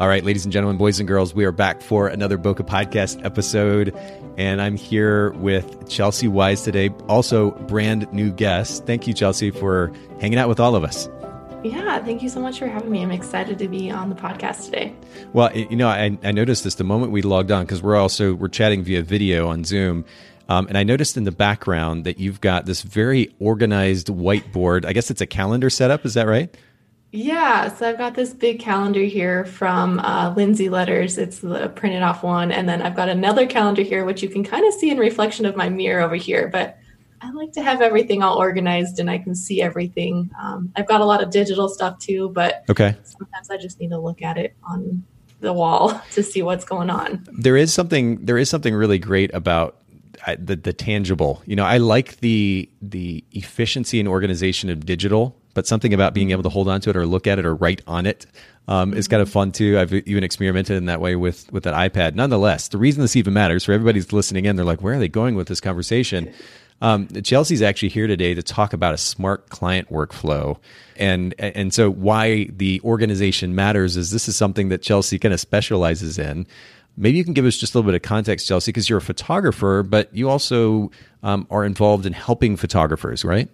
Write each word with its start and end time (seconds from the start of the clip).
All 0.00 0.08
right, 0.08 0.24
ladies 0.24 0.44
and 0.44 0.52
gentlemen, 0.52 0.76
boys 0.76 0.98
and 0.98 1.06
girls, 1.06 1.34
we 1.34 1.44
are 1.44 1.52
back 1.52 1.80
for 1.80 2.08
another 2.08 2.36
Bokeh 2.36 2.66
podcast 2.66 3.24
episode. 3.24 3.96
And 4.36 4.60
I'm 4.60 4.74
here 4.74 5.30
with 5.34 5.88
Chelsy 5.88 6.26
Weisz 6.26 6.64
today, 6.64 6.88
also 7.08 7.52
brand 7.52 8.12
new 8.12 8.32
guest. 8.32 8.86
Thank 8.86 9.06
you, 9.06 9.14
Chelsy, 9.14 9.52
for 9.52 9.92
hanging 10.20 10.36
out 10.36 10.48
with 10.48 10.58
all 10.58 10.74
of 10.74 10.82
us. 10.82 11.08
Yeah, 11.62 12.02
thank 12.02 12.24
you 12.24 12.28
so 12.28 12.40
much 12.40 12.58
for 12.58 12.66
having 12.66 12.90
me. 12.90 13.02
I'm 13.02 13.12
excited 13.12 13.56
to 13.60 13.68
be 13.68 13.88
on 13.88 14.08
the 14.08 14.16
podcast 14.16 14.64
today. 14.64 14.96
Well, 15.32 15.56
you 15.56 15.76
know, 15.76 15.86
I, 15.86 16.18
I 16.24 16.32
noticed 16.32 16.64
this 16.64 16.74
the 16.74 16.82
moment 16.82 17.12
we 17.12 17.22
logged 17.22 17.52
on 17.52 17.64
because 17.64 17.80
we're 17.80 17.94
also 17.94 18.34
we're 18.34 18.48
chatting 18.48 18.82
via 18.82 19.02
video 19.02 19.46
on 19.46 19.62
Zoom. 19.62 20.04
Um, 20.48 20.66
and 20.66 20.76
I 20.76 20.82
noticed 20.82 21.16
in 21.16 21.22
the 21.22 21.32
background 21.32 22.04
that 22.04 22.18
you've 22.18 22.40
got 22.40 22.66
this 22.66 22.82
very 22.82 23.32
organized 23.38 24.08
whiteboard. 24.08 24.86
I 24.86 24.92
guess 24.92 25.08
it's 25.12 25.20
a 25.20 25.26
calendar 25.26 25.70
setup. 25.70 26.04
Is 26.04 26.14
that 26.14 26.26
right? 26.26 26.52
Yeah, 27.16 27.72
so 27.72 27.88
I've 27.88 27.96
got 27.96 28.16
this 28.16 28.34
big 28.34 28.58
calendar 28.58 29.02
here 29.02 29.44
from 29.44 30.00
uh, 30.00 30.34
Lindsay 30.36 30.68
Letters. 30.68 31.16
It's 31.16 31.38
the 31.38 31.68
printed 31.68 32.02
off 32.02 32.24
one. 32.24 32.50
And 32.50 32.68
then 32.68 32.82
I've 32.82 32.96
got 32.96 33.08
another 33.08 33.46
calendar 33.46 33.82
here, 33.82 34.04
which 34.04 34.20
you 34.20 34.28
can 34.28 34.42
kind 34.42 34.66
of 34.66 34.74
see 34.74 34.90
in 34.90 34.98
reflection 34.98 35.46
of 35.46 35.54
my 35.54 35.68
mirror 35.68 36.02
over 36.02 36.16
here. 36.16 36.48
But 36.48 36.76
I 37.20 37.30
like 37.30 37.52
to 37.52 37.62
have 37.62 37.80
everything 37.80 38.24
all 38.24 38.36
organized 38.36 38.98
and 38.98 39.08
I 39.08 39.18
can 39.18 39.36
see 39.36 39.62
everything. 39.62 40.28
Um, 40.42 40.72
I've 40.74 40.88
got 40.88 41.02
a 41.02 41.04
lot 41.04 41.22
of 41.22 41.30
digital 41.30 41.68
stuff 41.68 42.00
too, 42.00 42.30
but 42.30 42.64
okay. 42.68 42.96
sometimes 43.04 43.48
I 43.48 43.58
just 43.58 43.78
need 43.78 43.90
to 43.90 43.98
look 43.98 44.20
at 44.20 44.36
it 44.36 44.56
on 44.64 45.04
the 45.38 45.52
wall 45.52 46.02
to 46.14 46.22
see 46.24 46.42
what's 46.42 46.64
going 46.64 46.90
on. 46.90 47.24
There 47.30 47.56
is 47.56 47.72
something. 47.72 48.24
There 48.24 48.38
is 48.38 48.50
something 48.50 48.74
really 48.74 48.98
great 48.98 49.32
about 49.32 49.80
the 50.36 50.56
the 50.56 50.72
tangible. 50.72 51.42
You 51.46 51.54
know, 51.54 51.64
I 51.64 51.76
like 51.76 52.18
the 52.18 52.68
the 52.82 53.22
efficiency 53.30 54.00
and 54.00 54.08
organization 54.08 54.68
of 54.68 54.84
digital 54.84 55.40
but 55.54 55.66
something 55.66 55.94
about 55.94 56.12
being 56.12 56.32
able 56.32 56.42
to 56.42 56.48
hold 56.48 56.68
on 56.68 56.80
to 56.82 56.90
it 56.90 56.96
or 56.96 57.06
look 57.06 57.26
at 57.26 57.38
it 57.38 57.46
or 57.46 57.54
write 57.54 57.80
on 57.86 58.06
it 58.06 58.26
um, 58.68 58.94
is 58.94 59.08
kind 59.08 59.22
of 59.22 59.30
fun 59.30 59.52
too. 59.52 59.78
I've 59.78 59.92
even 59.92 60.24
experimented 60.24 60.76
in 60.76 60.86
that 60.86 61.00
way 61.00 61.16
with 61.16 61.50
with 61.52 61.64
that 61.64 61.74
iPad. 61.74 62.14
Nonetheless, 62.14 62.68
the 62.68 62.78
reason 62.78 63.02
this 63.02 63.16
even 63.16 63.32
matters 63.32 63.64
for 63.64 63.72
everybody's 63.72 64.12
listening 64.12 64.44
in, 64.44 64.56
they're 64.56 64.64
like, 64.64 64.82
where 64.82 64.94
are 64.94 64.98
they 64.98 65.08
going 65.08 65.34
with 65.34 65.48
this 65.48 65.60
conversation? 65.60 66.32
Um, 66.80 67.06
Chelsy's 67.08 67.62
actually 67.62 67.90
here 67.90 68.06
today 68.06 68.34
to 68.34 68.42
talk 68.42 68.72
about 68.72 68.94
a 68.94 68.98
smart 68.98 69.48
client 69.48 69.90
workflow, 69.90 70.58
and 70.96 71.34
and 71.38 71.72
so 71.72 71.90
why 71.90 72.44
the 72.44 72.80
organization 72.82 73.54
matters 73.54 73.96
is 73.96 74.10
this 74.10 74.28
is 74.28 74.36
something 74.36 74.70
that 74.70 74.82
Chelsy 74.82 75.18
kind 75.18 75.32
of 75.32 75.40
specializes 75.40 76.18
in. 76.18 76.46
Maybe 76.96 77.18
you 77.18 77.24
can 77.24 77.32
give 77.32 77.44
us 77.44 77.56
just 77.56 77.74
a 77.74 77.78
little 77.78 77.90
bit 77.90 77.96
of 77.96 78.02
context, 78.02 78.46
Chelsea, 78.46 78.70
because 78.70 78.88
you're 78.88 78.98
a 78.98 79.02
photographer, 79.02 79.82
but 79.82 80.14
you 80.14 80.30
also 80.30 80.92
um, 81.24 81.46
are 81.50 81.64
involved 81.64 82.06
in 82.06 82.12
helping 82.12 82.56
photographers, 82.56 83.24
right? 83.24 83.48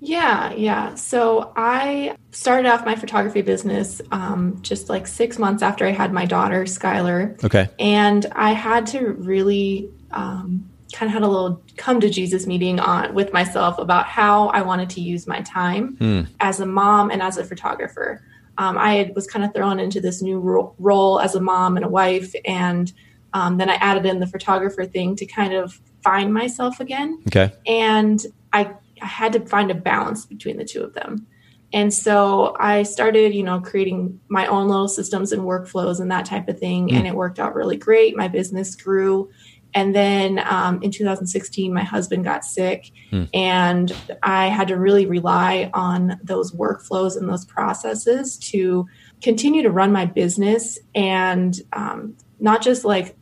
Yeah, 0.00 0.52
yeah. 0.52 0.94
So 0.96 1.52
I 1.56 2.16
started 2.30 2.68
off 2.68 2.84
my 2.84 2.94
photography 2.94 3.42
business 3.42 4.02
um, 4.10 4.60
just 4.60 4.88
like 4.88 5.06
six 5.06 5.38
months 5.38 5.62
after 5.62 5.86
I 5.86 5.92
had 5.92 6.12
my 6.12 6.26
daughter, 6.26 6.64
Skylar. 6.64 7.42
Okay. 7.42 7.68
And 7.78 8.26
I 8.32 8.52
had 8.52 8.86
to 8.88 9.12
really 9.12 9.88
um, 10.10 10.68
kind 10.92 11.08
of 11.08 11.14
had 11.14 11.22
a 11.22 11.28
little 11.28 11.62
come 11.76 12.00
to 12.00 12.10
Jesus 12.10 12.46
meeting 12.46 12.78
on 12.80 13.14
with 13.14 13.32
myself 13.32 13.78
about 13.78 14.06
how 14.06 14.48
I 14.48 14.62
wanted 14.62 14.90
to 14.90 15.00
use 15.00 15.26
my 15.26 15.40
time 15.40 15.96
mm. 15.96 16.28
as 16.40 16.60
a 16.60 16.66
mom 16.66 17.10
and 17.10 17.22
as 17.22 17.36
a 17.36 17.44
photographer. 17.44 18.22
Um, 18.56 18.78
I 18.78 18.94
had, 18.94 19.14
was 19.16 19.26
kind 19.26 19.44
of 19.44 19.52
thrown 19.52 19.80
into 19.80 20.00
this 20.00 20.22
new 20.22 20.38
ro- 20.38 20.74
role 20.78 21.18
as 21.18 21.34
a 21.34 21.40
mom 21.40 21.76
and 21.76 21.84
a 21.84 21.88
wife, 21.88 22.32
and 22.44 22.92
um, 23.32 23.56
then 23.56 23.68
I 23.68 23.74
added 23.74 24.06
in 24.06 24.20
the 24.20 24.28
photographer 24.28 24.84
thing 24.84 25.16
to 25.16 25.26
kind 25.26 25.52
of 25.52 25.80
find 26.04 26.32
myself 26.32 26.78
again. 26.78 27.20
Okay. 27.26 27.52
And 27.66 28.24
I 28.52 28.70
I 29.02 29.06
had 29.06 29.32
to 29.34 29.40
find 29.40 29.70
a 29.70 29.74
balance 29.74 30.26
between 30.26 30.56
the 30.56 30.64
two 30.64 30.82
of 30.82 30.94
them. 30.94 31.26
And 31.72 31.92
so 31.92 32.54
I 32.60 32.84
started, 32.84 33.34
you 33.34 33.42
know, 33.42 33.60
creating 33.60 34.20
my 34.28 34.46
own 34.46 34.68
little 34.68 34.86
systems 34.86 35.32
and 35.32 35.42
workflows 35.42 36.00
and 36.00 36.10
that 36.12 36.24
type 36.24 36.48
of 36.48 36.58
thing. 36.58 36.88
Mm. 36.88 36.92
And 36.94 37.06
it 37.06 37.16
worked 37.16 37.40
out 37.40 37.54
really 37.56 37.76
great. 37.76 38.16
My 38.16 38.28
business 38.28 38.76
grew. 38.76 39.30
And 39.74 39.94
then 39.94 40.40
um, 40.48 40.80
in 40.82 40.92
2016, 40.92 41.74
my 41.74 41.82
husband 41.82 42.24
got 42.24 42.44
sick, 42.44 42.92
mm. 43.10 43.28
and 43.34 43.92
I 44.22 44.46
had 44.46 44.68
to 44.68 44.76
really 44.76 45.06
rely 45.06 45.68
on 45.74 46.20
those 46.22 46.52
workflows 46.52 47.16
and 47.16 47.28
those 47.28 47.44
processes 47.44 48.38
to 48.38 48.86
continue 49.20 49.62
to 49.62 49.70
run 49.70 49.90
my 49.90 50.06
business 50.06 50.78
and 50.94 51.60
um, 51.72 52.16
not 52.38 52.62
just 52.62 52.84
like 52.84 53.16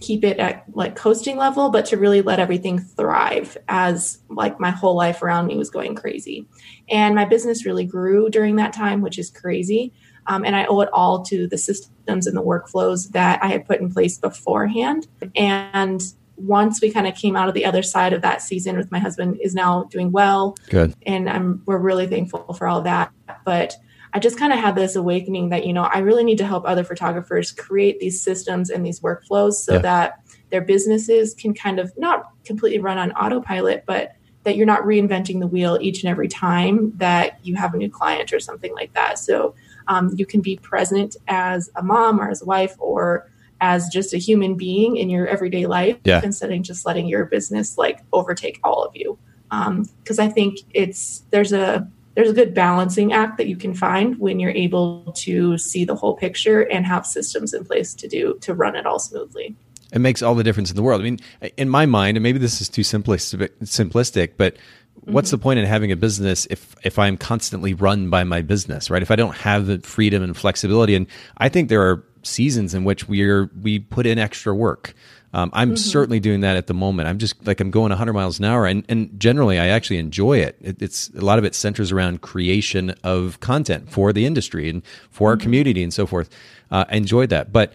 keep 0.00 0.24
it 0.24 0.38
at 0.38 0.64
like 0.74 0.96
coasting 0.96 1.36
level, 1.36 1.70
but 1.70 1.86
to 1.86 1.96
really 1.96 2.22
let 2.22 2.38
everything 2.38 2.78
thrive 2.78 3.56
as 3.68 4.18
like 4.28 4.58
my 4.60 4.70
whole 4.70 4.96
life 4.96 5.22
around 5.22 5.46
me 5.46 5.56
was 5.56 5.70
going 5.70 5.94
crazy. 5.94 6.46
And 6.88 7.14
my 7.14 7.24
business 7.24 7.64
really 7.64 7.84
grew 7.84 8.28
during 8.30 8.56
that 8.56 8.72
time, 8.72 9.00
which 9.00 9.18
is 9.18 9.30
crazy. 9.30 9.92
Um, 10.26 10.44
and 10.44 10.54
I 10.54 10.66
owe 10.66 10.80
it 10.80 10.88
all 10.92 11.22
to 11.24 11.46
the 11.46 11.58
systems 11.58 12.26
and 12.26 12.36
the 12.36 12.42
workflows 12.42 13.10
that 13.10 13.42
I 13.42 13.48
had 13.48 13.66
put 13.66 13.80
in 13.80 13.92
place 13.92 14.18
beforehand. 14.18 15.08
And 15.34 16.02
once 16.36 16.80
we 16.80 16.90
kind 16.90 17.06
of 17.06 17.14
came 17.14 17.36
out 17.36 17.48
of 17.48 17.54
the 17.54 17.64
other 17.64 17.82
side 17.82 18.12
of 18.12 18.22
that 18.22 18.42
season 18.42 18.76
with 18.76 18.90
my 18.90 18.98
husband 18.98 19.38
is 19.40 19.54
now 19.54 19.84
doing 19.84 20.12
well. 20.12 20.56
Good. 20.68 20.94
And 21.06 21.28
I'm 21.28 21.62
we're 21.66 21.78
really 21.78 22.06
thankful 22.06 22.54
for 22.54 22.66
all 22.66 22.82
that. 22.82 23.12
But 23.44 23.76
I 24.14 24.18
just 24.18 24.38
kind 24.38 24.52
of 24.52 24.58
had 24.58 24.74
this 24.74 24.94
awakening 24.94 25.48
that, 25.50 25.66
you 25.66 25.72
know, 25.72 25.84
I 25.84 25.98
really 25.98 26.24
need 26.24 26.38
to 26.38 26.46
help 26.46 26.64
other 26.66 26.84
photographers 26.84 27.50
create 27.50 27.98
these 27.98 28.20
systems 28.20 28.68
and 28.70 28.84
these 28.84 29.00
workflows 29.00 29.54
so 29.54 29.74
yeah. 29.74 29.78
that 29.78 30.20
their 30.50 30.60
businesses 30.60 31.34
can 31.34 31.54
kind 31.54 31.78
of 31.78 31.96
not 31.96 32.30
completely 32.44 32.78
run 32.78 32.98
on 32.98 33.12
autopilot, 33.12 33.84
but 33.86 34.12
that 34.44 34.56
you're 34.56 34.66
not 34.66 34.82
reinventing 34.82 35.40
the 35.40 35.46
wheel 35.46 35.78
each 35.80 36.02
and 36.02 36.10
every 36.10 36.28
time 36.28 36.92
that 36.96 37.38
you 37.42 37.54
have 37.56 37.74
a 37.74 37.76
new 37.76 37.90
client 37.90 38.32
or 38.32 38.40
something 38.40 38.74
like 38.74 38.92
that. 38.92 39.18
So 39.18 39.54
um, 39.88 40.12
you 40.16 40.26
can 40.26 40.40
be 40.40 40.56
present 40.56 41.16
as 41.28 41.70
a 41.76 41.82
mom 41.82 42.20
or 42.20 42.28
as 42.28 42.42
a 42.42 42.44
wife 42.44 42.74
or 42.78 43.30
as 43.60 43.88
just 43.88 44.12
a 44.12 44.18
human 44.18 44.56
being 44.56 44.96
in 44.96 45.08
your 45.08 45.26
everyday 45.26 45.66
life 45.66 45.96
yeah. 46.04 46.20
instead 46.22 46.52
of 46.52 46.60
just 46.62 46.84
letting 46.84 47.06
your 47.06 47.24
business 47.24 47.78
like 47.78 48.00
overtake 48.12 48.58
all 48.64 48.82
of 48.82 48.94
you. 48.94 49.16
Because 49.48 50.18
um, 50.18 50.26
I 50.26 50.28
think 50.28 50.58
it's 50.74 51.22
there's 51.30 51.52
a 51.52 51.88
there's 52.14 52.30
a 52.30 52.34
good 52.34 52.54
balancing 52.54 53.12
act 53.12 53.38
that 53.38 53.46
you 53.46 53.56
can 53.56 53.74
find 53.74 54.18
when 54.18 54.38
you're 54.38 54.50
able 54.50 55.12
to 55.16 55.56
see 55.58 55.84
the 55.84 55.94
whole 55.94 56.16
picture 56.16 56.62
and 56.62 56.86
have 56.86 57.06
systems 57.06 57.54
in 57.54 57.64
place 57.64 57.94
to 57.94 58.08
do 58.08 58.38
to 58.40 58.54
run 58.54 58.76
it 58.76 58.86
all 58.86 58.98
smoothly. 58.98 59.54
It 59.92 60.00
makes 60.00 60.22
all 60.22 60.34
the 60.34 60.44
difference 60.44 60.70
in 60.70 60.76
the 60.76 60.82
world. 60.82 61.00
I 61.00 61.04
mean 61.04 61.20
in 61.56 61.68
my 61.68 61.86
mind 61.86 62.16
and 62.16 62.22
maybe 62.22 62.38
this 62.38 62.60
is 62.60 62.68
too 62.68 62.82
simplistic 62.82 63.50
simplistic 63.62 64.32
but 64.36 64.56
what's 65.04 65.28
mm-hmm. 65.28 65.36
the 65.36 65.42
point 65.42 65.58
in 65.58 65.66
having 65.66 65.90
a 65.90 65.96
business 65.96 66.46
if 66.50 66.76
if 66.84 66.98
i'm 66.98 67.16
constantly 67.16 67.74
run 67.74 68.10
by 68.10 68.24
my 68.24 68.42
business 68.42 68.90
right? 68.90 69.02
If 69.02 69.10
i 69.10 69.16
don't 69.16 69.36
have 69.36 69.66
the 69.66 69.78
freedom 69.80 70.22
and 70.22 70.36
flexibility 70.36 70.94
and 70.94 71.06
i 71.38 71.48
think 71.48 71.68
there 71.68 71.82
are 71.82 72.04
seasons 72.22 72.74
in 72.74 72.84
which 72.84 73.08
we're 73.08 73.50
we 73.62 73.80
put 73.80 74.06
in 74.06 74.18
extra 74.18 74.54
work 74.54 74.94
um, 75.32 75.50
I'm 75.52 75.70
mm-hmm. 75.70 75.76
certainly 75.76 76.20
doing 76.20 76.40
that 76.40 76.56
at 76.56 76.66
the 76.66 76.74
moment. 76.74 77.08
I'm 77.08 77.18
just 77.18 77.46
like 77.46 77.60
I'm 77.60 77.70
going 77.70 77.90
100 77.90 78.12
miles 78.12 78.38
an 78.38 78.44
hour, 78.44 78.66
and, 78.66 78.84
and 78.88 79.18
generally 79.18 79.58
I 79.58 79.68
actually 79.68 79.98
enjoy 79.98 80.38
it. 80.38 80.56
it. 80.60 80.82
It's 80.82 81.08
a 81.10 81.20
lot 81.22 81.38
of 81.38 81.44
it 81.44 81.54
centers 81.54 81.90
around 81.90 82.20
creation 82.20 82.94
of 83.02 83.40
content 83.40 83.90
for 83.90 84.12
the 84.12 84.26
industry 84.26 84.68
and 84.68 84.82
for 85.10 85.28
mm-hmm. 85.28 85.32
our 85.32 85.36
community 85.42 85.82
and 85.82 85.92
so 85.92 86.06
forth. 86.06 86.28
Uh, 86.70 86.84
I 86.88 86.96
enjoyed 86.96 87.30
that, 87.30 87.52
but 87.52 87.72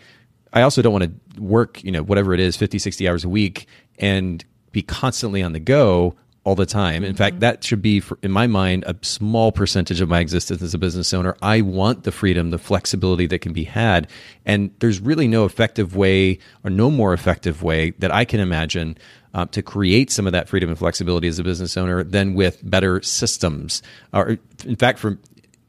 I 0.53 0.61
also 0.61 0.81
don't 0.81 0.93
want 0.93 1.05
to 1.35 1.41
work, 1.41 1.83
you 1.83 1.91
know, 1.91 2.03
whatever 2.03 2.33
it 2.33 2.39
is, 2.39 2.55
50, 2.55 2.79
60 2.79 3.07
hours 3.07 3.23
a 3.23 3.29
week 3.29 3.67
and 3.99 4.43
be 4.71 4.81
constantly 4.81 5.41
on 5.41 5.53
the 5.53 5.59
go 5.59 6.15
all 6.47 6.55
the 6.55 6.65
time. 6.65 7.03
In 7.03 7.13
fact, 7.13 7.33
mm-hmm. 7.33 7.39
that 7.41 7.61
should 7.65 7.81
be, 7.81 7.99
for, 7.99 8.17
in 8.23 8.31
my 8.31 8.47
mind, 8.47 8.85
a 8.87 8.95
small 9.01 9.51
percentage 9.51 9.99
of 9.99 10.07
my 10.07 10.21
existence 10.21 10.61
as 10.61 10.73
a 10.73 10.77
business 10.77 11.13
owner. 11.13 11.35
I 11.41 11.59
want 11.59 12.05
the 12.05 12.11
freedom, 12.13 12.51
the 12.51 12.57
flexibility 12.57 13.27
that 13.27 13.39
can 13.39 13.51
be 13.51 13.65
had. 13.65 14.09
And 14.45 14.71
there's 14.79 15.01
really 15.01 15.27
no 15.27 15.43
effective 15.43 15.97
way 15.97 16.39
or 16.63 16.69
no 16.69 16.89
more 16.89 17.11
effective 17.11 17.63
way 17.63 17.89
that 17.99 18.13
I 18.13 18.23
can 18.23 18.39
imagine 18.39 18.97
uh, 19.33 19.47
to 19.47 19.61
create 19.61 20.09
some 20.09 20.25
of 20.25 20.31
that 20.31 20.47
freedom 20.47 20.69
and 20.69 20.79
flexibility 20.79 21.27
as 21.27 21.37
a 21.37 21.43
business 21.43 21.75
owner 21.75 22.01
than 22.01 22.33
with 22.33 22.61
better 22.63 23.01
systems. 23.01 23.83
Or, 24.13 24.37
in 24.63 24.77
fact, 24.77 24.99
for 24.99 25.17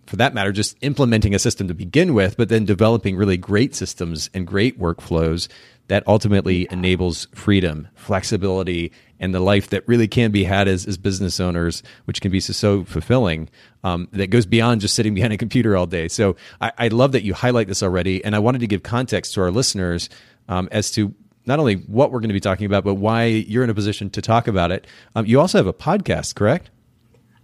for 0.06 0.16
that 0.16 0.32
matter, 0.32 0.52
just 0.52 0.76
implementing 0.80 1.34
a 1.34 1.38
system 1.38 1.68
to 1.68 1.74
begin 1.74 2.14
with, 2.14 2.38
but 2.38 2.48
then 2.48 2.64
developing 2.64 3.14
really 3.14 3.36
great 3.36 3.74
systems 3.74 4.30
and 4.32 4.46
great 4.46 4.78
workflows 4.78 5.48
that 5.88 6.06
ultimately 6.06 6.68
enables 6.70 7.26
freedom, 7.34 7.88
flexibility, 7.94 8.92
and 9.20 9.34
the 9.34 9.40
life 9.40 9.68
that 9.70 9.86
really 9.88 10.06
can 10.06 10.30
be 10.30 10.44
had 10.44 10.68
as, 10.68 10.86
as 10.86 10.96
business 10.96 11.40
owners, 11.40 11.82
which 12.04 12.20
can 12.20 12.30
be 12.30 12.40
so, 12.40 12.52
so 12.52 12.84
fulfilling, 12.84 13.48
um, 13.84 14.08
that 14.12 14.28
goes 14.28 14.46
beyond 14.46 14.80
just 14.80 14.94
sitting 14.94 15.14
behind 15.14 15.32
a 15.32 15.36
computer 15.36 15.76
all 15.76 15.86
day. 15.86 16.08
So 16.08 16.36
I, 16.60 16.72
I, 16.78 16.88
love 16.88 17.12
that 17.12 17.24
you 17.24 17.34
highlight 17.34 17.68
this 17.68 17.82
already. 17.82 18.24
And 18.24 18.36
I 18.36 18.38
wanted 18.38 18.60
to 18.60 18.66
give 18.66 18.82
context 18.82 19.34
to 19.34 19.40
our 19.40 19.50
listeners 19.50 20.08
um, 20.48 20.68
as 20.70 20.90
to 20.92 21.14
not 21.46 21.58
only 21.58 21.76
what 21.76 22.12
we're 22.12 22.20
going 22.20 22.28
to 22.28 22.34
be 22.34 22.40
talking 22.40 22.66
about, 22.66 22.84
but 22.84 22.94
why 22.94 23.24
you're 23.24 23.64
in 23.64 23.70
a 23.70 23.74
position 23.74 24.10
to 24.10 24.22
talk 24.22 24.46
about 24.46 24.70
it. 24.70 24.86
Um, 25.14 25.26
you 25.26 25.40
also 25.40 25.58
have 25.58 25.66
a 25.66 25.72
podcast, 25.72 26.34
correct? 26.34 26.70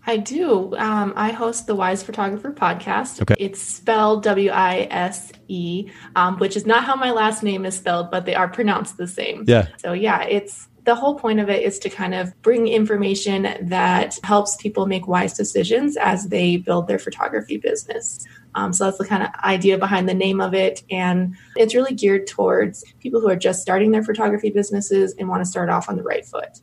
I 0.06 0.18
do. 0.18 0.76
Um, 0.76 1.12
I 1.16 1.32
host 1.32 1.66
the 1.66 1.74
Wise 1.74 2.02
Photographer 2.02 2.52
podcast. 2.52 3.22
Okay. 3.22 3.36
It's 3.38 3.60
spelled 3.60 4.22
W 4.24 4.50
I 4.50 4.86
S 4.90 5.32
E, 5.48 5.90
um, 6.14 6.38
which 6.38 6.56
is 6.56 6.66
not 6.66 6.84
how 6.84 6.94
my 6.94 7.10
last 7.10 7.42
name 7.42 7.64
is 7.64 7.76
spelled, 7.76 8.10
but 8.10 8.26
they 8.26 8.34
are 8.34 8.48
pronounced 8.48 8.96
the 8.96 9.08
same. 9.08 9.44
Yeah. 9.46 9.68
So 9.78 9.92
yeah, 9.92 10.22
it's 10.24 10.68
the 10.84 10.94
whole 10.94 11.14
point 11.14 11.40
of 11.40 11.48
it 11.48 11.62
is 11.62 11.78
to 11.78 11.88
kind 11.88 12.14
of 12.14 12.30
bring 12.42 12.68
information 12.68 13.68
that 13.68 14.18
helps 14.22 14.56
people 14.56 14.84
make 14.84 15.08
wise 15.08 15.32
decisions 15.32 15.96
as 15.96 16.28
they 16.28 16.58
build 16.58 16.86
their 16.88 16.98
photography 16.98 17.56
business. 17.56 18.22
Um, 18.54 18.74
so 18.74 18.84
that's 18.84 18.98
the 18.98 19.06
kind 19.06 19.22
of 19.22 19.30
idea 19.42 19.78
behind 19.78 20.08
the 20.08 20.14
name 20.14 20.42
of 20.42 20.52
it. 20.52 20.84
And 20.90 21.36
it's 21.56 21.74
really 21.74 21.94
geared 21.94 22.26
towards 22.26 22.84
people 23.00 23.22
who 23.22 23.30
are 23.30 23.36
just 23.36 23.62
starting 23.62 23.92
their 23.92 24.02
photography 24.02 24.50
businesses 24.50 25.14
and 25.18 25.28
want 25.30 25.40
to 25.40 25.50
start 25.50 25.70
off 25.70 25.88
on 25.88 25.96
the 25.96 26.02
right 26.02 26.26
foot. 26.26 26.60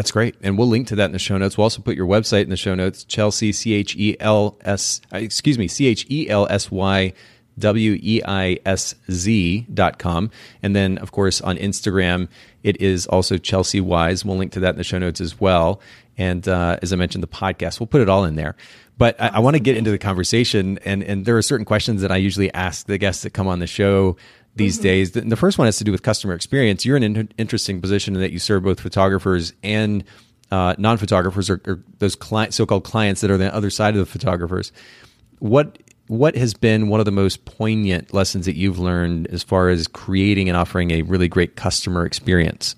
That's 0.00 0.12
great. 0.12 0.34
And 0.40 0.56
we'll 0.56 0.66
link 0.66 0.86
to 0.86 0.96
that 0.96 1.04
in 1.04 1.12
the 1.12 1.18
show 1.18 1.36
notes. 1.36 1.58
We'll 1.58 1.64
also 1.64 1.82
put 1.82 1.94
your 1.94 2.06
website 2.06 2.44
in 2.44 2.48
the 2.48 2.56
show 2.56 2.74
notes, 2.74 3.04
Chelsy, 3.04 3.52
C 3.52 3.74
H 3.74 3.94
E 3.96 4.16
L 4.18 4.56
S, 4.62 5.02
uh, 5.12 5.18
excuse 5.18 5.58
me, 5.58 5.68
C 5.68 5.88
H 5.88 6.06
E 6.08 6.26
L 6.30 6.46
S 6.48 6.70
Y 6.70 7.12
W 7.58 7.98
E 8.02 8.22
I 8.26 8.58
S 8.64 8.94
Z 9.10 9.66
dot 9.74 9.98
com. 9.98 10.30
And 10.62 10.74
then, 10.74 10.96
of 10.96 11.12
course, 11.12 11.42
on 11.42 11.58
Instagram, 11.58 12.28
it 12.62 12.80
is 12.80 13.06
also 13.08 13.36
Chelsy 13.36 13.82
Weisz. 13.82 14.24
We'll 14.24 14.38
link 14.38 14.52
to 14.52 14.60
that 14.60 14.70
in 14.70 14.76
the 14.76 14.84
show 14.84 14.96
notes 14.96 15.20
as 15.20 15.38
well. 15.38 15.82
And 16.16 16.48
uh, 16.48 16.78
as 16.80 16.94
I 16.94 16.96
mentioned, 16.96 17.22
the 17.22 17.28
podcast, 17.28 17.78
we'll 17.78 17.86
put 17.86 18.00
it 18.00 18.08
all 18.08 18.24
in 18.24 18.36
there. 18.36 18.56
But 18.96 19.20
I, 19.20 19.28
I 19.28 19.38
want 19.40 19.56
to 19.56 19.60
get 19.60 19.76
into 19.76 19.90
the 19.90 19.98
conversation, 19.98 20.78
and, 20.86 21.02
and 21.02 21.26
there 21.26 21.36
are 21.36 21.42
certain 21.42 21.66
questions 21.66 22.00
that 22.00 22.10
I 22.10 22.16
usually 22.16 22.50
ask 22.54 22.86
the 22.86 22.96
guests 22.96 23.22
that 23.24 23.34
come 23.34 23.48
on 23.48 23.58
the 23.58 23.66
show 23.66 24.16
these 24.56 24.76
mm-hmm. 24.76 24.82
days. 24.82 25.12
The, 25.12 25.22
the, 25.22 25.36
first 25.36 25.58
one 25.58 25.66
has 25.66 25.78
to 25.78 25.84
do 25.84 25.92
with 25.92 26.02
customer 26.02 26.34
experience. 26.34 26.84
You're 26.84 26.96
in 26.96 27.02
an 27.02 27.32
interesting 27.38 27.80
position 27.80 28.14
in 28.14 28.20
that 28.20 28.32
you 28.32 28.38
serve 28.38 28.64
both 28.64 28.80
photographers 28.80 29.52
and 29.62 30.04
uh, 30.50 30.74
non-photographers, 30.78 31.48
or, 31.48 31.60
or 31.66 31.82
those 31.98 32.16
client, 32.16 32.54
so-called 32.54 32.84
clients 32.84 33.20
that 33.20 33.30
are 33.30 33.36
the 33.36 33.54
other 33.54 33.70
side 33.70 33.94
of 33.94 34.00
the 34.00 34.06
photographers. 34.06 34.72
What 35.38 35.78
what 36.08 36.34
has 36.34 36.54
been 36.54 36.88
one 36.88 36.98
of 36.98 37.06
the 37.06 37.12
most 37.12 37.44
poignant 37.44 38.12
lessons 38.12 38.44
that 38.46 38.56
you've 38.56 38.80
learned 38.80 39.28
as 39.28 39.44
far 39.44 39.68
as 39.68 39.86
creating 39.86 40.48
and 40.48 40.56
offering 40.56 40.90
a 40.90 41.02
really 41.02 41.28
great 41.28 41.54
customer 41.54 42.04
experience? 42.04 42.74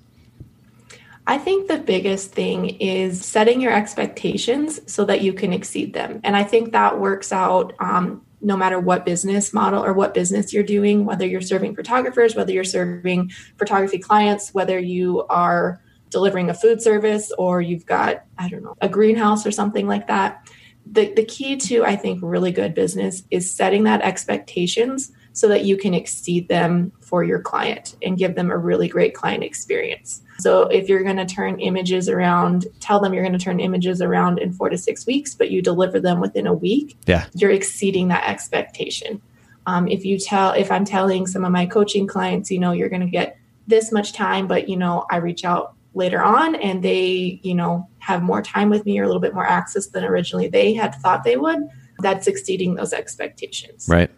I 1.27 1.39
think 1.39 1.67
the 1.67 1.79
biggest 1.79 2.33
thing 2.33 2.69
is 2.79 3.25
setting 3.25 3.63
your 3.63 3.73
expectations 3.73 4.81
so 4.93 5.07
that 5.07 5.23
you 5.23 5.33
can 5.33 5.55
exceed 5.55 5.95
them. 5.95 6.21
And 6.25 6.37
I 6.37 6.45
think 6.45 6.73
that 6.73 7.01
works 7.01 7.33
out 7.33 7.73
um, 7.79 8.23
no 8.43 8.57
matter 8.57 8.79
what 8.79 9.07
business 9.07 9.55
model 9.55 9.85
or 9.85 9.93
what 9.93 10.15
business 10.15 10.53
you're 10.53 10.63
doing, 10.63 11.05
whether 11.05 11.25
you're 11.25 11.41
serving 11.41 11.77
photographers, 11.77 12.35
whether 12.35 12.53
you're 12.53 12.65
serving 12.65 13.31
photography 13.57 13.99
clients, 13.99 14.53
whether 14.53 14.79
you 14.79 15.25
are 15.29 15.81
delivering 16.11 16.51
a 16.51 16.55
food 16.55 16.83
service 16.83 17.33
or 17.39 17.61
you've 17.61 17.87
got, 17.87 18.25
I 18.37 18.49
don't 18.49 18.63
know, 18.63 18.77
a 18.81 18.89
greenhouse 18.89 19.47
or 19.47 19.51
something 19.51 19.87
like 19.87 20.09
that 20.09 20.47
the, 20.91 21.13
the 21.15 21.25
key 21.25 21.57
to 21.57 21.85
i 21.85 21.97
think 21.97 22.21
really 22.23 22.53
good 22.53 22.75
business 22.75 23.23
is 23.31 23.53
setting 23.53 23.85
that 23.85 24.03
expectations 24.03 25.13
so 25.33 25.49
that 25.49 25.65
you 25.65 25.77
can 25.77 25.95
exceed 25.95 26.49
them 26.49 26.93
for 27.01 27.25
your 27.25 27.41
client 27.41 27.97
and 28.03 28.19
give 28.19 28.35
them 28.35 28.51
a 28.51 28.57
really 28.57 28.89
great 28.89 29.15
client 29.15 29.43
experience 29.43 30.23
so 30.39 30.63
if 30.65 30.89
you're 30.89 31.03
going 31.03 31.17
to 31.17 31.27
turn 31.27 31.59
images 31.61 32.09
around 32.09 32.67
tell 32.81 33.01
them 33.01 33.13
you're 33.13 33.23
going 33.23 33.33
to 33.33 33.39
turn 33.39 33.61
images 33.61 34.01
around 34.01 34.39
in 34.39 34.53
four 34.53 34.69
to 34.69 34.79
six 34.79 35.07
weeks 35.07 35.35
but 35.35 35.51
you 35.51 35.63
deliver 35.63 36.01
them 36.01 36.21
within 36.21 36.47
a 36.47 36.55
week 36.55 36.97
yeah 37.07 37.27
you're 37.35 37.51
exceeding 37.51 38.09
that 38.09 38.29
expectation 38.29 39.21
um, 39.67 39.87
if 39.89 40.05
you 40.05 40.19
tell 40.19 40.53
if 40.53 40.71
i'm 40.71 40.85
telling 40.85 41.27
some 41.27 41.45
of 41.45 41.53
my 41.53 41.67
coaching 41.67 42.07
clients 42.07 42.51
you 42.51 42.59
know 42.59 42.73
you're 42.73 42.89
going 42.89 43.03
to 43.03 43.07
get 43.07 43.39
this 43.67 43.93
much 43.93 44.13
time 44.13 44.47
but 44.47 44.69
you 44.69 44.77
know 44.77 45.07
i 45.11 45.17
reach 45.17 45.45
out 45.45 45.75
later 45.95 46.23
on 46.23 46.55
and 46.57 46.83
they, 46.83 47.41
you 47.43 47.55
know, 47.55 47.89
have 47.99 48.23
more 48.23 48.43
time 48.43 48.71
with 48.71 48.85
me 48.87 48.99
or 48.99 49.05
a 49.05 49.07
little 49.07 49.21
bit 49.21 49.35
more 49.35 49.47
access 49.47 49.89
than 49.89 50.05
originally 50.05 50.49
they 50.49 50.73
had 50.73 50.95
thought 50.97 51.25
they 51.25 51.37
would, 51.37 51.69
that's 51.99 52.27
exceeding 52.27 52.75
those 52.75 52.93
expectations. 52.93 53.87
Right. 53.89 54.11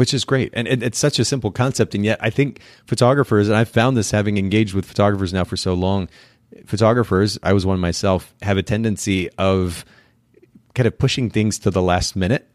Which 0.00 0.14
is 0.14 0.24
great. 0.24 0.50
And 0.54 0.66
it's 0.66 0.98
such 0.98 1.18
a 1.18 1.26
simple 1.26 1.50
concept. 1.50 1.94
And 1.94 2.06
yet, 2.06 2.16
I 2.22 2.30
think 2.30 2.60
photographers, 2.86 3.48
and 3.48 3.56
I've 3.58 3.68
found 3.68 3.98
this 3.98 4.10
having 4.10 4.38
engaged 4.38 4.72
with 4.72 4.86
photographers 4.86 5.34
now 5.34 5.44
for 5.44 5.58
so 5.58 5.74
long, 5.74 6.08
photographers, 6.64 7.38
I 7.42 7.52
was 7.52 7.66
one 7.66 7.78
myself, 7.80 8.34
have 8.40 8.56
a 8.56 8.62
tendency 8.62 9.28
of 9.36 9.84
kind 10.74 10.86
of 10.86 10.98
pushing 10.98 11.28
things 11.28 11.58
to 11.58 11.70
the 11.70 11.82
last 11.82 12.16
minute 12.16 12.48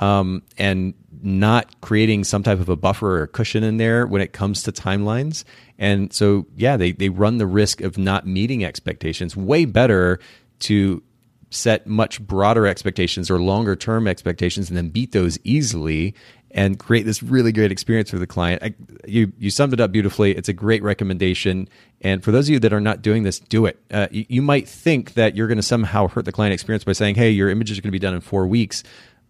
um, 0.00 0.42
and 0.58 0.94
not 1.22 1.80
creating 1.80 2.24
some 2.24 2.42
type 2.42 2.58
of 2.58 2.68
a 2.68 2.74
buffer 2.74 3.22
or 3.22 3.28
cushion 3.28 3.62
in 3.62 3.76
there 3.76 4.04
when 4.04 4.20
it 4.20 4.32
comes 4.32 4.64
to 4.64 4.72
timelines. 4.72 5.44
And 5.78 6.12
so, 6.12 6.44
yeah, 6.56 6.76
they, 6.76 6.90
they 6.90 7.08
run 7.08 7.38
the 7.38 7.46
risk 7.46 7.82
of 7.82 7.98
not 7.98 8.26
meeting 8.26 8.64
expectations. 8.64 9.36
Way 9.36 9.64
better 9.64 10.18
to 10.60 11.04
set 11.50 11.86
much 11.86 12.20
broader 12.20 12.66
expectations 12.66 13.30
or 13.30 13.40
longer 13.40 13.76
term 13.76 14.08
expectations 14.08 14.70
and 14.70 14.76
then 14.76 14.88
beat 14.88 15.12
those 15.12 15.38
easily 15.44 16.14
and 16.52 16.78
create 16.78 17.04
this 17.04 17.22
really 17.22 17.52
great 17.52 17.70
experience 17.70 18.10
for 18.10 18.18
the 18.18 18.26
client. 18.26 18.62
I, 18.62 18.74
you 19.06 19.32
you 19.38 19.50
summed 19.50 19.72
it 19.72 19.80
up 19.80 19.92
beautifully. 19.92 20.36
It's 20.36 20.48
a 20.48 20.52
great 20.52 20.82
recommendation. 20.82 21.68
And 22.00 22.24
for 22.24 22.32
those 22.32 22.48
of 22.48 22.52
you 22.52 22.58
that 22.60 22.72
are 22.72 22.80
not 22.80 23.02
doing 23.02 23.22
this, 23.22 23.38
do 23.38 23.66
it. 23.66 23.78
Uh, 23.90 24.08
you, 24.10 24.26
you, 24.28 24.42
might 24.42 24.68
think 24.68 25.14
that 25.14 25.36
you're 25.36 25.46
going 25.46 25.58
to 25.58 25.62
somehow 25.62 26.08
hurt 26.08 26.24
the 26.24 26.32
client 26.32 26.52
experience 26.52 26.84
by 26.84 26.92
saying, 26.92 27.14
"Hey, 27.14 27.30
your 27.30 27.50
images 27.50 27.78
are 27.78 27.82
going 27.82 27.88
to 27.88 27.92
be 27.92 27.98
done 27.98 28.14
in 28.14 28.20
four 28.20 28.46
weeks." 28.46 28.82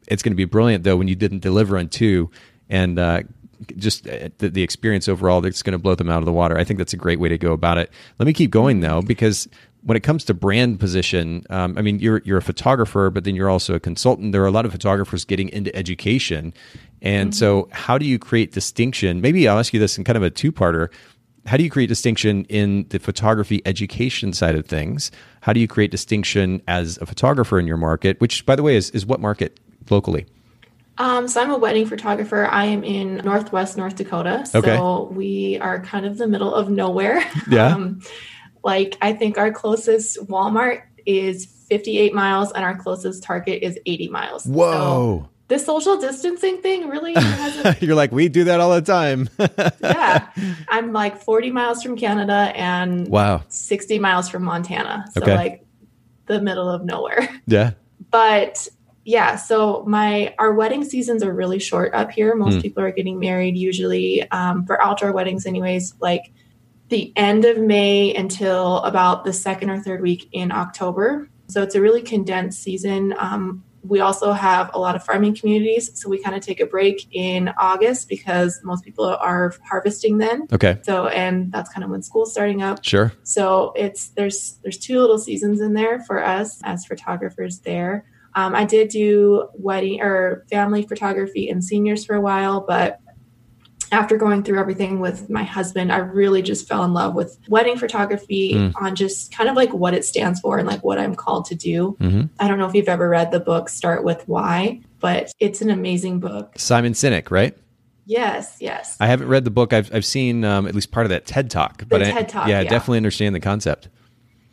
It's 0.08 0.22
going 0.22 0.32
to 0.32 0.36
be 0.36 0.44
brilliant 0.44 0.84
though 0.84 0.96
when 0.96 1.08
you 1.08 1.14
didn't 1.14 1.40
deliver 1.40 1.78
on 1.78 1.88
two, 1.88 2.30
and 2.68 2.98
uh, 2.98 3.22
just 3.76 4.08
uh, 4.08 4.30
the, 4.38 4.48
the 4.48 4.62
experience 4.62 5.08
overall 5.08 5.40
that's 5.40 5.62
going 5.62 5.72
to 5.72 5.78
blow 5.78 5.94
them 5.94 6.08
out 6.08 6.18
of 6.18 6.24
the 6.24 6.32
water. 6.32 6.56
I 6.56 6.64
think 6.64 6.78
that's 6.78 6.92
a 6.92 6.98
great 6.98 7.20
way 7.20 7.28
to 7.28 7.38
go 7.38 7.52
about 7.52 7.78
it. 7.78 7.90
Let 8.18 8.26
me 8.26 8.32
keep 8.32 8.50
going 8.50 8.80
though, 8.80 9.02
because 9.02 9.48
when 9.82 9.96
it 9.96 10.02
comes 10.02 10.24
to 10.24 10.34
brand 10.34 10.78
position, 10.78 11.44
um, 11.50 11.76
I 11.78 11.82
mean, 11.82 11.98
you're 11.98 12.22
you're 12.24 12.38
a 12.38 12.42
photographer, 12.42 13.10
but 13.10 13.24
then 13.24 13.34
you're 13.34 13.48
also 13.48 13.74
a 13.74 13.80
consultant. 13.80 14.32
There 14.32 14.42
are 14.42 14.46
a 14.46 14.50
lot 14.50 14.66
of 14.66 14.72
photographers 14.72 15.24
getting 15.24 15.48
into 15.50 15.74
education, 15.74 16.52
and 17.00 17.30
mm-hmm. 17.30 17.38
so 17.38 17.68
how 17.72 17.98
do 17.98 18.04
you 18.04 18.18
create 18.18 18.52
distinction? 18.52 19.20
Maybe 19.20 19.48
I'll 19.48 19.58
ask 19.58 19.72
you 19.72 19.80
this 19.80 19.96
in 19.96 20.04
kind 20.04 20.16
of 20.16 20.22
a 20.22 20.30
two 20.30 20.52
parter. 20.52 20.88
How 21.46 21.56
do 21.56 21.64
you 21.64 21.70
create 21.70 21.88
distinction 21.88 22.44
in 22.44 22.86
the 22.90 22.98
photography 22.98 23.62
education 23.64 24.34
side 24.34 24.54
of 24.54 24.66
things? 24.66 25.10
How 25.40 25.54
do 25.54 25.60
you 25.60 25.66
create 25.66 25.90
distinction 25.90 26.60
as 26.68 26.98
a 26.98 27.06
photographer 27.06 27.58
in 27.58 27.66
your 27.66 27.78
market? 27.78 28.20
Which, 28.20 28.44
by 28.44 28.56
the 28.56 28.62
way, 28.62 28.76
is 28.76 28.90
is 28.90 29.06
what 29.06 29.20
market 29.20 29.58
locally? 29.88 30.26
Um, 30.98 31.28
so 31.28 31.40
I'm 31.40 31.50
a 31.50 31.56
wedding 31.56 31.86
photographer. 31.86 32.46
I 32.46 32.66
am 32.66 32.84
in 32.84 33.16
Northwest 33.24 33.78
North 33.78 33.96
Dakota. 33.96 34.44
So 34.44 34.58
okay. 34.58 35.14
we 35.14 35.58
are 35.58 35.80
kind 35.80 36.04
of 36.04 36.18
the 36.18 36.26
middle 36.26 36.54
of 36.54 36.68
nowhere. 36.68 37.24
Yeah. 37.48 37.74
Um, 37.80 38.02
like 38.62 38.96
I 39.00 39.12
think 39.12 39.38
our 39.38 39.50
closest 39.50 40.18
Walmart 40.28 40.82
is 41.06 41.46
58 41.68 42.14
miles 42.14 42.52
and 42.52 42.64
our 42.64 42.76
closest 42.76 43.22
Target 43.22 43.62
is 43.62 43.78
80 43.86 44.08
miles. 44.08 44.44
Whoa. 44.44 44.72
So 44.72 45.30
the 45.48 45.58
social 45.58 45.98
distancing 45.98 46.58
thing 46.58 46.88
really. 46.88 47.14
You're 47.80 47.96
like, 47.96 48.12
we 48.12 48.28
do 48.28 48.44
that 48.44 48.60
all 48.60 48.70
the 48.70 48.82
time. 48.82 49.28
yeah. 49.80 50.28
I'm 50.68 50.92
like 50.92 51.20
40 51.20 51.50
miles 51.50 51.82
from 51.82 51.96
Canada 51.96 52.52
and 52.54 53.08
wow, 53.08 53.42
60 53.48 53.98
miles 53.98 54.28
from 54.28 54.44
Montana. 54.44 55.06
So 55.12 55.22
okay. 55.22 55.36
like 55.36 55.66
the 56.26 56.40
middle 56.40 56.68
of 56.68 56.84
nowhere. 56.84 57.28
Yeah. 57.46 57.72
But 58.10 58.68
yeah, 59.04 59.36
so 59.36 59.84
my 59.86 60.34
our 60.38 60.52
wedding 60.52 60.84
seasons 60.84 61.22
are 61.22 61.32
really 61.32 61.58
short 61.58 61.94
up 61.94 62.10
here. 62.10 62.34
Most 62.34 62.58
mm. 62.58 62.62
people 62.62 62.82
are 62.82 62.92
getting 62.92 63.18
married 63.18 63.56
usually 63.56 64.28
um, 64.30 64.64
for 64.66 64.80
outdoor 64.80 65.12
weddings, 65.12 65.46
anyways. 65.46 65.94
Like 66.00 66.32
the 66.90 67.12
end 67.16 67.44
of 67.44 67.58
May 67.58 68.14
until 68.14 68.78
about 68.78 69.24
the 69.24 69.32
second 69.32 69.70
or 69.70 69.80
third 69.80 70.02
week 70.02 70.28
in 70.32 70.52
October. 70.52 71.28
So 71.48 71.62
it's 71.62 71.74
a 71.74 71.80
really 71.80 72.02
condensed 72.02 72.62
season. 72.62 73.14
Um, 73.18 73.64
we 73.82 74.00
also 74.00 74.32
have 74.32 74.70
a 74.74 74.78
lot 74.78 74.94
of 74.94 75.02
farming 75.02 75.36
communities, 75.36 75.90
so 75.94 76.08
we 76.08 76.22
kind 76.22 76.36
of 76.36 76.42
take 76.42 76.60
a 76.60 76.66
break 76.66 77.08
in 77.12 77.48
August 77.58 78.08
because 78.08 78.60
most 78.62 78.84
people 78.84 79.06
are 79.06 79.54
harvesting 79.64 80.18
then. 80.18 80.46
Okay. 80.52 80.78
So 80.82 81.06
and 81.06 81.50
that's 81.50 81.72
kind 81.72 81.82
of 81.82 81.90
when 81.90 82.02
school's 82.02 82.32
starting 82.32 82.62
up. 82.62 82.84
Sure. 82.84 83.12
So 83.22 83.72
it's 83.76 84.08
there's 84.10 84.58
there's 84.62 84.76
two 84.76 85.00
little 85.00 85.18
seasons 85.18 85.60
in 85.60 85.72
there 85.72 86.00
for 86.00 86.22
us 86.22 86.60
as 86.62 86.84
photographers 86.84 87.60
there. 87.60 88.04
Um, 88.34 88.54
I 88.54 88.64
did 88.64 88.88
do 88.88 89.48
wedding 89.54 90.02
or 90.02 90.44
family 90.50 90.82
photography 90.82 91.48
and 91.48 91.64
seniors 91.64 92.04
for 92.04 92.14
a 92.14 92.20
while, 92.20 92.60
but 92.60 92.99
after 93.92 94.16
going 94.16 94.42
through 94.42 94.58
everything 94.58 95.00
with 95.00 95.28
my 95.28 95.42
husband, 95.42 95.92
I 95.92 95.98
really 95.98 96.42
just 96.42 96.68
fell 96.68 96.84
in 96.84 96.92
love 96.92 97.14
with 97.14 97.38
wedding 97.48 97.76
photography 97.76 98.54
mm. 98.54 98.72
on 98.80 98.94
just 98.94 99.32
kind 99.32 99.48
of 99.48 99.56
like 99.56 99.72
what 99.72 99.94
it 99.94 100.04
stands 100.04 100.40
for 100.40 100.58
and 100.58 100.66
like 100.66 100.84
what 100.84 100.98
I'm 100.98 101.14
called 101.14 101.44
to 101.46 101.54
do. 101.54 101.96
Mm-hmm. 102.00 102.22
I 102.38 102.48
don't 102.48 102.58
know 102.58 102.66
if 102.66 102.74
you've 102.74 102.88
ever 102.88 103.08
read 103.08 103.30
the 103.30 103.40
book 103.40 103.68
Start 103.68 104.04
with 104.04 104.26
Why, 104.28 104.80
but 105.00 105.32
it's 105.40 105.60
an 105.60 105.70
amazing 105.70 106.20
book. 106.20 106.52
Simon 106.56 106.92
Sinek, 106.92 107.30
right? 107.30 107.56
Yes, 108.06 108.56
yes. 108.60 108.96
I 109.00 109.06
haven't 109.06 109.28
read 109.28 109.44
the 109.44 109.50
book. 109.50 109.72
I've 109.72 109.94
I've 109.94 110.04
seen 110.04 110.44
um, 110.44 110.66
at 110.66 110.74
least 110.74 110.90
part 110.90 111.06
of 111.06 111.10
that 111.10 111.26
TED 111.26 111.50
Talk, 111.50 111.84
but 111.88 111.98
TED 111.98 112.28
Talk, 112.28 112.48
yeah, 112.48 112.54
yeah, 112.54 112.60
I 112.60 112.64
definitely 112.64 112.96
understand 112.96 113.34
the 113.34 113.40
concept. 113.40 113.88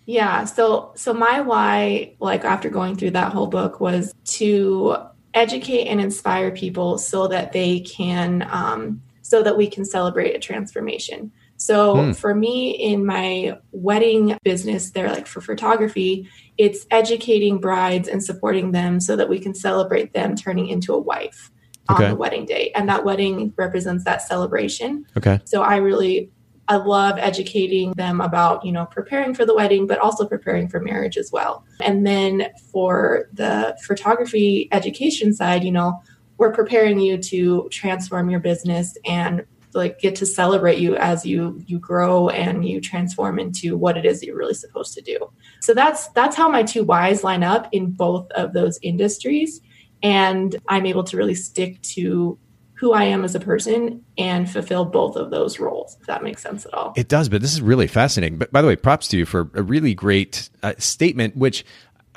Yeah. 0.05 0.45
So 0.45 0.91
so 0.95 1.13
my 1.13 1.41
why, 1.41 2.15
like 2.19 2.45
after 2.45 2.69
going 2.69 2.95
through 2.95 3.11
that 3.11 3.33
whole 3.33 3.47
book, 3.47 3.79
was 3.79 4.13
to 4.25 4.97
educate 5.33 5.87
and 5.87 5.99
inspire 5.99 6.51
people 6.51 6.97
so 6.97 7.27
that 7.27 7.51
they 7.51 7.79
can 7.79 8.47
um, 8.51 9.01
so 9.27 9.43
that 9.43 9.57
we 9.57 9.67
can 9.67 9.83
celebrate 9.83 10.33
a 10.33 10.39
transformation. 10.39 11.31
So 11.57 11.95
hmm. 11.97 12.11
for 12.13 12.33
me 12.33 12.71
in 12.71 13.05
my 13.05 13.57
wedding 13.71 14.37
business 14.43 14.91
there 14.91 15.09
like 15.09 15.27
for 15.27 15.41
photography, 15.41 16.29
it's 16.57 16.85
educating 16.91 17.59
brides 17.59 18.07
and 18.07 18.23
supporting 18.23 18.71
them 18.71 19.01
so 19.01 19.17
that 19.17 19.27
we 19.27 19.39
can 19.39 19.53
celebrate 19.53 20.13
them 20.13 20.35
turning 20.35 20.69
into 20.69 20.93
a 20.93 20.99
wife 20.99 21.51
okay. 21.89 22.05
on 22.05 22.09
the 22.11 22.15
wedding 22.15 22.45
day. 22.45 22.71
And 22.73 22.87
that 22.87 23.03
wedding 23.03 23.53
represents 23.57 24.05
that 24.05 24.21
celebration. 24.21 25.05
Okay. 25.17 25.41
So 25.43 25.61
I 25.61 25.77
really 25.77 26.31
I 26.69 26.75
love 26.75 27.17
educating 27.17 27.93
them 27.93 28.19
about, 28.19 28.65
you 28.65 28.73
know, 28.73 28.85
preparing 28.85 29.33
for 29.33 29.45
the 29.45 29.55
wedding, 29.55 29.87
but 29.87 29.99
also 29.99 30.25
preparing 30.25 30.67
for 30.67 30.81
marriage 30.81 31.17
as 31.17 31.31
well. 31.31 31.65
And 31.81 32.05
then 32.05 32.47
for 32.73 33.29
the 33.31 33.77
photography 33.83 34.67
education 34.73 35.33
side, 35.33 35.63
you 35.63 35.71
know, 35.71 36.01
we're 36.37 36.53
preparing 36.53 36.99
you 36.99 37.17
to 37.17 37.67
transform 37.71 38.29
your 38.29 38.39
business 38.39 38.97
and 39.05 39.45
like 39.73 39.99
get 39.99 40.15
to 40.15 40.25
celebrate 40.25 40.79
you 40.79 40.95
as 40.95 41.25
you 41.25 41.61
you 41.67 41.77
grow 41.77 42.29
and 42.29 42.67
you 42.67 42.81
transform 42.81 43.37
into 43.37 43.77
what 43.77 43.97
it 43.97 44.05
is 44.05 44.23
you're 44.23 44.37
really 44.37 44.53
supposed 44.53 44.93
to 44.93 45.01
do. 45.01 45.17
So 45.61 45.73
that's 45.73 46.07
that's 46.09 46.35
how 46.35 46.49
my 46.49 46.63
two 46.63 46.83
whys 46.83 47.23
line 47.23 47.43
up 47.43 47.69
in 47.71 47.91
both 47.91 48.31
of 48.31 48.53
those 48.53 48.79
industries 48.81 49.61
and 50.03 50.55
I'm 50.67 50.85
able 50.85 51.03
to 51.05 51.17
really 51.17 51.35
stick 51.35 51.81
to 51.83 52.37
who 52.77 52.93
I 52.93 53.05
am 53.05 53.23
as 53.23 53.33
a 53.33 53.39
person 53.39 54.05
and 54.19 54.49
fulfill 54.49 54.85
both 54.85 55.15
of 55.15 55.31
those 55.31 55.59
roles, 55.59 55.97
if 55.99 56.05
that 56.05 56.21
makes 56.21 56.43
sense 56.43 56.63
at 56.63 56.75
all. 56.75 56.93
It 56.95 57.07
does, 57.07 57.27
but 57.27 57.41
this 57.41 57.53
is 57.53 57.59
really 57.59 57.87
fascinating. 57.87 58.37
But 58.37 58.51
by 58.51 58.61
the 58.61 58.67
way, 58.67 58.75
props 58.75 59.07
to 59.09 59.17
you 59.17 59.25
for 59.25 59.49
a 59.55 59.63
really 59.63 59.95
great 59.95 60.49
uh, 60.61 60.75
statement, 60.77 61.35
which 61.35 61.65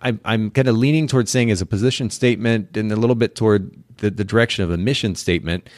I'm, 0.03 0.21
I'm 0.25 0.51
kind 0.51 0.69
of 0.69 0.77
leaning 0.77 1.07
towards 1.07 1.31
saying 1.31 1.51
as 1.51 1.61
a 1.61 1.67
position 1.67 2.11
statement 2.11 2.77
and 2.77 2.91
a 2.91 2.97
little 2.97 3.17
bit 3.17 3.35
toward 3.35 3.71
the, 3.99 4.11
the 4.11 4.25
direction 4.25 4.65
of 4.65 4.71
a 4.71 4.77
mission 4.77 5.15
statement 5.15 5.69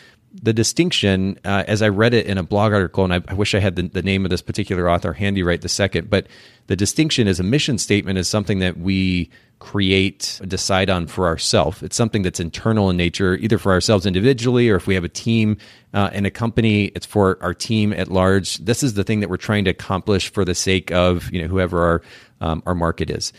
the 0.40 0.52
distinction, 0.52 1.38
uh, 1.44 1.64
as 1.66 1.82
I 1.82 1.88
read 1.88 2.14
it 2.14 2.26
in 2.26 2.38
a 2.38 2.42
blog 2.42 2.72
article, 2.72 3.04
and 3.04 3.12
I, 3.12 3.20
I 3.28 3.34
wish 3.34 3.54
I 3.54 3.58
had 3.58 3.76
the, 3.76 3.82
the, 3.82 4.02
name 4.02 4.24
of 4.24 4.30
this 4.30 4.40
particular 4.40 4.88
author 4.88 5.12
handy 5.12 5.42
right 5.42 5.60
the 5.60 5.68
second, 5.68 6.08
but 6.08 6.26
the 6.68 6.76
distinction 6.76 7.28
is 7.28 7.38
a 7.38 7.42
mission 7.42 7.76
statement 7.76 8.18
is 8.18 8.28
something 8.28 8.60
that 8.60 8.78
we 8.78 9.30
create, 9.58 10.40
decide 10.46 10.88
on 10.88 11.06
for 11.06 11.26
ourselves. 11.26 11.82
It's 11.82 11.96
something 11.96 12.22
that's 12.22 12.40
internal 12.40 12.88
in 12.90 12.96
nature, 12.96 13.34
either 13.36 13.58
for 13.58 13.72
ourselves 13.72 14.06
individually 14.06 14.70
or 14.70 14.76
if 14.76 14.86
we 14.86 14.94
have 14.94 15.04
a 15.04 15.08
team 15.08 15.58
uh, 15.92 16.10
in 16.12 16.24
a 16.24 16.30
company, 16.30 16.86
it's 16.96 17.06
for 17.06 17.38
our 17.42 17.54
team 17.54 17.92
at 17.92 18.08
large. 18.08 18.56
This 18.58 18.82
is 18.82 18.94
the 18.94 19.04
thing 19.04 19.20
that 19.20 19.28
we're 19.28 19.36
trying 19.36 19.64
to 19.64 19.70
accomplish 19.70 20.32
for 20.32 20.44
the 20.44 20.54
sake 20.54 20.90
of 20.90 21.30
you 21.30 21.42
know 21.42 21.48
whoever 21.48 21.84
our 21.84 22.02
um, 22.40 22.62
our 22.66 22.74
market 22.74 23.10
is. 23.10 23.32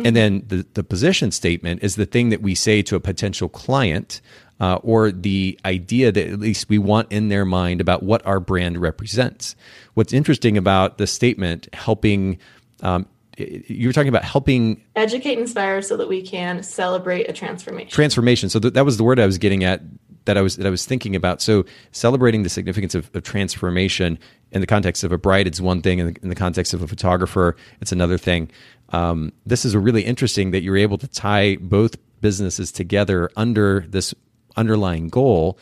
Mm-hmm. 0.00 0.06
And 0.06 0.16
then 0.16 0.44
the, 0.46 0.66
the 0.74 0.82
position 0.82 1.30
statement 1.30 1.82
is 1.82 1.96
the 1.96 2.06
thing 2.06 2.30
that 2.30 2.42
we 2.42 2.54
say 2.54 2.82
to 2.82 2.96
a 2.96 3.00
potential 3.00 3.48
client 3.48 4.20
uh, 4.60 4.76
or 4.82 5.10
the 5.10 5.58
idea 5.64 6.12
that 6.12 6.26
at 6.26 6.38
least 6.38 6.68
we 6.68 6.78
want 6.78 7.10
in 7.10 7.28
their 7.28 7.44
mind 7.44 7.80
about 7.80 8.02
what 8.02 8.24
our 8.26 8.40
brand 8.40 8.78
represents. 8.78 9.56
What's 9.94 10.12
interesting 10.12 10.58
about 10.58 10.98
the 10.98 11.06
statement 11.06 11.68
helping, 11.72 12.38
um, 12.82 13.06
you 13.36 13.88
were 13.88 13.92
talking 13.92 14.08
about 14.08 14.24
helping 14.24 14.82
educate, 14.96 15.38
inspire, 15.38 15.80
so 15.80 15.96
that 15.96 16.08
we 16.08 16.22
can 16.22 16.62
celebrate 16.62 17.28
a 17.28 17.32
transformation. 17.32 17.90
Transformation. 17.90 18.50
So 18.50 18.60
th- 18.60 18.74
that 18.74 18.84
was 18.84 18.98
the 18.98 19.04
word 19.04 19.18
I 19.18 19.26
was 19.26 19.38
getting 19.38 19.64
at. 19.64 19.80
That 20.26 20.36
I 20.36 20.42
was 20.42 20.58
that 20.58 20.66
I 20.66 20.70
was 20.70 20.84
thinking 20.84 21.16
about. 21.16 21.40
So 21.40 21.64
celebrating 21.92 22.42
the 22.42 22.50
significance 22.50 22.94
of, 22.94 23.10
of 23.14 23.22
transformation 23.22 24.18
in 24.52 24.60
the 24.60 24.66
context 24.66 25.02
of 25.02 25.12
a 25.12 25.18
bride, 25.18 25.46
it's 25.46 25.60
one 25.62 25.80
thing. 25.80 25.98
In 25.98 26.12
the, 26.12 26.16
in 26.22 26.28
the 26.28 26.34
context 26.34 26.74
of 26.74 26.82
a 26.82 26.86
photographer, 26.86 27.56
it's 27.80 27.90
another 27.90 28.18
thing. 28.18 28.50
Um, 28.92 29.32
this 29.46 29.64
is 29.64 29.76
really 29.76 30.02
interesting 30.02 30.50
that 30.50 30.62
you're 30.62 30.76
able 30.76 30.98
to 30.98 31.06
tie 31.06 31.56
both 31.60 31.96
businesses 32.20 32.72
together 32.72 33.30
under 33.36 33.86
this 33.88 34.14
underlying 34.56 35.08
goal. 35.08 35.58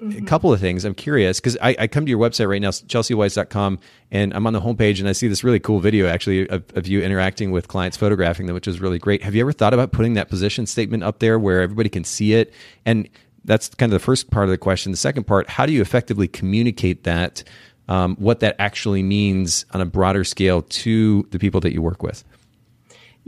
Mm-hmm. 0.00 0.24
A 0.24 0.26
couple 0.26 0.52
of 0.52 0.60
things 0.60 0.84
I'm 0.84 0.94
curious 0.94 1.40
because 1.40 1.56
I, 1.62 1.74
I, 1.78 1.86
come 1.86 2.04
to 2.04 2.10
your 2.10 2.18
website 2.18 2.50
right 2.50 2.60
now, 2.60 2.68
chelsyweisz.com, 2.68 3.78
and 4.10 4.34
I'm 4.34 4.46
on 4.46 4.52
the 4.52 4.60
homepage 4.60 4.98
and 5.00 5.08
I 5.08 5.12
see 5.12 5.26
this 5.26 5.42
really 5.42 5.58
cool 5.58 5.80
video 5.80 6.06
actually 6.06 6.46
of, 6.50 6.64
of, 6.74 6.86
you 6.86 7.00
interacting 7.00 7.50
with 7.50 7.68
clients, 7.68 7.96
photographing 7.96 8.44
them, 8.44 8.52
which 8.52 8.68
is 8.68 8.78
really 8.78 8.98
great. 8.98 9.22
Have 9.22 9.34
you 9.34 9.40
ever 9.40 9.52
thought 9.52 9.72
about 9.72 9.92
putting 9.92 10.12
that 10.14 10.28
position 10.28 10.66
statement 10.66 11.02
up 11.02 11.20
there 11.20 11.38
where 11.38 11.62
everybody 11.62 11.88
can 11.88 12.04
see 12.04 12.34
it? 12.34 12.52
And 12.84 13.08
that's 13.46 13.68
kind 13.68 13.90
of 13.90 13.98
the 13.98 14.04
first 14.04 14.30
part 14.30 14.44
of 14.44 14.50
the 14.50 14.58
question. 14.58 14.92
The 14.92 14.98
second 14.98 15.24
part, 15.24 15.48
how 15.48 15.64
do 15.64 15.72
you 15.72 15.80
effectively 15.80 16.28
communicate 16.28 17.04
that, 17.04 17.42
um, 17.88 18.16
what 18.16 18.40
that 18.40 18.56
actually 18.58 19.02
means 19.02 19.64
on 19.72 19.80
a 19.80 19.86
broader 19.86 20.24
scale 20.24 20.60
to 20.60 21.26
the 21.30 21.38
people 21.38 21.60
that 21.60 21.72
you 21.72 21.80
work 21.80 22.02
with? 22.02 22.22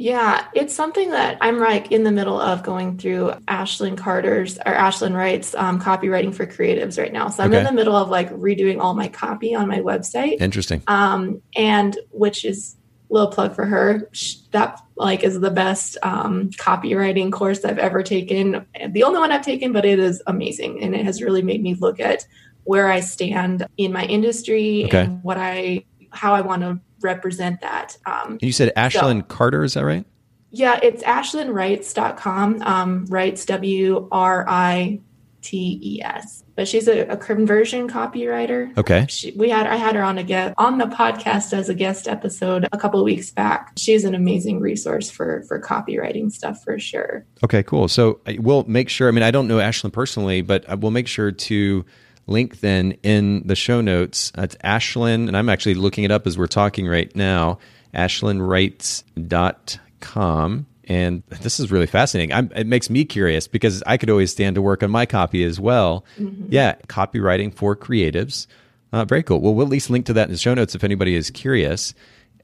Yeah, 0.01 0.47
it's 0.55 0.73
something 0.73 1.11
that 1.11 1.39
I'm 1.41 1.59
like 1.59 1.91
in 1.91 2.05
the 2.05 2.13
middle 2.13 2.41
of 2.41 2.63
going 2.63 2.99
through 2.99 3.33
Ashlyn 3.49 3.99
Carter's 3.99 4.57
or 4.59 4.73
Ashlyn 4.73 5.13
Writes' 5.13 5.57
um, 5.57 5.81
copywriting 5.81 6.33
for 6.33 6.47
creatives 6.47 7.01
right 7.01 7.13
now. 7.13 7.31
So 7.31 7.43
I'm 7.43 7.51
okay. 7.51 7.59
in 7.59 7.65
the 7.65 7.73
middle 7.73 7.97
of 7.97 8.09
like 8.09 8.31
redoing 8.31 8.81
all 8.81 8.95
my 8.95 9.09
copy 9.09 9.57
on 9.57 9.67
my 9.67 9.81
website. 9.81 10.41
Interesting. 10.41 10.85
Um, 10.87 11.43
and 11.57 11.99
which 12.13 12.45
is 12.45 12.77
a 13.11 13.13
little 13.13 13.33
plug 13.33 13.57
for 13.57 13.65
her. 13.65 14.09
That 14.53 14.81
like 14.95 15.25
is 15.25 15.41
the 15.41 15.51
best 15.51 15.97
um, 16.05 16.51
copywriting 16.51 17.33
course 17.33 17.65
I've 17.65 17.81
ever 17.81 18.05
taken. 18.05 18.65
The 18.91 19.03
only 19.03 19.19
one 19.19 19.33
I've 19.33 19.45
taken, 19.45 19.73
but 19.73 19.85
it 19.85 19.99
is 19.99 20.23
amazing, 20.29 20.81
and 20.81 20.95
it 20.95 21.05
has 21.05 21.21
really 21.21 21.43
made 21.43 21.61
me 21.61 21.75
look 21.75 21.99
at 21.99 22.25
where 22.63 22.89
I 22.89 23.01
stand 23.01 23.67
in 23.77 23.93
my 23.93 24.05
industry 24.05 24.85
okay. 24.85 25.01
and 25.01 25.25
what 25.25 25.39
I 25.39 25.87
how 26.13 26.35
I 26.35 26.43
want 26.43 26.63
to 26.63 26.79
represent 27.01 27.61
that. 27.61 27.97
Um, 28.07 28.39
you 28.41 28.53
said 28.53 28.73
Ashlyn 28.77 29.21
so, 29.21 29.27
Carter, 29.27 29.65
is 29.65 29.75
that 29.75 29.85
right? 29.85 30.05
Yeah, 30.51 30.81
it's 30.83 31.03
ashlynwrites.com. 31.03 32.63
Um, 32.63 33.07
writes 33.07 33.45
W 33.45 34.09
R 34.11 34.47
I 34.49 35.01
T 35.43 35.79
E 35.83 36.03
S. 36.03 36.45
But 36.57 36.67
she's 36.67 36.89
a, 36.89 37.03
a, 37.07 37.17
conversion 37.17 37.89
copywriter. 37.89 38.77
Okay. 38.77 39.07
She, 39.09 39.31
we 39.33 39.49
had 39.49 39.67
I 39.67 39.77
had 39.77 39.95
her 39.95 40.03
on 40.03 40.19
a 40.19 40.25
guest 40.25 40.55
on 40.59 40.79
the 40.79 40.87
podcast 40.87 41.53
as 41.53 41.69
a 41.69 41.75
guest 41.75 42.09
episode 42.09 42.67
a 42.73 42.79
couple 42.79 42.99
of 42.99 43.05
weeks 43.05 43.31
back. 43.31 43.73
She's 43.77 44.05
an 44.05 44.15
amazing 44.15 44.61
resource 44.61 45.09
for 45.11 45.45
for 45.47 45.61
copywriting 45.61 46.33
stuff 46.33 46.65
for 46.65 46.79
sure. 46.79 47.25
Okay, 47.45 47.63
cool. 47.63 47.87
So 47.87 48.21
we'll 48.39 48.65
make 48.65 48.89
sure. 48.89 49.09
I 49.09 49.13
mean, 49.13 49.23
I 49.23 49.31
don't 49.31 49.47
know 49.47 49.59
Ashlyn 49.59 49.93
personally, 49.93 50.43
but 50.43 50.65
we'll 50.81 50.91
make 50.91 51.07
sure 51.07 51.31
to 51.31 51.85
link 52.29 52.61
then 52.61 52.93
in 53.03 53.47
the 53.47 53.57
show 53.57 53.81
notes. 53.81 54.31
It's 54.37 54.57
Ashlyn, 54.57 55.29
and 55.29 55.35
I'm 55.37 55.49
actually 55.49 55.75
looking 55.75 56.05
it 56.05 56.11
up 56.11 56.27
as 56.27 56.37
we're 56.39 56.47
talking 56.47 56.87
right 56.87 57.15
now, 57.17 57.59
ashlynwrites.com. 57.95 60.67
And 60.85 61.23
this 61.43 61.61
is 61.61 61.71
really 61.71 61.87
fascinating. 61.87 62.33
I'm, 62.33 62.51
it 62.55 62.67
makes 62.67 62.89
me 62.89 63.05
curious 63.05 63.47
because 63.47 63.83
I 63.87 63.99
could 63.99 64.09
always 64.09 64.33
stand 64.33 64.55
to 64.55 64.63
work 64.63 64.83
on 64.83 64.91
my 64.91 65.05
copy 65.05 65.45
as 65.45 65.61
well. 65.61 66.07
Mm-hmm. 66.19 66.47
Yeah, 66.51 66.77
copywriting 66.87 67.53
for 67.53 67.77
creatives. 67.77 68.47
Uh, 68.91 69.05
very 69.05 69.23
cool. 69.23 69.41
Well, 69.41 69.55
we'll 69.55 69.67
at 69.67 69.71
least 69.71 69.91
link 69.91 70.07
to 70.07 70.15
that 70.15 70.29
in 70.29 70.33
the 70.33 70.39
show 70.39 70.55
notes 70.55 70.75
if 70.75 70.83
anybody 70.83 71.15
is 71.15 71.31
curious. 71.31 71.93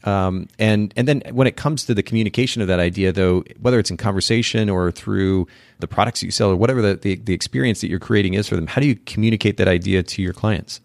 Um, 0.05 0.49
and 0.59 0.93
and 0.97 1.09
then 1.09 1.23
when 1.33 1.47
it 1.47 1.57
comes 1.57 1.87
to 1.87 1.95
the 1.95 2.03
communication 2.03 2.61
of 2.61 2.69
that 2.69 2.79
idea, 2.79 3.11
though, 3.11 3.43
whether 3.61 3.79
it's 3.79 3.91
in 3.91 3.97
conversation 3.97 4.69
or 4.69 4.91
through 4.91 5.47
the 5.81 5.89
products 5.89 6.21
that 6.21 6.27
you 6.27 6.33
sell 6.33 6.51
or 6.51 6.57
whatever 6.57 6.83
the, 6.83 6.97
the, 6.97 7.17
the 7.17 7.33
experience 7.33 7.81
that 7.81 7.89
you're 7.89 7.99
creating 7.99 8.35
is 8.35 8.47
for 8.47 8.55
them, 8.55 8.67
how 8.67 8.81
do 8.81 8.87
you 8.87 8.97
communicate 9.07 9.57
that 9.57 9.69
idea 9.69 10.03
to 10.03 10.23
your 10.23 10.35
clients? 10.35 10.81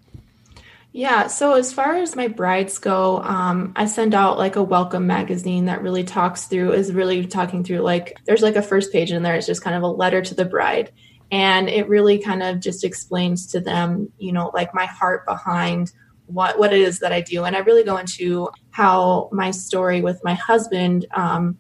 Yeah. 0.92 1.28
So 1.28 1.54
as 1.54 1.72
far 1.72 1.96
as 1.98 2.16
my 2.16 2.28
brides 2.28 2.80
go, 2.80 3.22
um, 3.22 3.74
I 3.76 3.86
send 3.86 4.16
out 4.16 4.40
like 4.40 4.56
a 4.56 4.64
welcome 4.64 5.06
magazine 5.06 5.66
that 5.66 5.84
really 5.84 6.04
talks 6.04 6.46
through, 6.46 6.72
is 6.72 6.92
really 6.92 7.28
talking 7.28 7.64
through 7.64 7.80
like, 7.80 8.18
there's 8.26 8.42
like 8.42 8.56
a 8.56 8.62
first 8.62 8.92
page 8.92 9.12
in 9.12 9.22
there. 9.22 9.36
It's 9.36 9.46
just 9.46 9.62
kind 9.62 9.76
of 9.76 9.84
a 9.84 9.88
letter 9.88 10.22
to 10.22 10.34
the 10.34 10.46
bride. 10.46 10.92
And 11.32 11.70
it 11.70 11.88
really 11.88 12.18
kind 12.18 12.42
of 12.42 12.60
just 12.60 12.84
explains 12.84 13.46
to 13.52 13.60
them, 13.60 14.12
you 14.18 14.32
know, 14.32 14.50
like 14.52 14.74
my 14.74 14.88
heart 14.88 15.28
behind 15.28 15.92
what 16.30 16.60
what 16.60 16.74
it 16.74 16.82
is 16.82 17.00
that 17.00 17.12
I 17.12 17.22
do, 17.22 17.44
and 17.44 17.56
I 17.56 17.60
really 17.60 17.84
go 17.84 17.98
into 17.98 18.50
how 18.72 19.30
my 19.32 19.52
story 19.52 20.02
with 20.02 20.20
my 20.24 20.34
husband, 20.34 21.06
um, 21.14 21.58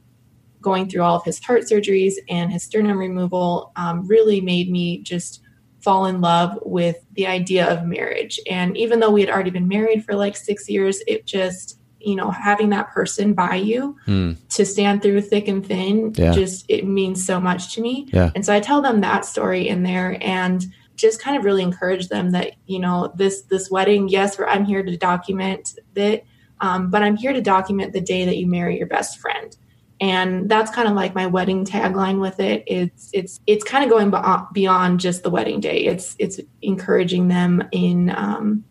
going 0.61 0.89
through 0.89 1.01
all 1.01 1.15
of 1.15 1.23
his 1.23 1.39
heart 1.43 1.63
surgeries 1.63 2.13
and 2.29 2.51
his 2.51 2.63
sternum 2.63 2.97
removal, 2.97 3.71
um, 3.75 4.07
really 4.07 4.41
made 4.41 4.69
me 4.69 5.01
just 5.01 5.41
fall 5.81 6.05
in 6.05 6.21
love 6.21 6.59
with 6.63 6.97
the 7.13 7.25
idea 7.25 7.65
of 7.67 7.85
marriage. 7.85 8.39
And 8.49 8.75
even 8.77 8.99
though 8.99 9.11
we 9.11 9.21
had 9.21 9.29
already 9.29 9.49
been 9.49 9.67
married 9.67 10.03
for 10.03 10.13
like 10.13 10.35
six 10.35 10.69
years, 10.69 11.01
it 11.07 11.25
just 11.25 11.79
you 11.99 12.15
know 12.15 12.31
having 12.31 12.69
that 12.69 12.89
person 12.91 13.33
by 13.33 13.55
you 13.55 13.97
mm. 14.07 14.37
to 14.49 14.65
stand 14.65 15.01
through 15.01 15.21
thick 15.21 15.47
and 15.47 15.65
thin 15.65 16.13
yeah. 16.15 16.31
just 16.31 16.65
it 16.69 16.85
means 16.85 17.25
so 17.25 17.39
much 17.39 17.73
to 17.75 17.81
me 17.81 18.07
yeah. 18.13 18.31
and 18.35 18.45
so 18.45 18.53
i 18.53 18.59
tell 18.59 18.81
them 18.81 19.01
that 19.01 19.25
story 19.25 19.67
in 19.67 19.83
there 19.83 20.17
and 20.21 20.65
just 20.99 21.21
kind 21.21 21.37
of 21.37 21.45
really 21.45 21.63
encourage 21.63 22.09
them 22.09 22.31
that 22.31 22.53
you 22.65 22.79
know 22.79 23.11
this 23.15 23.41
this 23.43 23.71
wedding 23.71 24.09
yes 24.09 24.39
i'm 24.47 24.65
here 24.65 24.83
to 24.83 24.97
document 24.97 25.79
it 25.95 26.25
um, 26.61 26.89
but 26.89 27.01
i'm 27.01 27.15
here 27.15 27.33
to 27.33 27.41
document 27.41 27.93
the 27.93 28.01
day 28.01 28.25
that 28.25 28.37
you 28.37 28.47
marry 28.47 28.77
your 28.77 28.87
best 28.87 29.19
friend. 29.19 29.55
And 30.01 30.49
that's 30.49 30.71
kind 30.71 30.87
of 30.87 30.93
like 30.93 31.13
my 31.13 31.25
wedding 31.25 31.65
tagline 31.65 32.21
with 32.21 32.39
it. 32.39 32.63
It's 32.67 33.09
it's 33.11 33.41
it's 33.47 33.65
kind 33.65 33.83
of 33.83 33.89
going 33.89 34.13
beyond 34.53 35.01
just 35.01 35.23
the 35.23 35.29
wedding 35.29 35.59
day. 35.59 35.85
It's 35.85 36.15
it's 36.19 36.39
encouraging 36.61 37.27
them 37.27 37.67
in 37.73 38.09
um, 38.15 38.63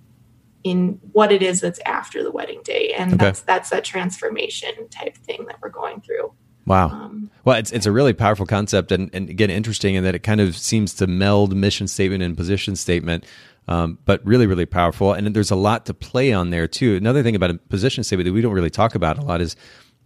in 0.65 0.99
what 1.13 1.31
it 1.31 1.43
is 1.43 1.61
that's 1.61 1.81
after 1.85 2.23
the 2.23 2.31
wedding 2.31 2.63
day. 2.65 2.95
And 2.97 3.13
okay. 3.13 3.25
that's 3.27 3.41
that's 3.43 3.71
that 3.71 3.85
transformation 3.85 4.89
type 4.89 5.19
thing 5.19 5.45
that 5.49 5.57
we're 5.61 5.69
going 5.69 6.01
through 6.01 6.33
Wow. 6.69 6.89
Um, 6.89 7.31
well, 7.45 7.57
it's 7.57 7.73
it's 7.73 7.87
a 7.87 7.93
really 7.93 8.13
powerful 8.13 8.45
concept, 8.45 8.93
and, 8.93 9.11
and 9.15 9.31
again, 9.31 9.51
interesting 9.51 9.95
in 9.95 10.05
that 10.05 10.15
it 10.15 10.19
kind 10.19 10.41
of 10.41 10.57
seems 10.57 10.93
to 10.95 11.07
meld 11.07 11.57
mission 11.57 11.89
statement 11.89 12.23
and 12.23 12.37
position 12.37 12.77
statement, 12.77 13.25
um, 13.69 13.99
but 14.05 14.25
really, 14.25 14.47
really 14.47 14.67
powerful. 14.67 15.15
And 15.15 15.35
there's 15.35 15.51
a 15.51 15.57
lot 15.57 15.87
to 15.87 15.95
play 15.95 16.33
on 16.33 16.51
there 16.51 16.69
too. 16.69 16.97
Another 16.97 17.23
thing 17.23 17.35
about 17.35 17.51
a 17.51 17.55
position 17.55 18.05
statement 18.05 18.27
that 18.27 18.35
we 18.35 18.43
don't 18.43 18.53
really 18.53 18.71
talk 18.71 18.95
about 18.95 19.19
a 19.19 19.23
lot 19.23 19.41
is 19.41 19.57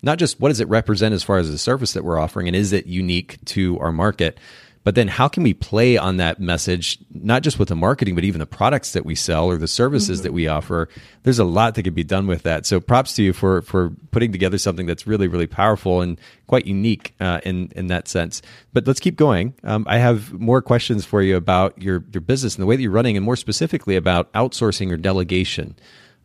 not 0.03 0.19
just 0.19 0.41
what 0.41 0.51
does 0.51 0.61
it 0.61 0.69
represent 0.69 1.15
as 1.15 1.25
far 1.25 1.39
as 1.39 1.51
the 1.51 1.59
service 1.59 1.95
that 1.95 2.05
we're 2.05 2.19
offering, 2.19 2.47
and 2.47 2.57
is 2.57 2.73
it 2.73 2.87
unique 2.87 3.45
to 3.47 3.79
our 3.81 3.93
market, 3.93 4.39
But 4.85 4.97
then 4.97 5.09
how 5.09 5.29
can 5.29 5.43
we 5.43 5.55
play 5.55 5.97
on 5.97 6.17
that 6.17 6.41
message, 6.41 6.99
not 7.13 7.43
just 7.43 7.59
with 7.59 7.69
the 7.69 7.77
marketing, 7.77 8.15
but 8.15 8.25
even 8.25 8.41
the 8.41 8.47
products 8.47 8.93
that 8.93 9.07
we 9.07 9.15
sell 9.15 9.47
or 9.47 9.57
the 9.57 9.69
services 9.69 10.19
mm-hmm. 10.19 10.25
that 10.25 10.33
we 10.33 10.49
offer? 10.49 10.89
There's 11.23 11.39
a 11.39 11.45
lot 11.45 11.75
that 11.75 11.85
could 11.85 11.95
be 11.95 12.05
done 12.05 12.27
with 12.27 12.43
that. 12.43 12.67
So 12.67 12.81
props 12.81 13.15
to 13.15 13.23
you 13.23 13.33
for 13.33 13.63
for 13.63 13.91
putting 14.11 14.33
together 14.33 14.59
something 14.59 14.87
that's 14.87 15.07
really 15.07 15.29
really 15.29 15.47
powerful 15.47 16.01
and 16.01 16.21
quite 16.47 16.67
unique 16.67 17.15
uh, 17.21 17.41
in 17.45 17.71
in 17.77 17.87
that 17.89 18.09
sense. 18.09 18.43
But 18.73 18.87
let's 18.87 19.01
keep 19.01 19.17
going. 19.17 19.55
Um, 19.63 19.87
I 19.89 19.99
have 19.99 20.33
more 20.33 20.61
questions 20.61 21.05
for 21.05 21.23
you 21.23 21.37
about 21.37 21.81
your 21.81 22.05
your 22.13 22.21
business 22.21 22.57
and 22.57 22.63
the 22.63 22.67
way 22.67 22.77
that 22.77 22.83
you're 22.83 22.91
running, 22.91 23.17
and 23.17 23.25
more 23.25 23.37
specifically 23.37 23.97
about 23.97 24.33
outsourcing 24.33 24.91
or 24.91 24.97
delegation. 24.97 25.77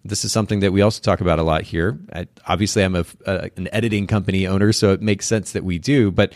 This 0.04 0.24
is 0.24 0.32
something 0.32 0.62
that 0.62 0.72
we 0.72 0.82
also 0.82 1.02
talk 1.02 1.22
about 1.22 1.38
a 1.38 1.44
lot 1.44 1.64
here. 1.64 2.00
I, 2.14 2.28
obviously, 2.48 2.84
I'm 2.84 2.96
a, 2.96 3.06
a, 3.26 3.50
an 3.58 3.68
editing 3.74 4.08
company 4.08 4.48
owner, 4.48 4.72
so 4.72 4.94
it 4.94 5.02
makes 5.02 5.26
sense 5.26 5.52
that 5.52 5.64
we 5.64 5.80
do. 5.80 6.12
But 6.12 6.34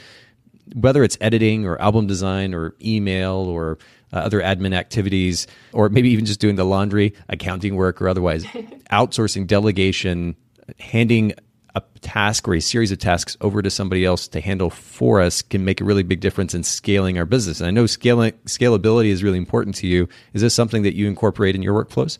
whether 0.76 1.04
it's 1.04 1.18
editing 1.22 1.66
or 1.66 1.80
album 1.82 2.08
design 2.08 2.54
or 2.54 2.76
email 2.82 3.34
or 3.34 3.78
uh, 4.14 4.18
other 4.18 4.42
admin 4.42 4.74
activities, 4.74 5.48
or 5.74 5.90
maybe 5.90 6.10
even 6.10 6.26
just 6.26 6.40
doing 6.40 6.56
the 6.56 6.66
laundry, 6.66 7.14
accounting 7.30 7.76
work, 7.76 8.02
or 8.02 8.08
otherwise, 8.08 8.44
outsourcing, 8.92 9.48
delegation, 9.48 10.36
handing 10.80 11.34
a 11.76 11.82
task 12.02 12.48
or 12.48 12.54
a 12.54 12.60
series 12.60 12.92
of 12.92 12.98
tasks 12.98 13.38
over 13.40 13.62
to 13.62 13.70
somebody 13.70 14.04
else 14.04 14.28
to 14.28 14.42
handle 14.42 14.70
for 14.70 15.22
us 15.22 15.42
can 15.42 15.64
make 15.64 15.80
a 15.80 15.86
really 15.86 16.04
big 16.04 16.20
difference 16.20 16.54
in 16.54 16.64
scaling 16.64 17.18
our 17.18 17.26
business. 17.26 17.62
And 17.62 17.68
I 17.68 17.72
know 17.72 17.86
scaling 17.86 18.34
scalability 18.46 19.08
is 19.08 19.24
really 19.24 19.38
important 19.38 19.76
to 19.78 19.88
you. 19.88 20.10
Is 20.34 20.42
this 20.42 20.54
something 20.54 20.84
that 20.84 20.96
you 20.96 21.08
incorporate 21.08 21.56
in 21.56 21.62
your 21.62 21.74
workflows? 21.74 22.18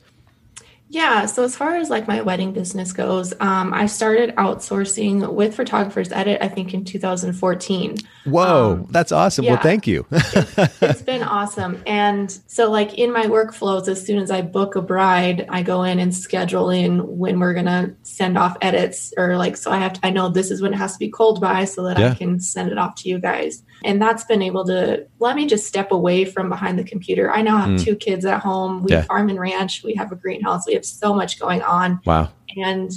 Yeah. 0.92 1.26
So 1.26 1.46
as 1.46 1.56
far 1.56 1.78
as 1.78 1.90
like 1.90 2.06
my 2.06 2.20
wedding 2.20 2.52
business 2.52 2.92
goes, 2.92 3.34
um, 3.40 3.74
I 3.74 3.86
started 3.86 4.36
outsourcing 4.36 5.34
with 5.34 5.56
Photographers 5.56 6.12
Edit, 6.12 6.40
I 6.42 6.50
think 6.50 6.74
in 6.74 6.84
2014. 6.84 7.96
Whoa, 8.26 8.74
um, 8.74 8.88
that's 8.90 9.14
awesome. 9.14 9.46
Yeah, 9.46 9.54
well, 9.54 9.62
thank 9.62 9.88
you. 9.88 10.06
it's, 10.12 10.58
it's 10.82 11.02
been 11.02 11.24
awesome. 11.24 11.82
And 11.88 12.30
so 12.48 12.70
like 12.70 12.96
in 12.96 13.14
my 13.14 13.26
workflows, 13.26 13.88
as 13.88 14.06
soon 14.06 14.20
as 14.20 14.30
I 14.30 14.42
book 14.42 14.76
a 14.76 14.82
bride, 14.82 15.46
I 15.48 15.64
go 15.64 15.84
in 15.84 15.98
and 15.98 16.14
schedule 16.14 16.70
in 16.70 17.18
when 17.18 17.40
we're 17.40 17.54
going 17.54 17.68
to 17.68 17.96
send 18.04 18.38
off 18.38 18.58
edits 18.62 19.14
or 19.18 19.38
like, 19.38 19.56
so 19.56 19.72
I 19.72 19.78
have 19.78 19.94
to, 19.94 20.00
I 20.04 20.10
know 20.10 20.28
this 20.28 20.52
is 20.52 20.62
when 20.62 20.74
it 20.74 20.78
has 20.78 20.94
to 20.94 21.00
be 21.00 21.10
culled 21.10 21.40
by 21.40 21.64
so 21.64 21.84
that 21.84 22.00
yeah. 22.00 22.12
I 22.12 22.16
can 22.16 22.42
send 22.42 22.70
it 22.70 22.78
off 22.78 22.96
to 22.96 23.10
you 23.10 23.18
guys. 23.18 23.64
And 23.84 24.02
that's 24.02 24.24
been 24.24 24.42
able 24.42 24.66
to 24.66 25.08
let 25.20 25.36
me 25.36 25.48
just 25.48 25.68
step 25.68 25.92
away 25.92 26.26
from 26.26 26.50
behind 26.50 26.78
the 26.78 26.84
computer. 26.84 27.32
I 27.32 27.42
now 27.42 27.58
have 27.58 27.70
mm. 27.70 27.84
two 27.84 27.96
kids 27.96 28.26
at 28.26 28.42
home. 28.42 28.84
We 28.84 28.92
yeah. 28.92 29.04
farm 29.04 29.30
and 29.30 29.40
ranch. 29.40 29.84
We 29.84 29.96
have 29.96 30.12
a 30.12 30.16
greenhouse. 30.16 30.68
We 30.68 30.74
have 30.74 30.86
so 30.86 31.14
much 31.14 31.40
going 31.40 31.62
on. 31.62 32.00
Wow. 32.06 32.32
And 32.58 32.92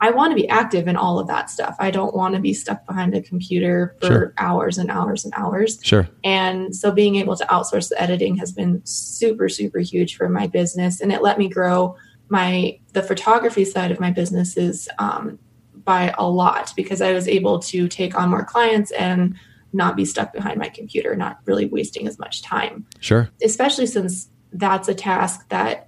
I 0.00 0.10
want 0.10 0.30
to 0.30 0.36
be 0.36 0.48
active 0.48 0.86
in 0.86 0.96
all 0.96 1.18
of 1.18 1.26
that 1.26 1.50
stuff. 1.50 1.74
I 1.80 1.90
don't 1.90 2.14
want 2.14 2.34
to 2.34 2.40
be 2.40 2.54
stuck 2.54 2.86
behind 2.86 3.14
a 3.14 3.22
computer 3.22 3.96
for 4.00 4.06
sure. 4.06 4.34
hours 4.38 4.78
and 4.78 4.90
hours 4.90 5.24
and 5.24 5.34
hours. 5.36 5.80
Sure. 5.82 6.08
And 6.22 6.74
so 6.74 6.92
being 6.92 7.16
able 7.16 7.36
to 7.36 7.44
outsource 7.46 7.88
the 7.88 8.00
editing 8.00 8.36
has 8.36 8.52
been 8.52 8.80
super, 8.84 9.48
super 9.48 9.80
huge 9.80 10.16
for 10.16 10.28
my 10.28 10.46
business. 10.46 11.00
And 11.00 11.12
it 11.12 11.22
let 11.22 11.38
me 11.38 11.48
grow 11.48 11.96
my 12.28 12.78
the 12.92 13.02
photography 13.02 13.64
side 13.64 13.90
of 13.90 13.98
my 13.98 14.10
business 14.10 14.56
is 14.56 14.88
um, 14.98 15.38
by 15.84 16.14
a 16.18 16.28
lot 16.28 16.72
because 16.76 17.00
I 17.00 17.12
was 17.12 17.26
able 17.26 17.58
to 17.60 17.88
take 17.88 18.14
on 18.14 18.28
more 18.28 18.44
clients 18.44 18.90
and 18.92 19.34
not 19.72 19.96
be 19.96 20.04
stuck 20.04 20.32
behind 20.32 20.58
my 20.58 20.68
computer, 20.68 21.14
not 21.14 21.38
really 21.44 21.66
wasting 21.66 22.06
as 22.06 22.18
much 22.18 22.42
time. 22.42 22.86
Sure. 23.00 23.28
Especially 23.42 23.86
since 23.86 24.30
that's 24.52 24.88
a 24.88 24.94
task 24.94 25.48
that, 25.50 25.86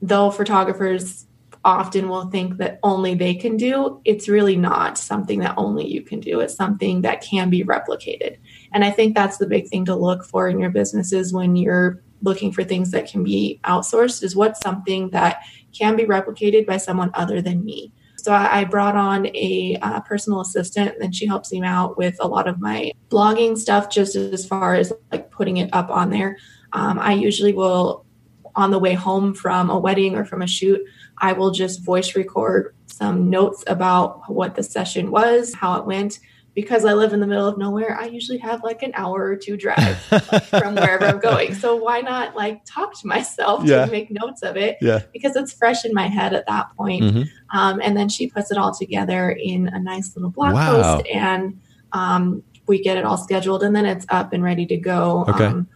though 0.00 0.30
photographers 0.30 1.26
often 1.64 2.08
will 2.08 2.26
think 2.30 2.58
that 2.58 2.78
only 2.84 3.14
they 3.14 3.34
can 3.34 3.56
do, 3.56 4.00
it's 4.04 4.28
really 4.28 4.56
not 4.56 4.96
something 4.96 5.40
that 5.40 5.54
only 5.56 5.84
you 5.84 6.00
can 6.00 6.20
do. 6.20 6.38
It's 6.38 6.54
something 6.54 7.02
that 7.02 7.22
can 7.22 7.50
be 7.50 7.64
replicated. 7.64 8.36
And 8.72 8.84
I 8.84 8.92
think 8.92 9.14
that's 9.14 9.38
the 9.38 9.48
big 9.48 9.68
thing 9.68 9.84
to 9.86 9.96
look 9.96 10.24
for 10.24 10.48
in 10.48 10.60
your 10.60 10.70
businesses 10.70 11.32
when 11.32 11.56
you're 11.56 12.00
looking 12.22 12.52
for 12.52 12.62
things 12.62 12.92
that 12.92 13.10
can 13.10 13.24
be 13.24 13.60
outsourced 13.64 14.22
is 14.22 14.36
what's 14.36 14.60
something 14.60 15.10
that 15.10 15.40
can 15.76 15.96
be 15.96 16.04
replicated 16.04 16.66
by 16.66 16.76
someone 16.76 17.10
other 17.14 17.42
than 17.42 17.64
me. 17.64 17.92
So 18.26 18.32
I, 18.32 18.64
brought 18.64 18.96
on 18.96 19.28
a 19.36 19.78
uh, 19.80 20.00
personal 20.00 20.40
assistant, 20.40 20.96
and 21.00 21.14
she 21.14 21.26
helps 21.26 21.52
me 21.52 21.62
out 21.62 21.96
with 21.96 22.16
a 22.18 22.26
lot 22.26 22.48
of 22.48 22.60
my 22.60 22.90
blogging 23.08 23.56
stuff, 23.56 23.88
just 23.88 24.16
as 24.16 24.44
far 24.44 24.74
as 24.74 24.92
like 25.12 25.30
putting 25.30 25.58
it 25.58 25.70
up 25.72 25.90
on 25.90 26.10
there. 26.10 26.36
Um, 26.72 26.98
I 26.98 27.12
usually 27.12 27.52
will, 27.52 28.04
on 28.56 28.72
the 28.72 28.80
way 28.80 28.94
home 28.94 29.32
from 29.32 29.70
a 29.70 29.78
wedding 29.78 30.16
or 30.16 30.24
from 30.24 30.42
a 30.42 30.46
shoot, 30.48 30.80
I 31.18 31.34
will 31.34 31.52
just 31.52 31.84
voice 31.84 32.16
record 32.16 32.74
some 32.86 33.30
notes 33.30 33.62
about 33.68 34.28
what 34.28 34.56
the 34.56 34.64
session 34.64 35.12
was, 35.12 35.54
how 35.54 35.78
it 35.78 35.86
went, 35.86 36.18
because 36.56 36.86
I 36.86 36.94
live 36.94 37.12
in 37.12 37.20
the 37.20 37.26
middle 37.26 37.46
of 37.46 37.58
nowhere, 37.58 37.96
I 38.00 38.06
usually 38.06 38.38
have 38.38 38.64
like 38.64 38.82
an 38.82 38.92
hour 38.94 39.22
or 39.22 39.36
two 39.36 39.58
drive 39.58 39.98
from 40.48 40.74
wherever 40.74 41.04
I'm 41.04 41.20
going. 41.20 41.54
So 41.54 41.76
why 41.76 42.00
not 42.00 42.34
like 42.34 42.62
talk 42.64 42.98
to 43.00 43.06
myself 43.06 43.62
yeah. 43.64 43.84
to 43.84 43.92
make 43.92 44.10
notes 44.10 44.42
of 44.42 44.56
it? 44.56 44.78
Yeah. 44.80 45.02
Because 45.12 45.36
it's 45.36 45.52
fresh 45.52 45.84
in 45.84 45.92
my 45.92 46.06
head 46.06 46.32
at 46.32 46.46
that 46.46 46.74
point. 46.74 47.02
Mm-hmm. 47.02 47.56
Um, 47.56 47.82
and 47.84 47.94
then 47.94 48.08
she 48.08 48.30
puts 48.30 48.50
it 48.50 48.56
all 48.56 48.74
together 48.74 49.30
in 49.30 49.68
a 49.68 49.78
nice 49.78 50.16
little 50.16 50.30
blog 50.30 50.54
wow. 50.54 50.96
post 50.96 51.08
and 51.08 51.60
um, 51.92 52.42
we 52.66 52.82
get 52.82 52.96
it 52.96 53.04
all 53.04 53.18
scheduled 53.18 53.62
and 53.62 53.76
then 53.76 53.84
it's 53.84 54.06
up 54.08 54.32
and 54.32 54.42
ready 54.42 54.64
to 54.64 54.78
go. 54.78 55.26
Okay. 55.28 55.44
Um, 55.44 55.68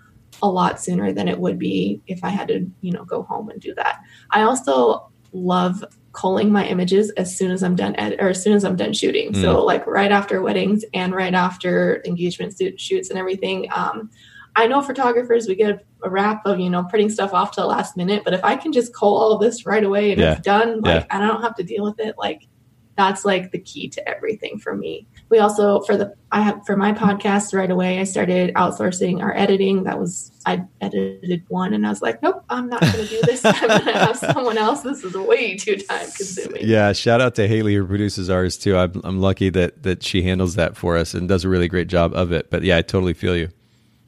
a 0.42 0.48
lot 0.48 0.80
sooner 0.80 1.12
than 1.12 1.28
it 1.28 1.38
would 1.38 1.58
be 1.58 2.00
if 2.06 2.24
I 2.24 2.30
had 2.30 2.48
to, 2.48 2.66
you 2.80 2.92
know, 2.92 3.04
go 3.04 3.22
home 3.22 3.50
and 3.50 3.60
do 3.60 3.74
that. 3.74 4.00
I 4.30 4.42
also 4.42 5.10
love 5.34 5.84
culling 6.12 6.50
my 6.50 6.66
images 6.66 7.10
as 7.10 7.36
soon 7.36 7.50
as 7.50 7.62
I'm 7.62 7.76
done 7.76 7.94
ed- 7.96 8.16
or 8.18 8.30
as 8.30 8.42
soon 8.42 8.54
as 8.54 8.64
I'm 8.64 8.76
done 8.76 8.92
shooting. 8.92 9.32
Mm. 9.32 9.40
So 9.40 9.64
like 9.64 9.86
right 9.86 10.10
after 10.10 10.42
weddings 10.42 10.84
and 10.92 11.14
right 11.14 11.34
after 11.34 12.02
engagement 12.04 12.60
shoots 12.78 13.10
and 13.10 13.18
everything. 13.18 13.68
Um, 13.74 14.10
I 14.56 14.66
know 14.66 14.82
photographers 14.82 15.46
we 15.46 15.54
get 15.54 15.86
a 16.02 16.10
rap 16.10 16.44
of 16.44 16.58
you 16.58 16.70
know 16.70 16.82
printing 16.84 17.10
stuff 17.10 17.32
off 17.32 17.52
to 17.52 17.60
the 17.60 17.66
last 17.66 17.96
minute, 17.96 18.24
but 18.24 18.34
if 18.34 18.44
I 18.44 18.56
can 18.56 18.72
just 18.72 18.94
cull 18.94 19.16
all 19.16 19.38
this 19.38 19.64
right 19.64 19.84
away 19.84 20.10
and 20.12 20.20
yeah. 20.20 20.32
it's 20.32 20.40
done, 20.40 20.80
like 20.80 21.02
yeah. 21.02 21.16
I 21.16 21.24
don't 21.24 21.42
have 21.42 21.54
to 21.56 21.62
deal 21.62 21.84
with 21.84 22.00
it, 22.00 22.16
like 22.18 22.48
that's 22.96 23.24
like 23.24 23.52
the 23.52 23.60
key 23.60 23.88
to 23.90 24.08
everything 24.08 24.58
for 24.58 24.74
me. 24.74 25.06
We 25.30 25.38
also 25.38 25.80
for 25.82 25.96
the 25.96 26.14
I 26.32 26.42
have 26.42 26.64
for 26.66 26.76
my 26.76 26.92
podcast 26.92 27.54
right 27.54 27.70
away 27.70 28.00
I 28.00 28.04
started 28.04 28.52
outsourcing 28.54 29.22
our 29.22 29.34
editing. 29.36 29.84
That 29.84 29.98
was 29.98 30.32
I 30.44 30.64
edited 30.80 31.44
one 31.48 31.72
and 31.72 31.86
I 31.86 31.90
was 31.90 32.02
like, 32.02 32.22
nope, 32.22 32.44
I'm 32.50 32.68
not 32.68 32.80
going 32.80 32.92
to 32.94 33.06
do 33.06 33.20
this. 33.22 33.44
I'm 33.44 33.68
going 33.68 33.82
to 33.82 33.92
have 33.92 34.16
someone 34.16 34.58
else. 34.58 34.82
This 34.82 35.04
is 35.04 35.14
way 35.14 35.56
too 35.56 35.76
time 35.76 36.10
consuming. 36.10 36.66
Yeah, 36.66 36.92
shout 36.92 37.20
out 37.20 37.34
to 37.36 37.46
Haley 37.46 37.74
who 37.74 37.86
produces 37.86 38.28
ours 38.28 38.58
too. 38.58 38.76
I'm, 38.76 39.00
I'm 39.04 39.20
lucky 39.20 39.50
that 39.50 39.82
that 39.84 40.02
she 40.02 40.22
handles 40.22 40.56
that 40.56 40.76
for 40.76 40.96
us 40.96 41.14
and 41.14 41.28
does 41.28 41.44
a 41.44 41.48
really 41.48 41.68
great 41.68 41.88
job 41.88 42.12
of 42.14 42.32
it. 42.32 42.50
But 42.50 42.62
yeah, 42.62 42.76
I 42.76 42.82
totally 42.82 43.14
feel 43.14 43.36
you. 43.36 43.48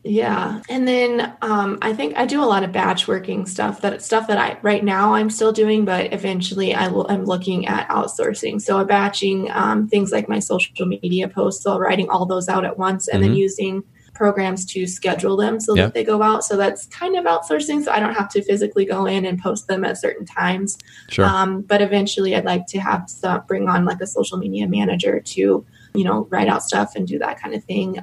Yeah. 0.04 0.60
And 0.68 0.88
then 0.88 1.36
um, 1.42 1.78
I 1.80 1.92
think 1.92 2.16
I 2.16 2.26
do 2.26 2.42
a 2.42 2.46
lot 2.46 2.64
of 2.64 2.72
batch 2.72 3.06
working 3.06 3.46
stuff 3.46 3.80
that 3.82 4.02
stuff 4.02 4.26
that 4.26 4.38
I 4.38 4.58
right 4.62 4.82
now 4.82 5.14
I'm 5.14 5.30
still 5.30 5.52
doing, 5.52 5.84
but 5.84 6.12
eventually 6.12 6.74
I 6.74 6.88
will, 6.88 7.06
I'm 7.08 7.24
looking 7.24 7.66
at 7.66 7.88
outsourcing. 7.88 8.60
So 8.60 8.78
I'm 8.78 8.88
batching 8.88 9.48
um, 9.52 9.86
things 9.86 10.10
like 10.10 10.28
my 10.28 10.40
social 10.40 10.86
media 10.86 11.28
posts, 11.28 11.62
so 11.62 11.78
writing 11.78 12.08
all 12.08 12.26
those 12.26 12.48
out 12.48 12.64
at 12.64 12.78
once 12.78 13.06
and 13.06 13.22
mm-hmm. 13.22 13.30
then 13.30 13.38
using 13.38 13.84
programs 14.14 14.66
to 14.66 14.86
schedule 14.86 15.36
them 15.36 15.58
so 15.58 15.74
that 15.74 15.94
they 15.94 16.04
go 16.04 16.20
out. 16.20 16.44
So 16.44 16.56
that's 16.56 16.86
kind 16.86 17.16
of 17.16 17.24
outsourcing. 17.24 17.82
So 17.82 17.90
I 17.90 17.98
don't 17.98 18.14
have 18.14 18.28
to 18.30 18.42
physically 18.42 18.84
go 18.84 19.06
in 19.06 19.24
and 19.24 19.40
post 19.40 19.68
them 19.68 19.84
at 19.84 19.98
certain 19.98 20.26
times. 20.26 20.78
Sure. 21.08 21.24
Um, 21.24 21.62
but 21.62 21.80
eventually 21.80 22.36
I'd 22.36 22.44
like 22.44 22.66
to 22.68 22.78
have 22.78 23.08
some, 23.08 23.42
bring 23.48 23.68
on 23.68 23.84
like 23.84 24.00
a 24.00 24.06
social 24.06 24.36
media 24.36 24.68
manager 24.68 25.18
to, 25.20 25.64
you 25.94 26.04
know, 26.04 26.26
write 26.30 26.48
out 26.48 26.62
stuff 26.62 26.92
and 26.94 27.08
do 27.08 27.18
that 27.20 27.40
kind 27.40 27.54
of 27.54 27.64
thing. 27.64 27.98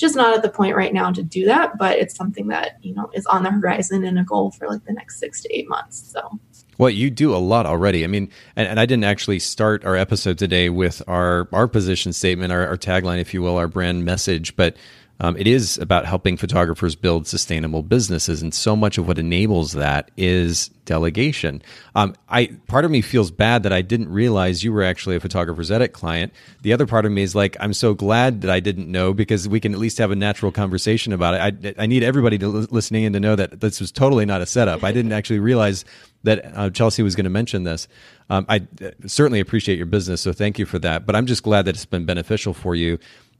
Just 0.00 0.16
not 0.16 0.34
at 0.34 0.42
the 0.42 0.48
point 0.48 0.74
right 0.74 0.94
now 0.94 1.12
to 1.12 1.22
do 1.22 1.44
that, 1.44 1.76
but 1.76 1.98
it's 1.98 2.16
something 2.16 2.48
that, 2.48 2.78
you 2.80 2.94
know, 2.94 3.10
is 3.12 3.26
on 3.26 3.42
the 3.42 3.50
horizon 3.50 4.02
and 4.02 4.18
a 4.18 4.24
goal 4.24 4.50
for 4.50 4.66
like 4.66 4.82
the 4.86 4.94
next 4.94 5.18
six 5.18 5.42
to 5.42 5.54
eight 5.54 5.68
months. 5.68 6.10
So 6.10 6.40
well, 6.78 6.88
you 6.88 7.10
do 7.10 7.34
a 7.34 7.36
lot 7.36 7.66
already. 7.66 8.04
I 8.04 8.06
mean, 8.06 8.30
and, 8.56 8.66
and, 8.66 8.80
I 8.80 8.86
didn't 8.86 9.04
actually 9.04 9.38
start 9.38 9.84
our 9.84 9.96
episode 9.96 10.38
today 10.38 10.70
with 10.70 11.02
our 11.06 11.46
our 11.52 11.68
position 11.68 12.14
statement, 12.14 12.52
our, 12.52 12.66
our 12.66 12.78
tagline, 12.78 13.20
if 13.20 13.34
you 13.34 13.42
will, 13.42 13.58
our 13.58 13.68
brand 13.68 14.06
message, 14.06 14.56
but 14.56 14.78
um, 15.20 15.36
it 15.36 15.46
is 15.46 15.76
about 15.76 16.06
helping 16.06 16.38
photographers 16.38 16.96
build 16.96 17.26
sustainable 17.26 17.82
businesses, 17.82 18.40
and 18.40 18.54
so 18.54 18.74
much 18.74 18.96
of 18.96 19.06
what 19.06 19.18
enables 19.18 19.72
that 19.72 20.10
is 20.16 20.68
delegation. 20.86 21.62
Um, 21.94 22.16
I 22.28 22.46
part 22.66 22.86
of 22.86 22.90
me 22.90 23.02
feels 23.02 23.30
bad 23.30 23.62
that 23.62 23.72
I 23.72 23.82
didn't 23.82 24.10
realize 24.10 24.64
you 24.64 24.72
were 24.72 24.82
actually 24.82 25.16
a 25.16 25.20
Photographers 25.20 25.70
Edit 25.70 25.92
client. 25.92 26.32
The 26.62 26.72
other 26.72 26.86
part 26.86 27.04
of 27.04 27.12
me 27.12 27.22
is 27.22 27.34
like, 27.34 27.56
I'm 27.60 27.74
so 27.74 27.92
glad 27.92 28.40
that 28.40 28.50
I 28.50 28.60
didn't 28.60 28.90
know 28.90 29.12
because 29.12 29.46
we 29.46 29.60
can 29.60 29.74
at 29.74 29.78
least 29.78 29.98
have 29.98 30.10
a 30.10 30.16
natural 30.16 30.50
conversation 30.50 31.12
about 31.12 31.34
it. 31.34 31.76
I, 31.78 31.82
I 31.82 31.86
need 31.86 32.02
everybody 32.02 32.38
to 32.38 32.48
listening 32.48 33.04
in 33.04 33.12
to 33.12 33.20
know 33.20 33.36
that 33.36 33.60
this 33.60 33.78
was 33.78 33.92
totally 33.92 34.24
not 34.24 34.40
a 34.40 34.46
setup. 34.46 34.82
I 34.82 34.90
didn't 34.90 35.12
actually 35.12 35.40
realize 35.40 35.84
that 36.22 36.56
uh, 36.56 36.70
Chelsy 36.70 37.02
was 37.02 37.14
going 37.14 37.24
to 37.24 37.30
mention 37.30 37.64
this. 37.64 37.88
Um, 38.28 38.46
I 38.48 38.66
uh, 38.82 38.90
certainly 39.06 39.40
appreciate 39.40 39.76
your 39.76 39.86
business, 39.86 40.20
so 40.20 40.32
thank 40.32 40.58
you 40.58 40.66
for 40.66 40.78
that. 40.78 41.06
But 41.06 41.14
I'm 41.14 41.26
just 41.26 41.42
glad 41.42 41.66
that 41.66 41.74
it's 41.74 41.86
been 41.86 42.04
beneficial 42.04 42.54
for 42.54 42.74
you 42.74 42.98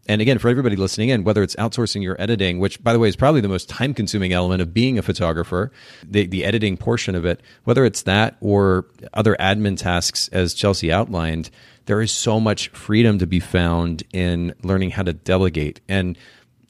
and 0.09 0.21
again, 0.21 0.39
for 0.39 0.49
everybody 0.49 0.77
listening 0.77 1.11
in, 1.11 1.25
whether 1.25 1.43
it's 1.43 1.55
outsourcing 1.57 2.03
your 2.03 2.21
editing, 2.21 2.59
which 2.59 2.83
by 2.83 2.93
the 2.93 2.99
way 2.99 3.09
is 3.09 3.17
probably 3.17 3.41
the 3.41 3.49
most 3.49 3.69
time 3.69 3.95
consuming 3.95 4.33
element 4.33 4.63
of 4.63 4.75
being 4.75 4.99
a 4.99 5.03
photographer, 5.03 5.71
the, 6.03 6.27
the 6.27 6.45
editing 6.45 6.77
portion 6.77 7.15
of 7.15 7.25
it, 7.25 7.41
whether 7.65 7.85
it's 7.85 8.03
that 8.03 8.37
or 8.41 8.87
other 9.13 9.37
admin 9.39 9.77
tasks, 9.77 10.29
as 10.29 10.55
Chelsy 10.55 10.91
outlined, 10.91 11.51
there 11.87 12.01
is 12.01 12.13
so 12.13 12.41
much 12.41 12.69
freedom 12.69 13.19
to 13.19 13.27
be 13.27 13.41
found 13.41 14.03
in 14.13 14.55
learning 14.63 14.91
how 14.91 15.03
to 15.03 15.13
delegate. 15.13 15.81
And 15.89 16.17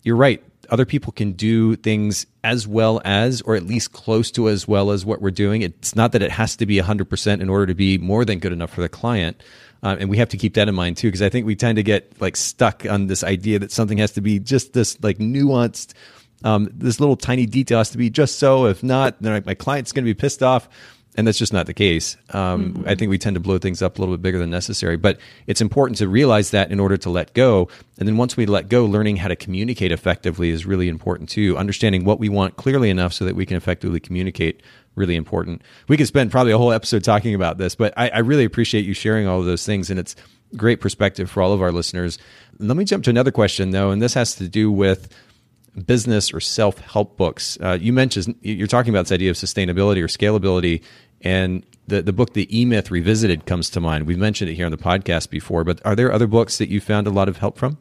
you're 0.03 0.17
right. 0.17 0.43
other 0.71 0.87
people 0.87 1.13
can 1.13 1.33
do 1.33 1.77
things 1.77 2.27
as 2.45 2.67
well 2.67 3.01
as, 3.05 3.43
or 3.43 3.57
at 3.57 3.65
least 3.65 3.93
close 3.93 4.31
to 4.33 4.49
as 4.49 4.67
well 4.69 4.91
as 4.91 5.05
what 5.05 5.21
we're 5.21 5.31
doing. 5.31 5.63
It's 5.63 5.97
not 5.97 6.13
that 6.13 6.23
it 6.23 6.31
has 6.31 6.57
to 6.57 6.67
be 6.67 6.77
100% 6.79 7.41
in 7.41 7.49
order 7.51 7.67
to 7.67 7.75
be 7.75 7.99
more 7.99 8.25
than 8.25 8.39
good 8.39 8.53
enough 8.53 8.71
for 8.71 8.81
the 8.81 8.89
client. 8.89 9.43
Um, 9.83 9.99
and 10.01 10.11
we 10.11 10.19
have 10.19 10.29
to 10.31 10.37
keep 10.37 10.55
that 10.55 10.69
in 10.69 10.75
mind 10.75 10.97
too, 10.97 11.09
because 11.09 11.23
I 11.23 11.29
think 11.29 11.47
we 11.47 11.57
tend 11.57 11.77
to 11.77 11.83
get 11.83 12.21
like 12.21 12.37
stuck 12.37 12.85
on 12.85 13.07
this 13.07 13.25
idea 13.25 13.59
that 13.59 13.73
something 13.73 13.99
has 13.99 14.13
to 14.13 14.21
be 14.21 14.39
just 14.39 14.73
this 14.73 15.03
like 15.03 15.19
nuanced, 15.19 15.95
um, 16.45 16.69
this 16.73 17.01
little 17.01 17.17
tiny 17.17 17.47
detail 17.47 17.79
has 17.79 17.91
to 17.91 17.99
be 17.99 18.11
just 18.11 18.39
so. 18.39 18.67
If 18.67 18.83
not, 18.83 19.21
then 19.23 19.43
my 19.47 19.55
client's 19.55 19.93
going 19.93 20.05
to 20.05 20.11
be 20.11 20.15
pissed 20.15 20.43
off 20.43 20.69
and 21.17 21.27
that's 21.27 21.39
just 21.39 21.53
not 21.53 21.67
the 21.67 21.75
case. 21.75 22.17
Um, 22.31 22.75
mm-hmm. 22.75 22.89
I 22.89 22.95
think 22.95 23.11
we 23.11 23.19
tend 23.19 23.35
to 23.35 23.41
blow 23.41 23.59
things 23.59 23.83
up 23.83 23.99
a 23.99 24.01
little 24.01 24.17
bit 24.17 24.23
bigger 24.23 24.39
than 24.39 24.51
necessary, 24.51 24.97
but 24.97 25.19
it's 25.47 25.61
important 25.61 25.99
to 25.99 26.09
realize 26.09 26.51
that 26.51 26.71
in 26.71 26.79
order 26.79 26.97
to 26.99 27.11
let 27.11 27.35
go. 27.35 27.69
And 27.99 28.07
then 28.07 28.17
once 28.17 28.37
we 28.37 28.47
let 28.47 28.69
go, 28.69 28.85
learning 28.85 29.17
how 29.17 29.29
to 29.29 29.37
communicate 29.37 29.93
effectively 29.93 30.51
is 30.51 30.67
really 30.67 30.89
important 30.89 31.29
too. 31.29 31.57
Understanding 31.59 32.05
what 32.05 32.21
we 32.21 32.29
want 32.29 32.57
clearly 32.57 32.91
enough 32.91 33.13
so 33.13 33.25
that 33.25 33.35
we 33.35 33.45
can 33.45 33.57
effectively 33.57 34.01
communicate 34.01 34.63
really 34.95 35.17
important. 35.17 35.63
We 35.89 35.97
could 35.97 36.07
spend 36.07 36.31
probably 36.31 36.53
a 36.53 36.59
whole 36.59 36.73
episode 36.73 37.05
talking 37.05 37.35
about 37.35 37.59
this, 37.59 37.75
but 37.75 37.95
I, 37.97 38.09
I 38.09 38.19
really 38.19 38.45
appreciate 38.45 38.85
you 38.85 38.95
sharing 38.95 39.27
all 39.27 39.41
of 39.41 39.47
those 39.47 39.65
things, 39.65 39.91
and 39.91 39.99
it's 39.99 40.17
great 40.57 40.81
perspective 40.81 41.31
for 41.31 41.43
all 41.43 41.53
of 41.53 41.63
our 41.63 41.73
listeners. 41.73 42.19
Let 42.59 42.77
me 42.77 42.85
jump 42.85 43.05
to 43.05 43.11
another 43.11 43.31
question 43.31 43.71
though, 43.71 43.91
and 43.91 44.03
this 44.03 44.15
has 44.15 44.35
to 44.37 44.49
do 44.49 44.71
with 44.71 45.09
business 45.87 46.33
or 46.33 46.41
self 46.41 46.79
help 46.79 47.17
books. 47.17 47.59
Uh, 47.61 47.79
you 47.81 47.93
mentioned 47.93 48.35
you're 48.43 48.67
talking 48.67 48.93
about 48.93 49.07
this 49.07 49.13
idea 49.13 49.31
of 49.31 49.37
sustainability 49.37 50.03
or 50.03 50.09
scalability, 50.09 50.83
and 51.21 51.65
the 51.87 52.03
the 52.03 52.13
book 52.13 52.35
The 52.35 52.49
E 52.57 52.65
Myth 52.65 52.91
Revisited 52.91 53.47
comes 53.47 53.71
to 53.71 53.81
mind. 53.81 54.07
We've 54.07 54.19
mentioned 54.19 54.51
it 54.51 54.55
here 54.55 54.67
on 54.67 54.73
the 54.73 54.79
podcast 54.79 55.31
before, 55.31 55.65
but 55.65 55.81
are 55.85 55.95
there 55.95 56.13
other 56.13 56.27
books 56.27 56.59
that 56.59 56.69
you 56.69 56.81
found 56.81 57.07
a 57.07 57.11
lot 57.11 57.29
of 57.29 57.39
help 57.39 57.59
from? 57.59 57.79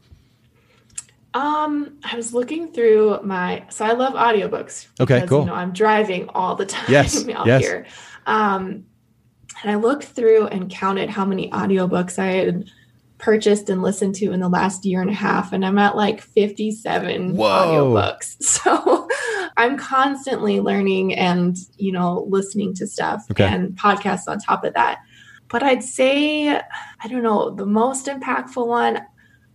Um, 1.33 1.99
I 2.03 2.15
was 2.15 2.33
looking 2.33 2.71
through 2.71 3.21
my 3.23 3.65
so 3.69 3.85
I 3.85 3.93
love 3.93 4.13
audiobooks. 4.13 4.87
Because, 4.97 5.19
okay, 5.21 5.27
cool. 5.27 5.41
You 5.41 5.45
know, 5.47 5.53
I'm 5.53 5.73
driving 5.73 6.29
all 6.29 6.55
the 6.55 6.65
time 6.67 6.85
yes, 6.89 7.27
out 7.35 7.45
yes. 7.45 7.61
here. 7.61 7.85
Um, 8.25 8.85
and 9.61 9.71
I 9.71 9.75
looked 9.75 10.05
through 10.05 10.47
and 10.47 10.69
counted 10.69 11.09
how 11.09 11.25
many 11.25 11.49
audiobooks 11.51 12.17
I 12.17 12.27
had 12.27 12.69
purchased 13.19 13.69
and 13.69 13.83
listened 13.83 14.15
to 14.15 14.31
in 14.31 14.39
the 14.39 14.49
last 14.49 14.85
year 14.85 15.01
and 15.01 15.09
a 15.09 15.13
half 15.13 15.51
and 15.51 15.65
i'm 15.65 15.77
at 15.77 15.95
like 15.95 16.21
57 16.21 17.35
Whoa. 17.35 17.45
audiobooks 17.45 18.41
so 18.41 19.07
i'm 19.57 19.77
constantly 19.77 20.61
learning 20.61 21.13
and 21.13 21.57
you 21.77 21.91
know 21.91 22.25
listening 22.29 22.73
to 22.75 22.87
stuff 22.87 23.25
okay. 23.29 23.43
and 23.43 23.75
podcasts 23.75 24.27
on 24.27 24.39
top 24.39 24.63
of 24.63 24.73
that 24.73 24.99
but 25.49 25.61
i'd 25.63 25.83
say 25.83 26.49
i 26.49 27.07
don't 27.09 27.23
know 27.23 27.49
the 27.49 27.65
most 27.65 28.05
impactful 28.05 28.65
one 28.65 29.01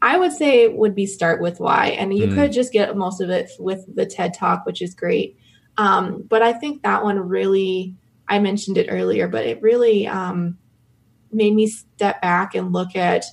i 0.02 0.16
would 0.16 0.33
say 0.33 0.68
would 0.68 0.94
be 0.94 1.07
start 1.07 1.40
with 1.40 1.61
why 1.61 1.88
and 1.88 2.16
you 2.16 2.26
mm. 2.26 2.35
could 2.35 2.52
just 2.52 2.72
get 2.72 2.96
most 2.96 3.20
of 3.20 3.30
it 3.30 3.50
with 3.59 3.85
the 3.94 4.07
ted 4.07 4.35
talk 4.35 4.64
which 4.66 4.83
is 4.83 4.94
great 4.94 5.37
um, 5.76 6.22
but 6.28 6.42
i 6.42 6.52
think 6.52 6.83
that 6.83 7.02
one 7.02 7.18
really 7.18 7.94
i 8.28 8.38
mentioned 8.38 8.78
it 8.78 8.88
earlier 8.90 9.28
but 9.28 9.44
it 9.44 9.61
really 9.62 10.07
um, 10.07 10.57
made 11.35 11.54
me 11.54 11.66
step 11.66 12.20
back 12.22 12.54
and 12.54 12.72
look 12.72 12.96
at 12.96 13.24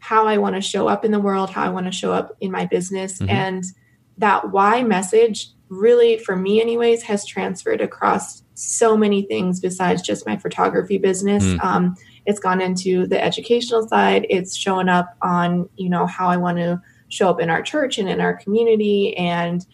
how 0.00 0.26
I 0.26 0.38
want 0.38 0.56
to 0.56 0.60
show 0.60 0.88
up 0.88 1.04
in 1.04 1.12
the 1.12 1.20
world, 1.20 1.50
how 1.50 1.62
I 1.62 1.68
want 1.68 1.86
to 1.86 1.92
show 1.92 2.12
up 2.12 2.36
in 2.40 2.50
my 2.50 2.66
business. 2.66 3.18
Mm-hmm. 3.18 3.30
And 3.30 3.64
that 4.18 4.50
why 4.50 4.82
message 4.82 5.50
really, 5.68 6.18
for 6.18 6.34
me, 6.34 6.60
anyways, 6.60 7.02
has 7.02 7.24
transferred 7.24 7.80
across 7.80 8.42
so 8.54 8.96
many 8.96 9.22
things 9.22 9.60
besides 9.60 10.02
just 10.02 10.26
my 10.26 10.36
photography 10.36 10.98
business. 10.98 11.44
Mm. 11.44 11.64
Um, 11.64 11.94
it's 12.26 12.40
gone 12.40 12.60
into 12.60 13.06
the 13.06 13.22
educational 13.22 13.86
side. 13.88 14.26
It's 14.28 14.56
showing 14.56 14.88
up 14.88 15.16
on, 15.22 15.68
you 15.76 15.88
know, 15.88 16.06
how 16.06 16.28
I 16.28 16.36
want 16.36 16.58
to 16.58 16.80
show 17.08 17.28
up 17.28 17.40
in 17.40 17.50
our 17.50 17.62
church 17.62 17.98
and 17.98 18.08
in 18.08 18.20
our 18.20 18.36
community. 18.36 19.16
And 19.16 19.64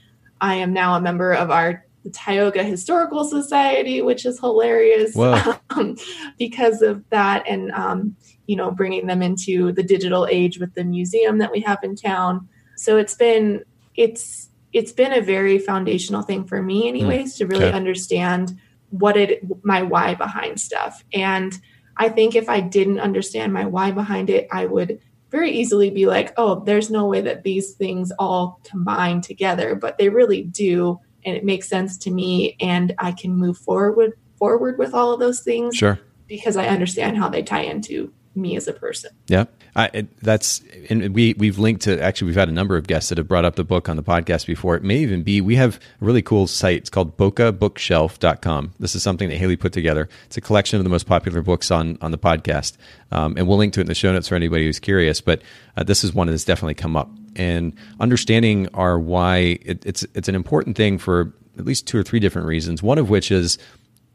I 0.40 0.54
am 0.54 0.72
now 0.72 0.94
a 0.94 1.00
member 1.00 1.32
of 1.32 1.50
our 1.50 1.84
Tioga 2.12 2.62
Historical 2.62 3.24
Society, 3.24 4.00
which 4.00 4.24
is 4.24 4.38
hilarious 4.38 5.16
um, 5.70 5.96
because 6.38 6.82
of 6.82 7.02
that. 7.10 7.44
And, 7.48 7.72
um, 7.72 8.16
you 8.46 8.56
know, 8.56 8.70
bringing 8.70 9.06
them 9.06 9.22
into 9.22 9.72
the 9.72 9.82
digital 9.82 10.26
age 10.30 10.58
with 10.58 10.74
the 10.74 10.84
museum 10.84 11.38
that 11.38 11.50
we 11.50 11.60
have 11.60 11.78
in 11.82 11.96
town. 11.96 12.48
So 12.76 12.96
it's 12.96 13.14
been 13.14 13.64
it's 13.96 14.50
it's 14.72 14.92
been 14.92 15.12
a 15.12 15.20
very 15.20 15.58
foundational 15.58 16.22
thing 16.22 16.44
for 16.44 16.62
me 16.62 16.82
hmm. 16.82 16.88
anyways 16.88 17.34
mm. 17.34 17.38
to 17.38 17.46
really 17.46 17.64
okay. 17.66 17.76
understand 17.76 18.58
what 18.90 19.16
it 19.16 19.42
my 19.64 19.82
why 19.82 20.14
behind 20.14 20.60
stuff. 20.60 21.04
And 21.12 21.58
I 21.96 22.08
think 22.08 22.34
if 22.34 22.48
I 22.48 22.60
didn't 22.60 23.00
understand 23.00 23.52
my 23.52 23.66
why 23.66 23.90
behind 23.90 24.30
it, 24.30 24.48
I 24.50 24.66
would 24.66 25.00
very 25.30 25.50
easily 25.50 25.90
be 25.90 26.06
like, 26.06 26.32
oh, 26.36 26.62
there's 26.64 26.90
no 26.90 27.06
way 27.06 27.20
that 27.22 27.42
these 27.42 27.72
things 27.72 28.12
all 28.18 28.60
combine 28.64 29.20
together, 29.20 29.74
but 29.74 29.98
they 29.98 30.08
really 30.08 30.42
do 30.42 31.00
and 31.24 31.36
it 31.36 31.44
makes 31.44 31.68
sense 31.68 31.98
to 31.98 32.10
me 32.10 32.56
and 32.60 32.94
I 32.98 33.12
can 33.12 33.34
move 33.36 33.58
forward 33.58 34.12
forward 34.38 34.78
with 34.78 34.94
all 34.94 35.12
of 35.12 35.20
those 35.20 35.40
things. 35.40 35.76
Sure. 35.76 35.98
Because 36.28 36.56
I 36.56 36.66
understand 36.66 37.16
how 37.16 37.28
they 37.28 37.42
tie 37.42 37.62
into 37.62 38.12
me 38.34 38.56
as 38.56 38.68
a 38.68 38.72
person. 38.72 39.10
Yeah, 39.28 39.44
I, 39.76 39.90
it, 39.92 40.20
that's 40.20 40.62
and 40.88 41.14
we 41.14 41.34
we've 41.34 41.58
linked 41.58 41.82
to 41.82 42.02
actually 42.02 42.28
we've 42.28 42.36
had 42.36 42.48
a 42.48 42.52
number 42.52 42.78
of 42.78 42.86
guests 42.86 43.10
that 43.10 43.18
have 43.18 43.28
brought 43.28 43.44
up 43.44 43.56
the 43.56 43.64
book 43.64 43.90
on 43.90 43.96
the 43.96 44.02
podcast 44.02 44.46
before. 44.46 44.74
It 44.74 44.82
may 44.82 44.96
even 44.96 45.22
be 45.22 45.42
we 45.42 45.56
have 45.56 45.76
a 46.00 46.04
really 46.04 46.22
cool 46.22 46.46
site. 46.46 46.78
It's 46.78 46.90
called 46.90 47.18
BokehBookshelf.com. 47.18 48.72
This 48.80 48.94
is 48.94 49.02
something 49.02 49.28
that 49.28 49.36
Haley 49.36 49.56
put 49.56 49.74
together. 49.74 50.08
It's 50.24 50.38
a 50.38 50.40
collection 50.40 50.78
of 50.78 50.84
the 50.84 50.88
most 50.88 51.06
popular 51.06 51.42
books 51.42 51.70
on 51.70 51.98
on 52.00 52.10
the 52.10 52.16
podcast, 52.16 52.78
um, 53.12 53.34
and 53.36 53.46
we'll 53.46 53.58
link 53.58 53.74
to 53.74 53.80
it 53.80 53.82
in 53.82 53.88
the 53.88 53.94
show 53.94 54.10
notes 54.10 54.28
for 54.28 54.34
anybody 54.34 54.64
who's 54.64 54.80
curious. 54.80 55.20
But 55.20 55.42
uh, 55.76 55.84
this 55.84 56.04
is 56.04 56.14
one 56.14 56.28
that's 56.28 56.44
definitely 56.44 56.74
come 56.74 56.96
up, 56.96 57.10
and 57.36 57.74
understanding 58.00 58.68
our 58.72 58.98
why 58.98 59.58
it, 59.60 59.84
it's 59.84 60.06
it's 60.14 60.28
an 60.28 60.34
important 60.34 60.78
thing 60.78 60.96
for 60.96 61.34
at 61.58 61.66
least 61.66 61.86
two 61.86 61.98
or 61.98 62.02
three 62.02 62.18
different 62.18 62.48
reasons. 62.48 62.82
One 62.82 62.96
of 62.96 63.10
which 63.10 63.30
is 63.30 63.58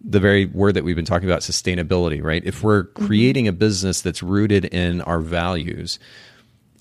the 0.03 0.19
very 0.19 0.45
word 0.45 0.73
that 0.73 0.83
we've 0.83 0.95
been 0.95 1.05
talking 1.05 1.29
about 1.29 1.41
sustainability 1.41 2.23
right? 2.23 2.43
If 2.45 2.63
we're 2.63 2.83
mm-hmm. 2.85 3.05
creating 3.05 3.47
a 3.47 3.51
business 3.51 4.01
that's 4.01 4.23
rooted 4.23 4.65
in 4.65 5.01
our 5.01 5.19
values 5.19 5.99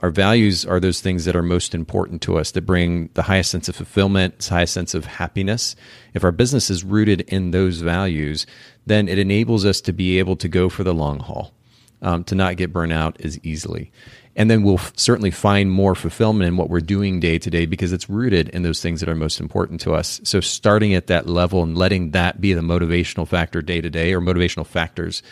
our 0.01 0.11
values 0.11 0.65
are 0.65 0.81
those 0.81 1.03
things 1.03 1.27
that 1.27 1.37
are 1.37 1.43
most 1.43 1.75
important 1.75 2.23
to 2.23 2.39
us 2.39 2.53
that 2.53 2.63
bring 2.63 3.11
the 3.15 3.23
highest 3.23 3.51
sense 3.51 3.69
of 3.69 3.77
fulfillment 3.77 4.45
highest 4.47 4.73
sense 4.73 4.95
of 4.95 5.05
happiness. 5.05 5.77
If 6.15 6.25
our 6.25 6.33
business 6.33 6.71
is 6.71 6.85
rooted 6.85 7.23
in 7.23 7.51
those 7.51 7.81
values 7.81 8.47
then 8.87 9.09
it 9.09 9.19
enables 9.19 9.65
us 9.65 9.81
to 9.83 9.93
be 9.93 10.19
able 10.19 10.37
to 10.37 10.49
go 10.49 10.69
for 10.69 10.85
the 10.85 10.95
long 10.95 11.21
haul. 11.21 11.53
Um, 12.03 12.25
to 12.25 12.35
not 12.35 12.57
get 12.57 12.73
burnt 12.73 12.95
out 12.95 13.21
as 13.21 13.39
easily 13.41 13.93
and 14.37 14.51
then 14.51 14.62
we'll 14.62 14.75
f- 14.75 14.93
certainly 14.97 15.31
find 15.31 15.71
more 15.71 15.95
fulfillment 15.95 16.49
in 16.49 16.57
what 16.57 16.71
we're 16.71 16.81
doing 16.81 17.21
day 17.21 17.38
to 17.38 17.51
day 17.51 17.66
because 17.66 17.93
it's 17.93 18.09
rooted 18.09 18.49
in 18.51 18.62
those 18.62 18.81
things 18.81 19.01
that 19.01 19.09
are 19.09 19.14
most 19.14 19.40
important 19.40 19.81
to 19.83 19.93
us. 19.93 20.21
So 20.25 20.40
starting 20.40 20.95
at 20.95 21.09
that 21.09 21.27
level 21.27 21.62
and 21.62 21.77
letting 21.77 22.12
that 22.12 22.40
be 22.40 22.53
the 22.53 22.61
motivational 22.61 23.27
factor 23.27 23.61
day 23.62 23.81
to 23.81 23.90
day 23.90 24.14
or 24.14 24.21
motivational 24.21 24.66
factors 24.66 25.23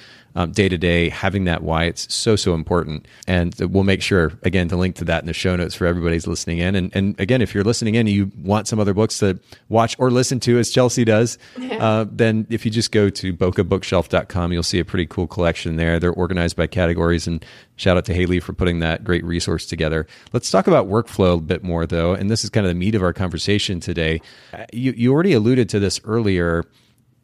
day 0.46 0.68
to 0.68 0.79
day, 0.79 1.09
having 1.09 1.44
that 1.44 1.62
why 1.62 1.85
it's 1.85 2.12
so, 2.12 2.37
so 2.37 2.55
important. 2.55 3.07
And 3.27 3.55
we'll 3.59 3.85
make 3.85 4.03
sure, 4.03 4.33
again, 4.42 4.68
to 4.68 4.77
link 4.77 4.96
to 4.96 5.05
that 5.07 5.22
in 5.22 5.27
the 5.27 5.33
show 5.33 5.57
notes 5.57 5.74
for 5.74 5.87
everybody's 5.87 6.27
listening 6.27 6.59
in. 6.59 6.74
And, 6.74 6.94
and 6.94 7.18
again, 7.20 7.42
if 7.42 7.55
you're 7.55 7.64
listening 7.64 7.94
in 7.94 8.07
and 8.07 8.11
you 8.11 8.31
want 8.37 8.68
some 8.68 8.79
other 8.79 8.94
books 8.94 9.18
to 9.18 9.40
watch 9.68 9.96
or 9.98 10.11
listen 10.11 10.40
to, 10.40 10.59
as 10.59 10.70
Chelsy 10.70 11.05
does, 11.05 11.38
uh, 11.72 12.07
then 12.11 12.46
if 12.51 12.64
you 12.64 12.70
just 12.70 12.92
go 12.92 13.11
to 13.11 13.33
bokehbookshelf.com, 13.33 14.53
you'll 14.53 14.62
see 14.62 14.79
a 14.79 14.85
pretty 14.85 15.07
cool 15.07 15.27
collection 15.27 15.77
there. 15.77 15.98
They're 15.98 16.12
organized 16.12 16.57
by 16.57 16.66
categories. 16.66 17.27
And 17.27 17.44
shout 17.77 17.96
out 17.96 18.05
to 18.07 18.14
Haley 18.14 18.40
for 18.40 18.53
putting 18.53 18.81
that 18.81 19.05
great 19.05 19.24
resource 19.24 19.66
together. 19.66 20.07
Let's 20.33 20.51
talk 20.51 20.66
about 20.66 20.88
workflow 20.88 21.38
a 21.38 21.40
bit 21.40 21.62
more, 21.62 21.87
though. 21.87 22.12
And 22.12 22.31
this 22.31 22.44
is 22.44 22.51
kind 22.51 22.66
of 22.66 22.70
the 22.70 22.79
meat 22.79 22.94
of 22.94 23.03
our 23.03 23.12
conversation 23.12 23.81
today. 23.81 24.20
Uh, 24.53 24.64
you, 24.72 24.92
you 24.92 25.12
already 25.12 25.33
alluded 25.33 25.68
to 25.70 25.79
this 25.79 26.01
earlier 26.05 26.64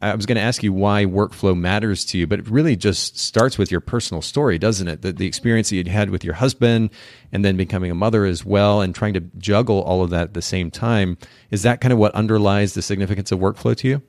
I 0.01 0.13
was 0.13 0.25
going 0.25 0.35
to 0.35 0.41
ask 0.41 0.61
you 0.61 0.73
why 0.73 1.05
workflow 1.05 1.57
matters 1.57 2.05
to 2.05 2.17
you, 2.17 2.27
but 2.27 2.39
it 2.39 2.49
really 2.49 2.75
just 2.75 3.17
starts 3.17 3.57
with 3.57 3.71
your 3.71 3.79
personal 3.79 4.21
story, 4.21 4.59
doesn't 4.59 4.87
it? 4.87 5.01
The, 5.01 5.13
the 5.13 5.25
experience 5.25 5.69
that 5.69 5.77
you 5.77 5.83
had 5.85 6.09
with 6.09 6.23
your 6.23 6.33
husband 6.35 6.89
and 7.31 7.45
then 7.45 7.55
becoming 7.57 7.91
a 7.91 7.95
mother 7.95 8.25
as 8.25 8.45
well 8.45 8.81
and 8.81 8.93
trying 8.93 9.13
to 9.13 9.21
juggle 9.37 9.81
all 9.81 10.03
of 10.03 10.09
that 10.09 10.21
at 10.21 10.33
the 10.33 10.41
same 10.41 10.69
time. 10.69 11.17
Is 11.49 11.63
that 11.63 11.81
kind 11.81 11.93
of 11.93 11.97
what 11.97 12.13
underlies 12.13 12.73
the 12.73 12.81
significance 12.81 13.31
of 13.31 13.39
workflow 13.39 13.75
to 13.77 13.87
you? 13.87 14.01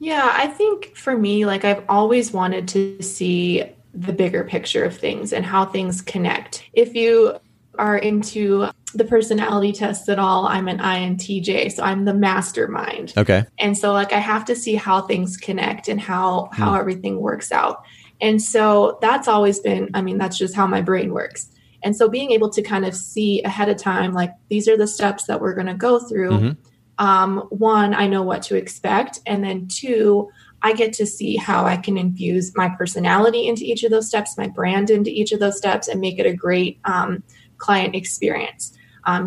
Yeah, 0.00 0.30
I 0.32 0.48
think 0.48 0.96
for 0.96 1.16
me, 1.16 1.46
like 1.46 1.64
I've 1.64 1.84
always 1.88 2.32
wanted 2.32 2.66
to 2.68 3.02
see 3.02 3.64
the 3.94 4.12
bigger 4.12 4.44
picture 4.44 4.84
of 4.84 4.96
things 4.96 5.32
and 5.32 5.44
how 5.44 5.66
things 5.66 6.00
connect. 6.02 6.64
If 6.72 6.94
you 6.94 7.38
are 7.78 7.96
into 7.96 8.70
the 8.94 9.04
personality 9.04 9.72
tests 9.72 10.08
at 10.08 10.18
all, 10.18 10.46
I'm 10.46 10.68
an 10.68 10.78
INTJ, 10.78 11.72
so 11.72 11.82
I'm 11.82 12.04
the 12.04 12.14
mastermind. 12.14 13.12
Okay. 13.16 13.44
And 13.58 13.76
so 13.76 13.92
like 13.92 14.12
I 14.12 14.18
have 14.18 14.44
to 14.46 14.56
see 14.56 14.74
how 14.74 15.02
things 15.02 15.36
connect 15.36 15.88
and 15.88 16.00
how 16.00 16.50
how 16.52 16.72
mm. 16.72 16.78
everything 16.78 17.20
works 17.20 17.52
out. 17.52 17.84
And 18.20 18.42
so 18.42 18.98
that's 19.00 19.28
always 19.28 19.60
been, 19.60 19.90
I 19.94 20.02
mean, 20.02 20.18
that's 20.18 20.36
just 20.36 20.54
how 20.54 20.66
my 20.66 20.82
brain 20.82 21.12
works. 21.12 21.48
And 21.82 21.96
so 21.96 22.08
being 22.08 22.32
able 22.32 22.50
to 22.50 22.62
kind 22.62 22.84
of 22.84 22.94
see 22.94 23.42
ahead 23.42 23.68
of 23.68 23.78
time, 23.78 24.12
like 24.12 24.32
these 24.48 24.68
are 24.68 24.76
the 24.76 24.86
steps 24.86 25.24
that 25.24 25.40
we're 25.40 25.54
going 25.54 25.66
to 25.66 25.74
go 25.74 25.98
through. 25.98 26.30
Mm-hmm. 26.30 27.04
Um, 27.06 27.38
one, 27.48 27.94
I 27.94 28.06
know 28.06 28.22
what 28.22 28.42
to 28.42 28.56
expect, 28.56 29.20
and 29.24 29.42
then 29.42 29.68
two, 29.68 30.28
I 30.60 30.74
get 30.74 30.92
to 30.94 31.06
see 31.06 31.36
how 31.36 31.64
I 31.64 31.78
can 31.78 31.96
infuse 31.96 32.52
my 32.54 32.68
personality 32.68 33.48
into 33.48 33.64
each 33.64 33.84
of 33.84 33.90
those 33.90 34.06
steps, 34.06 34.36
my 34.36 34.48
brand 34.48 34.90
into 34.90 35.10
each 35.10 35.32
of 35.32 35.40
those 35.40 35.56
steps, 35.56 35.88
and 35.88 35.98
make 35.98 36.18
it 36.18 36.26
a 36.26 36.34
great 36.34 36.78
um, 36.84 37.22
client 37.56 37.94
experience. 37.94 38.76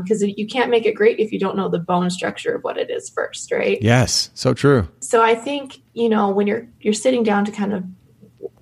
Because 0.01 0.23
um, 0.23 0.29
you 0.35 0.47
can't 0.47 0.69
make 0.69 0.85
it 0.85 0.93
great 0.93 1.19
if 1.19 1.31
you 1.31 1.39
don't 1.39 1.55
know 1.55 1.69
the 1.69 1.79
bone 1.79 2.09
structure 2.09 2.55
of 2.55 2.63
what 2.63 2.77
it 2.77 2.89
is 2.89 3.09
first, 3.09 3.51
right? 3.51 3.81
Yes, 3.81 4.29
so 4.33 4.53
true. 4.53 4.87
So 5.01 5.21
I 5.21 5.35
think 5.35 5.81
you 5.93 6.09
know 6.09 6.29
when 6.29 6.47
you're 6.47 6.67
you're 6.81 6.93
sitting 6.93 7.23
down 7.23 7.45
to 7.45 7.51
kind 7.51 7.73
of 7.73 7.83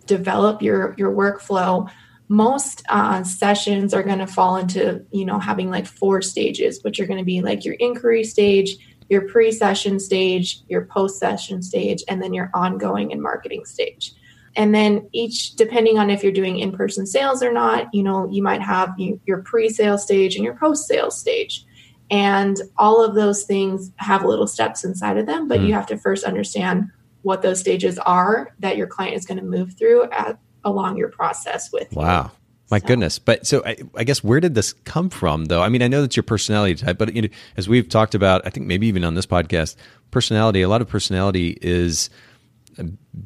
develop 0.05 0.61
your 0.61 0.95
your 0.97 1.11
workflow, 1.11 1.89
most 2.27 2.83
uh, 2.89 3.23
sessions 3.23 3.93
are 3.93 4.03
going 4.03 4.19
to 4.19 4.27
fall 4.27 4.57
into 4.57 5.05
you 5.11 5.25
know 5.25 5.39
having 5.39 5.69
like 5.69 5.85
four 5.85 6.21
stages, 6.21 6.83
which 6.83 6.99
are 6.99 7.05
going 7.05 7.19
to 7.19 7.25
be 7.25 7.41
like 7.41 7.65
your 7.65 7.75
inquiry 7.75 8.23
stage, 8.23 8.77
your 9.09 9.27
pre-session 9.27 9.99
stage, 9.99 10.61
your 10.69 10.85
post-session 10.85 11.61
stage, 11.61 12.03
and 12.07 12.21
then 12.21 12.33
your 12.33 12.49
ongoing 12.53 13.11
and 13.11 13.21
marketing 13.21 13.65
stage 13.65 14.13
and 14.55 14.75
then 14.75 15.07
each 15.11 15.55
depending 15.55 15.97
on 15.97 16.09
if 16.09 16.23
you're 16.23 16.31
doing 16.31 16.59
in-person 16.59 17.05
sales 17.05 17.41
or 17.41 17.51
not 17.51 17.93
you 17.93 18.03
know 18.03 18.29
you 18.29 18.41
might 18.41 18.61
have 18.61 18.93
your 18.97 19.39
pre-sale 19.39 19.97
stage 19.97 20.35
and 20.35 20.43
your 20.43 20.55
post-sale 20.55 21.11
stage 21.11 21.65
and 22.09 22.57
all 22.77 23.03
of 23.03 23.15
those 23.15 23.43
things 23.43 23.91
have 23.97 24.25
little 24.25 24.47
steps 24.47 24.83
inside 24.83 25.17
of 25.17 25.25
them 25.25 25.47
but 25.47 25.59
mm. 25.59 25.67
you 25.67 25.73
have 25.73 25.85
to 25.85 25.97
first 25.97 26.23
understand 26.23 26.89
what 27.23 27.41
those 27.41 27.59
stages 27.59 27.99
are 27.99 28.53
that 28.59 28.77
your 28.77 28.87
client 28.87 29.15
is 29.15 29.25
going 29.25 29.37
to 29.37 29.43
move 29.43 29.73
through 29.77 30.03
at, 30.11 30.39
along 30.63 30.97
your 30.97 31.09
process 31.09 31.71
with 31.71 31.91
wow 31.93 32.23
you. 32.23 32.31
My 32.71 32.79
so. 32.79 32.87
goodness. 32.87 33.19
But 33.19 33.45
so 33.45 33.61
I, 33.65 33.75
I, 33.97 34.05
guess 34.05 34.23
where 34.23 34.39
did 34.39 34.55
this 34.55 34.71
come 34.85 35.09
from 35.09 35.45
though? 35.45 35.61
I 35.61 35.67
mean, 35.67 35.81
I 35.81 35.89
know 35.89 35.99
that's 35.99 36.15
your 36.15 36.23
personality 36.23 36.75
type, 36.75 36.97
but 36.97 37.13
you 37.13 37.23
know, 37.23 37.27
as 37.57 37.67
we've 37.67 37.89
talked 37.89 38.15
about, 38.15 38.41
I 38.45 38.49
think 38.49 38.65
maybe 38.65 38.87
even 38.87 39.03
on 39.03 39.13
this 39.13 39.25
podcast, 39.25 39.75
personality, 40.09 40.61
a 40.61 40.69
lot 40.69 40.81
of 40.81 40.87
personality 40.87 41.57
is 41.61 42.09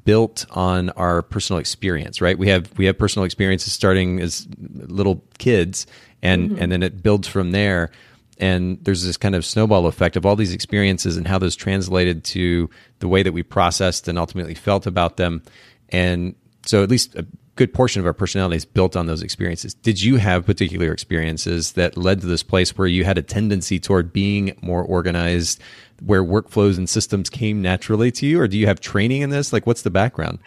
built 0.04 0.46
on 0.52 0.90
our 0.92 1.22
personal 1.22 1.60
experience, 1.60 2.22
right? 2.22 2.38
We 2.38 2.50
have 2.50 2.78
we 2.78 2.86
have 2.86 2.98
personal 2.98 3.26
experiences 3.26 3.74
starting 3.74 4.20
as 4.20 4.48
little 4.60 5.24
kids, 5.38 5.88
and 6.22 6.52
mm-hmm. 6.52 6.62
and 6.62 6.72
then 6.72 6.84
it 6.84 7.04
builds 7.04 7.28
from 7.28 7.52
there. 7.52 7.92
And 8.38 8.84
there's 8.84 9.04
this 9.04 9.16
kind 9.16 9.34
of 9.34 9.46
snowball 9.46 9.88
effect 9.88 10.18
of 10.18 10.26
all 10.26 10.36
these 10.36 10.54
experiences 10.54 11.16
and 11.16 11.26
how 11.26 11.40
those 11.40 11.56
translated 11.56 12.26
to 12.26 12.70
the 13.00 13.08
way 13.08 13.24
that 13.24 13.32
we 13.32 13.44
processed 13.44 14.10
and 14.10 14.20
ultimately 14.20 14.56
felt 14.56 14.86
about 14.88 15.16
them. 15.16 15.42
And 15.88 16.36
so, 16.66 16.84
at 16.84 16.90
least 16.90 17.16
a 17.16 17.26
good 17.56 17.74
portion 17.74 18.02
of 18.02 18.06
our 18.06 18.14
personality 18.14 18.58
is 18.58 18.66
built 18.66 18.96
on 18.96 19.06
those 19.06 19.22
experiences. 19.22 19.74
Did 19.74 20.02
you 20.02 20.18
have 20.18 20.46
particular 20.46 20.92
experiences 20.92 21.74
that 21.74 21.96
led 21.96 22.22
to 22.22 22.28
this 22.28 22.44
place 22.44 22.78
where 22.78 22.88
you 22.88 23.06
had 23.06 23.18
a 23.18 23.22
tendency 23.22 23.80
toward 23.80 24.12
being 24.12 24.58
more 24.62 24.84
organized, 24.84 25.62
where 26.04 26.24
workflows 26.24 26.78
and 26.78 26.90
systems 26.90 27.30
came 27.30 27.62
naturally 27.62 28.12
to 28.12 28.26
you, 28.26 28.42
or 28.42 28.48
do 28.48 28.58
you 28.58 28.68
have 28.68 28.82
training 28.82 29.22
in 29.22 29.30
this? 29.30 29.54
Like, 29.54 29.66
what's 29.66 29.84
the 29.84 29.90
background? 29.90 30.40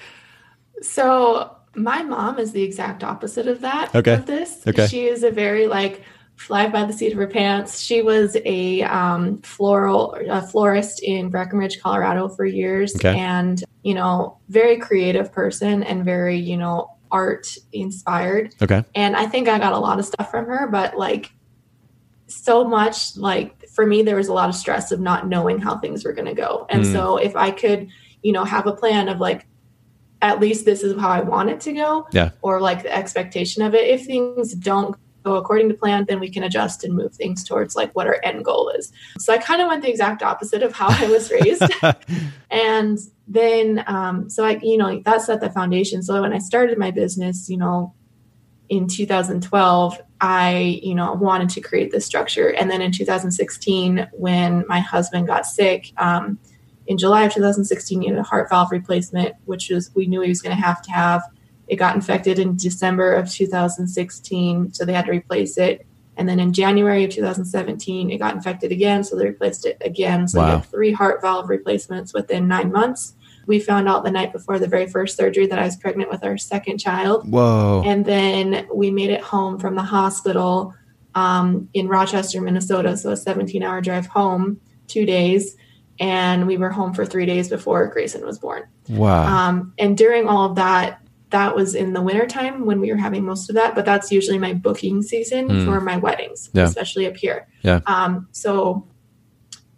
So, 0.83 1.55
my 1.75 2.03
mom 2.03 2.39
is 2.39 2.53
the 2.53 2.63
exact 2.63 3.03
opposite 3.03 3.47
of 3.47 3.61
that. 3.63 3.95
Okay. 3.95 4.15
Of 4.15 4.27
this, 4.27 4.67
okay. 4.67 4.87
She 4.87 5.07
is 5.07 5.23
a 5.23 5.31
very 5.31 5.67
like 5.67 6.03
fly 6.37 6.69
by 6.69 6.85
the 6.85 6.93
seat 6.93 7.13
of 7.13 7.19
her 7.19 7.27
pants. 7.27 7.81
She 7.81 8.03
was 8.03 8.37
a 8.45 8.83
um, 8.83 9.39
floral 9.39 10.17
a 10.29 10.43
florist 10.43 11.03
in 11.03 11.31
Breckenridge, 11.31 11.81
Colorado, 11.81 12.29
for 12.29 12.45
years, 12.45 12.95
okay. 12.97 13.19
and 13.19 13.63
you 13.83 13.95
know, 13.95 14.39
very 14.49 14.79
creative 14.79 15.33
person 15.33 15.83
and 15.83 16.05
very 16.05 16.39
you 16.39 16.57
know 16.57 16.91
art 17.11 17.57
inspired. 17.73 18.55
Okay. 18.61 18.85
And 18.95 19.17
I 19.17 19.27
think 19.27 19.49
I 19.49 19.59
got 19.59 19.73
a 19.73 19.79
lot 19.79 19.99
of 19.99 20.05
stuff 20.05 20.31
from 20.31 20.47
her, 20.47 20.69
but 20.69 20.97
like 20.97 21.33
so 22.27 22.63
much 22.63 23.17
like 23.17 23.69
for 23.71 23.87
me 23.87 24.03
there 24.03 24.17
was 24.17 24.29
a 24.29 24.33
lot 24.33 24.49
of 24.49 24.55
stress 24.55 24.93
of 24.93 25.01
not 25.01 25.29
knowing 25.29 25.59
how 25.59 25.79
things 25.79 26.05
were 26.05 26.13
going 26.13 26.27
to 26.27 26.35
go. 26.35 26.67
And 26.69 26.85
mm. 26.85 26.93
so 26.93 27.17
if 27.17 27.37
I 27.37 27.51
could, 27.51 27.89
you 28.23 28.33
know, 28.33 28.45
have 28.45 28.67
a 28.67 28.73
plan 28.73 29.09
of 29.09 29.19
like 29.19 29.47
at 30.21 30.41
least 30.41 30.65
this 30.65 30.83
is 30.83 30.99
how 31.01 31.09
I 31.09 31.21
want 31.21 31.51
it 31.51 31.61
to 31.61 31.73
go 31.73 32.07
yeah. 32.13 32.31
or 32.43 32.61
like 32.61 32.83
the 32.83 32.95
expectation 32.95 33.63
of 33.63 33.75
it. 33.75 33.89
If 33.89 34.07
things 34.07 34.53
don't 34.55 34.97
go 35.23 35.37
according 35.37 35.69
to 35.69 35.75
plan, 35.75 36.07
then 36.09 36.21
we 36.21 36.31
can 36.31 36.43
adjust 36.43 36.85
and 36.85 36.95
move 36.95 37.15
things 37.15 37.45
towards 37.45 37.77
like 37.77 37.95
what 37.95 38.07
our 38.07 38.19
end 38.23 38.45
goal 38.45 38.71
is. 38.71 38.93
So 39.19 39.33
I 39.33 39.39
kind 39.39 39.61
of 39.61 39.69
went 39.69 39.83
the 39.83 39.91
exact 39.91 40.23
opposite 40.23 40.63
of 40.63 40.73
how 40.73 40.89
I 40.89 41.09
was 41.09 41.31
raised. 41.43 41.63
and 42.51 42.99
then, 43.27 43.85
um, 43.87 44.31
so 44.31 44.45
I, 44.45 44.59
you 44.63 44.77
know, 44.77 45.01
that 45.01 45.23
set 45.23 45.41
the 45.41 45.51
foundation. 45.51 46.03
So 46.03 46.21
when 46.23 46.33
I 46.33 46.39
started 46.39 46.79
my 46.79 46.91
business, 46.91 47.49
you 47.49 47.57
know, 47.57 47.95
in 48.69 48.87
2012, 48.87 50.01
I, 50.21 50.81
you 50.83 50.95
know, 50.95 51.13
wanted 51.15 51.49
to 51.51 51.61
create 51.61 51.91
this 51.91 52.05
structure. 52.05 52.49
And 52.49 52.71
then 52.71 52.83
in 52.83 52.93
2016, 52.93 54.09
when 54.13 54.65
my 54.69 54.81
husband 54.81 55.27
got 55.27 55.47
sick, 55.47 55.93
um, 55.97 56.39
in 56.87 56.97
July 56.97 57.25
of 57.25 57.35
2016, 57.35 58.01
he 58.01 58.09
had 58.09 58.19
a 58.19 58.23
heart 58.23 58.49
valve 58.49 58.73
replacement, 58.73 59.35
which 59.45 59.71
was 59.71 59.95
we 59.95 60.07
knew 60.07 60.23
he 60.23 60.31
was 60.31 60.41
going 60.41 60.57
to 60.57 60.63
have 60.63 60.81
to 60.83 60.91
have. 60.91 61.23
It 61.69 61.77
got 61.77 61.95
infected 61.95 62.39
in 62.39 62.57
December 62.57 63.13
of 63.13 63.31
2016, 63.31 64.73
so 64.73 64.85
they 64.85 64.93
had 64.93 65.07
to 65.07 65.13
replace 65.13 65.59
it. 65.59 65.87
And 66.17 66.29
then 66.29 66.41
in 66.41 66.53
January 66.53 67.05
of 67.05 67.11
2017, 67.11 68.11
it 68.11 68.19
got 68.19 68.35
infected 68.35 68.73
again, 68.73 69.05
so 69.05 69.17
they 69.17 69.27
replaced 69.27 69.65
it 69.65 69.77
again. 69.81 70.27
So 70.27 70.41
wow. 70.41 70.61
three 70.61 70.93
heart 70.93 71.23
valve 71.23 71.49
replacements 71.49 72.13
within 72.13 72.49
nine 72.49 72.73
months. 72.73 73.15
We 73.47 73.61
found 73.61 73.89
out 73.89 74.03
the 74.03 74.11
night 74.11 74.33
before 74.33 74.59
the 74.59 74.67
very 74.67 74.89
first 74.89 75.17
surgery 75.17 75.47
that 75.47 75.59
I 75.59 75.65
was 75.65 75.77
pregnant 75.77 76.11
with 76.11 76.25
our 76.25 76.37
second 76.37 76.79
child. 76.79 77.31
Whoa. 77.31 77.83
And 77.87 78.05
then 78.05 78.69
we 78.75 78.91
made 78.91 79.11
it 79.11 79.21
home 79.21 79.59
from 79.59 79.77
the 79.77 79.83
hospital 79.83 80.75
um, 81.15 81.69
in 81.73 81.89
Rochester, 81.89 82.41
Minnesota. 82.41 82.97
So 82.97 83.13
a 83.13 83.17
17 83.17 83.63
hour 83.63 83.81
drive 83.81 84.07
home, 84.07 84.61
two 84.89 85.07
days. 85.07 85.57
And 86.01 86.47
we 86.47 86.57
were 86.57 86.71
home 86.71 86.95
for 86.95 87.07
three 87.07 87.27
days 87.27 87.49
before 87.49 87.87
Grayson 87.87 88.25
was 88.25 88.39
born. 88.39 88.65
Wow. 88.89 89.25
Um, 89.25 89.73
and 89.79 89.97
during 89.97 90.29
all 90.29 90.51
of 90.51 90.57
that, 90.57 91.01
that 91.31 91.55
was 91.55 91.75
in 91.75 91.93
the 91.93 92.01
wintertime 92.01 92.65
when 92.65 92.81
we 92.81 92.91
were 92.91 92.97
having 92.97 93.25
most 93.25 93.49
of 93.51 93.55
that, 93.57 93.75
but 93.75 93.85
that's 93.85 94.11
usually 94.11 94.39
my 94.39 94.55
booking 94.55 95.03
season 95.03 95.49
mm. 95.49 95.65
for 95.65 95.81
my 95.81 95.97
weddings, 95.97 96.51
yeah. 96.53 96.65
especially 96.65 97.07
up 97.07 97.17
here. 97.17 97.47
Yeah. 97.63 97.81
Um, 97.87 98.29
so 98.33 98.87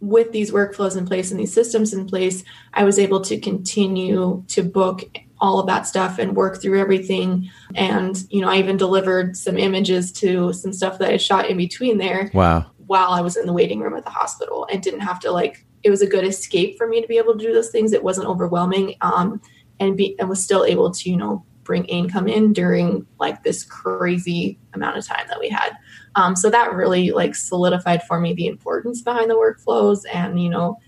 with 0.01 0.33
these 0.33 0.51
workflows 0.51 0.97
in 0.97 1.07
place 1.07 1.31
and 1.31 1.39
these 1.39 1.53
systems 1.53 1.93
in 1.93 2.07
place, 2.07 2.45
I 2.73 2.85
was 2.85 2.99
able 2.99 3.21
to 3.23 3.39
continue 3.39 4.45
to 4.49 4.63
book 4.63 5.03
all 5.41 5.59
of 5.59 5.67
that 5.67 5.87
stuff 5.87 6.19
and 6.19 6.37
work 6.37 6.61
through 6.61 6.79
everything. 6.79 7.51
And, 7.75 8.23
you 8.31 8.41
know, 8.41 8.49
I 8.49 8.57
even 8.57 8.77
delivered 8.77 9.37
some 9.37 9.57
images 9.57 10.13
to 10.13 10.53
some 10.53 10.73
stuff 10.73 10.99
that 10.99 11.11
I 11.11 11.17
shot 11.17 11.49
in 11.49 11.57
between 11.57 11.99
there. 11.99 12.31
Wow. 12.33 12.71
While 12.87 13.11
I 13.11 13.21
was 13.21 13.37
in 13.37 13.47
the 13.47 13.53
waiting 13.53 13.81
room 13.81 13.95
at 13.95 14.05
the 14.05 14.11
hospital 14.11 14.67
and 14.71 14.83
didn't 14.83 15.01
have 15.01 15.21
to 15.21 15.31
like, 15.31 15.65
it 15.83 15.91
was 15.91 16.03
a 16.03 16.07
good 16.07 16.25
escape 16.25 16.77
for 16.77 16.87
me 16.87 17.01
to 17.01 17.07
be 17.07 17.17
able 17.17 17.37
to 17.39 17.45
do 17.45 17.53
those 17.53 17.71
things. 17.71 17.93
It 17.93 18.05
wasn't 18.05 18.27
overwhelming. 18.27 18.97
Um, 19.01 19.41
and 19.81 19.97
be 19.97 20.15
and 20.19 20.29
was 20.29 20.43
still 20.43 20.65
able 20.65 20.91
to 20.91 21.11
you 21.11 21.17
know 21.17 21.45
bring 21.65 21.85
income 21.87 22.29
in 22.29 22.53
during 22.53 23.07
like 23.19 23.43
this 23.43 23.65
crazy 23.65 24.59
amount 24.75 24.97
of 24.97 25.07
time 25.07 25.27
that 25.29 25.41
we 25.41 25.49
had 25.49 25.71
um, 26.15 26.37
so 26.37 26.51
that 26.51 26.73
really 26.73 27.11
like 27.11 27.35
solidified 27.35 28.03
for 28.05 28.21
me 28.21 28.33
the 28.35 28.47
importance 28.47 29.03
behind 29.03 29.31
the 29.31 29.35
workflows 29.35 30.03
and 30.13 30.41
you 30.41 30.49
know 30.49 30.79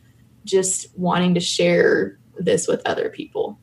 just 0.44 0.86
wanting 0.96 1.34
to 1.34 1.40
share 1.40 2.18
this 2.38 2.68
with 2.68 2.82
other 2.86 3.08
people 3.08 3.58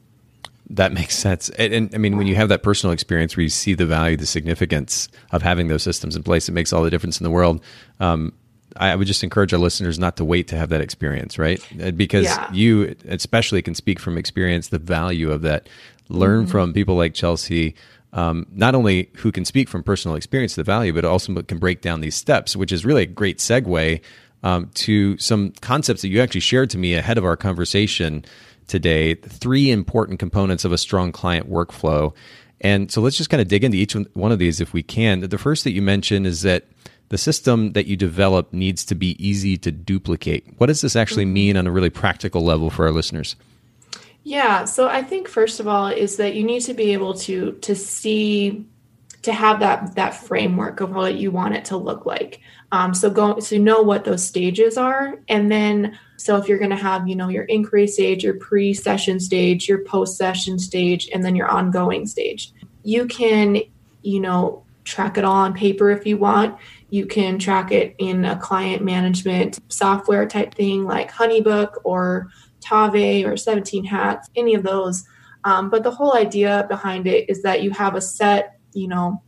that 0.72 0.94
makes 0.94 1.18
sense. 1.18 1.50
And, 1.50 1.74
and, 1.74 1.96
I 1.96 1.98
mean, 1.98 2.16
when 2.16 2.28
you 2.28 2.36
have 2.36 2.50
that 2.50 2.62
personal 2.62 2.94
experience 2.94 3.36
where 3.36 3.42
you 3.42 3.50
see 3.50 3.74
the 3.74 3.88
value, 3.88 4.16
the 4.16 4.28
significance 4.28 5.10
of 5.32 5.42
having 5.42 5.68
those 5.68 5.82
systems 5.82 6.16
in 6.16 6.22
place, 6.22 6.48
it 6.48 6.52
makes 6.52 6.72
all 6.72 6.84
the 6.84 6.92
difference 6.92 7.20
in 7.20 7.24
the 7.24 7.32
world. 7.32 7.64
Um, 8.00 8.34
I 8.80 8.96
would 8.96 9.08
just 9.08 9.24
encourage 9.24 9.54
our 9.54 9.60
listeners 9.60 10.00
not 10.00 10.16
to 10.18 10.26
wait 10.26 10.48
to 10.48 10.58
have 10.58 10.70
that 10.70 10.80
experience, 10.80 11.38
right? 11.38 11.62
Uh, 11.84 11.92
because 11.92 12.26
yeah. 12.26 12.52
you, 12.54 12.96
especially, 13.08 13.62
can 13.62 13.76
speak 13.76 14.00
from 14.00 14.18
experience 14.18 14.70
the 14.70 14.80
value 14.80 15.32
of 15.32 15.42
that. 15.42 15.68
Learn 16.08 16.44
mm-hmm. 16.44 16.52
from 16.52 16.74
people 16.74 16.96
like 16.96 17.14
Chelsy, 17.14 17.76
um, 18.14 18.48
not 18.52 18.74
only 18.74 19.12
who 19.18 19.32
can 19.32 19.46
speak 19.46 19.70
from 19.70 19.84
personal 19.84 20.16
experience 20.16 20.56
the 20.56 20.64
value, 20.64 20.94
but 20.94 21.06
also 21.06 21.42
can 21.44 21.60
break 21.60 21.82
down 21.82 22.02
these 22.02 22.16
steps, 22.16 22.56
which 22.56 22.72
is 22.72 22.86
really 22.86 23.04
a 23.04 23.06
great 23.06 23.38
segue 23.38 24.02
um, 24.42 24.72
to 24.76 25.18
some 25.18 25.52
concepts 25.62 26.02
that 26.02 26.08
you 26.08 26.22
actually 26.22 26.40
shared 26.40 26.70
to 26.72 26.78
me 26.78 26.96
ahead 26.96 27.18
of 27.18 27.26
our 27.26 27.36
conversation 27.36 28.26
today. 28.68 29.14
Three 29.16 29.70
important 29.72 30.20
components 30.20 30.66
of 30.66 30.72
a 30.72 30.78
strong 30.78 31.12
client 31.12 31.50
workflow. 31.50 32.14
And 32.62 32.92
so 32.92 33.02
let's 33.02 33.18
just 33.18 33.30
kind 33.30 33.42
of 33.42 33.48
dig 33.48 33.64
into 33.64 33.78
each 33.78 33.94
one 34.14 34.32
of 34.32 34.40
these 34.40 34.62
if 34.62 34.74
we 34.74 34.84
can. 34.84 35.20
The 35.20 35.38
first 35.38 35.64
that 35.66 35.72
you 35.72 35.82
mentioned 35.82 36.26
is 36.26 36.42
that 36.42 36.66
the 37.10 37.18
system 37.18 37.74
that 37.74 37.88
you 37.88 37.98
develop 37.98 38.54
needs 38.54 38.86
to 38.86 38.96
be 38.96 39.16
easy 39.24 39.58
to 39.58 39.72
duplicate. 39.72 40.46
What 40.58 40.68
does 40.68 40.82
this 40.82 40.96
actually 40.96 41.26
mm-hmm. 41.26 41.34
mean 41.34 41.58
on 41.58 41.68
a 41.68 41.72
really 41.72 41.90
practical 41.90 42.44
level 42.44 42.70
for 42.70 42.86
our 42.86 42.92
listeners? 42.92 43.36
Yeah, 44.24 44.66
so 44.66 44.88
I 44.88 45.02
think 45.02 45.28
first 45.28 45.60
of 45.60 45.68
all 45.68 45.88
is 45.88 46.18
that 46.18 46.36
you 46.36 46.44
need 46.44 46.62
to 46.62 46.74
be 46.74 46.94
able 46.94 47.16
to 47.16 47.54
to 47.54 47.76
see 47.76 48.66
to 49.24 49.34
have 49.34 49.60
that 49.60 49.96
that 49.96 50.14
framework 50.14 50.82
of 50.82 50.94
what 50.94 51.16
you 51.16 51.32
want 51.32 51.56
it 51.56 51.66
to 51.66 51.78
look 51.78 52.06
like. 52.06 52.40
Um, 52.72 52.94
so 52.94 53.10
go 53.10 53.40
so 53.40 53.58
know 53.58 53.82
what 53.82 54.06
those 54.06 54.24
stages 54.24 54.78
are, 54.78 55.20
and 55.28 55.52
then 55.52 55.98
so 56.18 56.38
if 56.38 56.48
you're 56.48 56.60
going 56.60 56.70
to 56.70 56.76
have 56.76 57.08
you 57.08 57.16
know 57.16 57.30
your 57.30 57.46
inquiry 57.46 57.88
stage, 57.88 58.24
your 58.24 58.36
pre-session 58.36 59.20
stage, 59.20 59.68
your 59.68 59.84
post-session 59.84 60.60
stage, 60.60 61.10
and 61.14 61.26
then 61.26 61.36
your 61.36 61.48
ongoing 61.48 62.06
stage, 62.06 62.54
you 62.84 63.08
can 63.08 63.62
you 64.04 64.20
know 64.20 64.64
track 64.84 65.18
it 65.18 65.24
all 65.24 65.36
on 65.36 65.54
paper 65.54 65.90
if 65.92 66.06
you 66.06 66.18
want. 66.18 66.58
You 66.90 67.06
can 67.06 67.38
track 67.40 67.72
it 67.72 67.96
in 68.00 68.26
a 68.26 68.38
client 68.38 68.84
management 68.84 69.60
software 69.70 70.28
type 70.28 70.56
thing 70.56 70.86
like 70.86 71.12
Honeybook 71.12 71.74
or 71.84 72.30
Tave 72.62 73.26
or 73.26 73.38
17 73.38 73.86
Hats, 73.86 74.30
any 74.36 74.56
of 74.56 74.64
those. 74.64 75.04
Um, 75.44 75.70
but 75.70 75.84
the 75.84 75.92
whole 75.92 76.16
idea 76.16 76.66
behind 76.70 77.08
it 77.08 77.30
is 77.30 77.44
that 77.44 77.64
you 77.64 77.72
have 77.72 77.96
a 77.96 78.02
set, 78.02 78.60
you 78.74 78.88
know, 78.88 79.22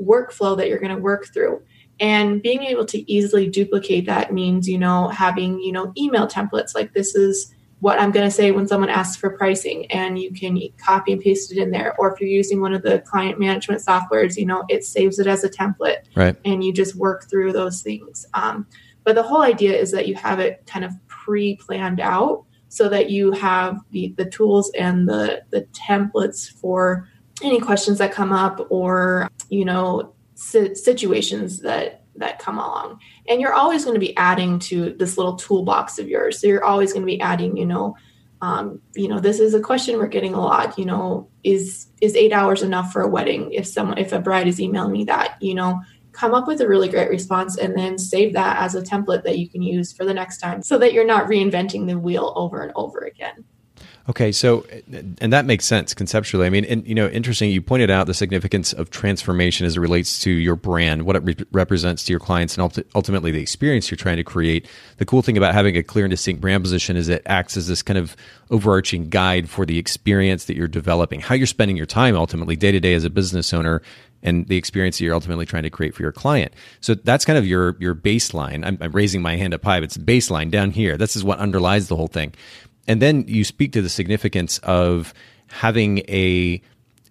workflow 0.00 0.56
that 0.56 0.68
you're 0.68 0.80
going 0.80 0.94
to 0.94 1.00
work 1.00 1.32
through. 1.32 1.62
And 1.98 2.42
being 2.42 2.62
able 2.62 2.84
to 2.86 3.10
easily 3.10 3.48
duplicate 3.48 4.06
that 4.06 4.32
means, 4.32 4.68
you 4.68 4.78
know, 4.78 5.08
having, 5.08 5.60
you 5.60 5.72
know, 5.72 5.92
email 5.96 6.26
templates 6.26 6.74
like 6.74 6.92
this 6.92 7.14
is 7.14 7.54
what 7.80 8.00
I'm 8.00 8.10
going 8.10 8.26
to 8.26 8.30
say 8.30 8.52
when 8.52 8.66
someone 8.66 8.88
asks 8.88 9.16
for 9.16 9.30
pricing 9.30 9.90
and 9.92 10.18
you 10.18 10.32
can 10.32 10.58
copy 10.78 11.12
and 11.12 11.20
paste 11.20 11.52
it 11.52 11.58
in 11.58 11.70
there. 11.70 11.94
Or 11.98 12.12
if 12.12 12.20
you're 12.20 12.30
using 12.30 12.60
one 12.60 12.72
of 12.72 12.82
the 12.82 13.00
client 13.00 13.38
management 13.38 13.82
softwares, 13.82 14.36
you 14.36 14.46
know, 14.46 14.64
it 14.68 14.84
saves 14.84 15.18
it 15.18 15.26
as 15.26 15.44
a 15.44 15.48
template 15.48 16.04
right. 16.14 16.36
and 16.44 16.64
you 16.64 16.72
just 16.72 16.94
work 16.94 17.28
through 17.28 17.52
those 17.52 17.82
things. 17.82 18.26
Um, 18.34 18.66
but 19.04 19.14
the 19.14 19.22
whole 19.22 19.42
idea 19.42 19.76
is 19.76 19.92
that 19.92 20.08
you 20.08 20.14
have 20.14 20.40
it 20.40 20.64
kind 20.66 20.84
of 20.84 20.92
pre 21.06 21.56
planned 21.56 22.00
out 22.00 22.44
so 22.68 22.88
that 22.88 23.10
you 23.10 23.30
have 23.32 23.78
the, 23.90 24.14
the 24.16 24.24
tools 24.24 24.70
and 24.76 25.08
the, 25.08 25.42
the 25.50 25.62
templates 25.72 26.50
for 26.50 27.08
any 27.42 27.60
questions 27.60 27.98
that 27.98 28.10
come 28.10 28.32
up 28.32 28.66
or, 28.70 29.28
you 29.50 29.64
know, 29.64 30.14
situations 30.34 31.60
that 31.60 32.02
that 32.16 32.38
come 32.38 32.58
along 32.58 32.98
and 33.28 33.40
you're 33.40 33.54
always 33.54 33.84
going 33.84 33.94
to 33.94 34.00
be 34.00 34.16
adding 34.16 34.58
to 34.60 34.94
this 34.94 35.16
little 35.16 35.36
toolbox 35.36 35.98
of 35.98 36.08
yours. 36.08 36.40
So 36.40 36.46
you're 36.46 36.64
always 36.64 36.92
going 36.92 37.02
to 37.02 37.12
be 37.12 37.20
adding 37.20 37.56
you 37.56 37.66
know 37.66 37.96
um, 38.42 38.80
you 38.94 39.08
know 39.08 39.18
this 39.18 39.40
is 39.40 39.54
a 39.54 39.60
question 39.60 39.98
we're 39.98 40.08
getting 40.08 40.34
a 40.34 40.40
lot 40.40 40.78
you 40.78 40.84
know 40.84 41.28
is 41.42 41.86
is 42.00 42.14
eight 42.14 42.32
hours 42.32 42.62
enough 42.62 42.92
for 42.92 43.02
a 43.02 43.08
wedding? 43.08 43.52
If 43.52 43.66
someone 43.66 43.98
if 43.98 44.12
a 44.12 44.20
bride 44.20 44.48
is 44.48 44.60
emailing 44.60 44.92
me 44.92 45.04
that 45.04 45.36
you 45.40 45.54
know 45.54 45.80
come 46.12 46.32
up 46.32 46.48
with 46.48 46.62
a 46.62 46.68
really 46.68 46.88
great 46.88 47.10
response 47.10 47.58
and 47.58 47.76
then 47.76 47.98
save 47.98 48.32
that 48.32 48.58
as 48.58 48.74
a 48.74 48.80
template 48.80 49.22
that 49.22 49.38
you 49.38 49.48
can 49.48 49.60
use 49.62 49.92
for 49.92 50.06
the 50.06 50.14
next 50.14 50.38
time 50.38 50.62
so 50.62 50.78
that 50.78 50.94
you're 50.94 51.04
not 51.04 51.26
reinventing 51.26 51.86
the 51.86 51.98
wheel 51.98 52.32
over 52.36 52.62
and 52.62 52.72
over 52.74 53.00
again 53.00 53.44
Okay, 54.08 54.30
so 54.30 54.64
and 55.20 55.32
that 55.32 55.46
makes 55.46 55.64
sense 55.64 55.92
conceptually. 55.92 56.46
I 56.46 56.50
mean, 56.50 56.64
and 56.64 56.86
you 56.86 56.94
know, 56.94 57.08
interesting. 57.08 57.50
You 57.50 57.60
pointed 57.60 57.90
out 57.90 58.06
the 58.06 58.14
significance 58.14 58.72
of 58.72 58.90
transformation 58.90 59.66
as 59.66 59.76
it 59.76 59.80
relates 59.80 60.20
to 60.20 60.30
your 60.30 60.54
brand, 60.54 61.02
what 61.02 61.16
it 61.16 61.24
re- 61.24 61.36
represents 61.50 62.04
to 62.04 62.12
your 62.12 62.20
clients, 62.20 62.56
and 62.56 62.84
ultimately 62.94 63.32
the 63.32 63.40
experience 63.40 63.90
you're 63.90 63.96
trying 63.96 64.18
to 64.18 64.24
create. 64.24 64.68
The 64.98 65.04
cool 65.04 65.22
thing 65.22 65.36
about 65.36 65.54
having 65.54 65.76
a 65.76 65.82
clear 65.82 66.04
and 66.04 66.10
distinct 66.10 66.40
brand 66.40 66.62
position 66.62 66.96
is 66.96 67.08
it 67.08 67.22
acts 67.26 67.56
as 67.56 67.66
this 67.66 67.82
kind 67.82 67.98
of 67.98 68.16
overarching 68.50 69.08
guide 69.08 69.50
for 69.50 69.66
the 69.66 69.76
experience 69.76 70.44
that 70.44 70.56
you're 70.56 70.68
developing, 70.68 71.18
how 71.18 71.34
you're 71.34 71.46
spending 71.48 71.76
your 71.76 71.86
time 71.86 72.14
ultimately 72.14 72.54
day 72.54 72.70
to 72.70 72.78
day 72.78 72.94
as 72.94 73.02
a 73.02 73.10
business 73.10 73.52
owner, 73.52 73.82
and 74.22 74.46
the 74.46 74.56
experience 74.56 74.98
that 74.98 75.04
you're 75.04 75.14
ultimately 75.14 75.46
trying 75.46 75.62
to 75.64 75.70
create 75.70 75.94
for 75.94 76.02
your 76.02 76.12
client. 76.12 76.52
So 76.80 76.94
that's 76.94 77.24
kind 77.24 77.38
of 77.38 77.46
your 77.46 77.76
your 77.80 77.96
baseline. 77.96 78.64
I'm, 78.64 78.78
I'm 78.80 78.92
raising 78.92 79.20
my 79.20 79.34
hand 79.34 79.52
up 79.52 79.64
high, 79.64 79.80
but 79.80 79.84
it's 79.84 79.96
baseline 79.96 80.50
down 80.50 80.70
here. 80.70 80.96
This 80.96 81.16
is 81.16 81.24
what 81.24 81.40
underlies 81.40 81.88
the 81.88 81.96
whole 81.96 82.06
thing 82.06 82.34
and 82.88 83.02
then 83.02 83.24
you 83.26 83.44
speak 83.44 83.72
to 83.72 83.82
the 83.82 83.88
significance 83.88 84.58
of 84.58 85.12
having 85.48 85.98
a 86.08 86.60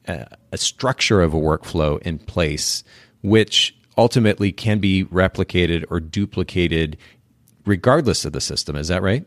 a 0.08 0.58
structure 0.58 1.22
of 1.22 1.34
a 1.34 1.38
workflow 1.38 2.00
in 2.04 2.20
place, 2.20 2.84
which 3.24 3.76
ultimately 3.98 4.52
can 4.52 4.80
be 4.80 5.06
replicated 5.06 5.84
or 5.90 6.00
duplicated 6.00 6.98
regardless 7.66 8.26
of 8.26 8.34
the 8.34 8.42
system. 8.42 8.76
Is 8.76 8.88
that 8.90 9.02
right? 9.02 9.26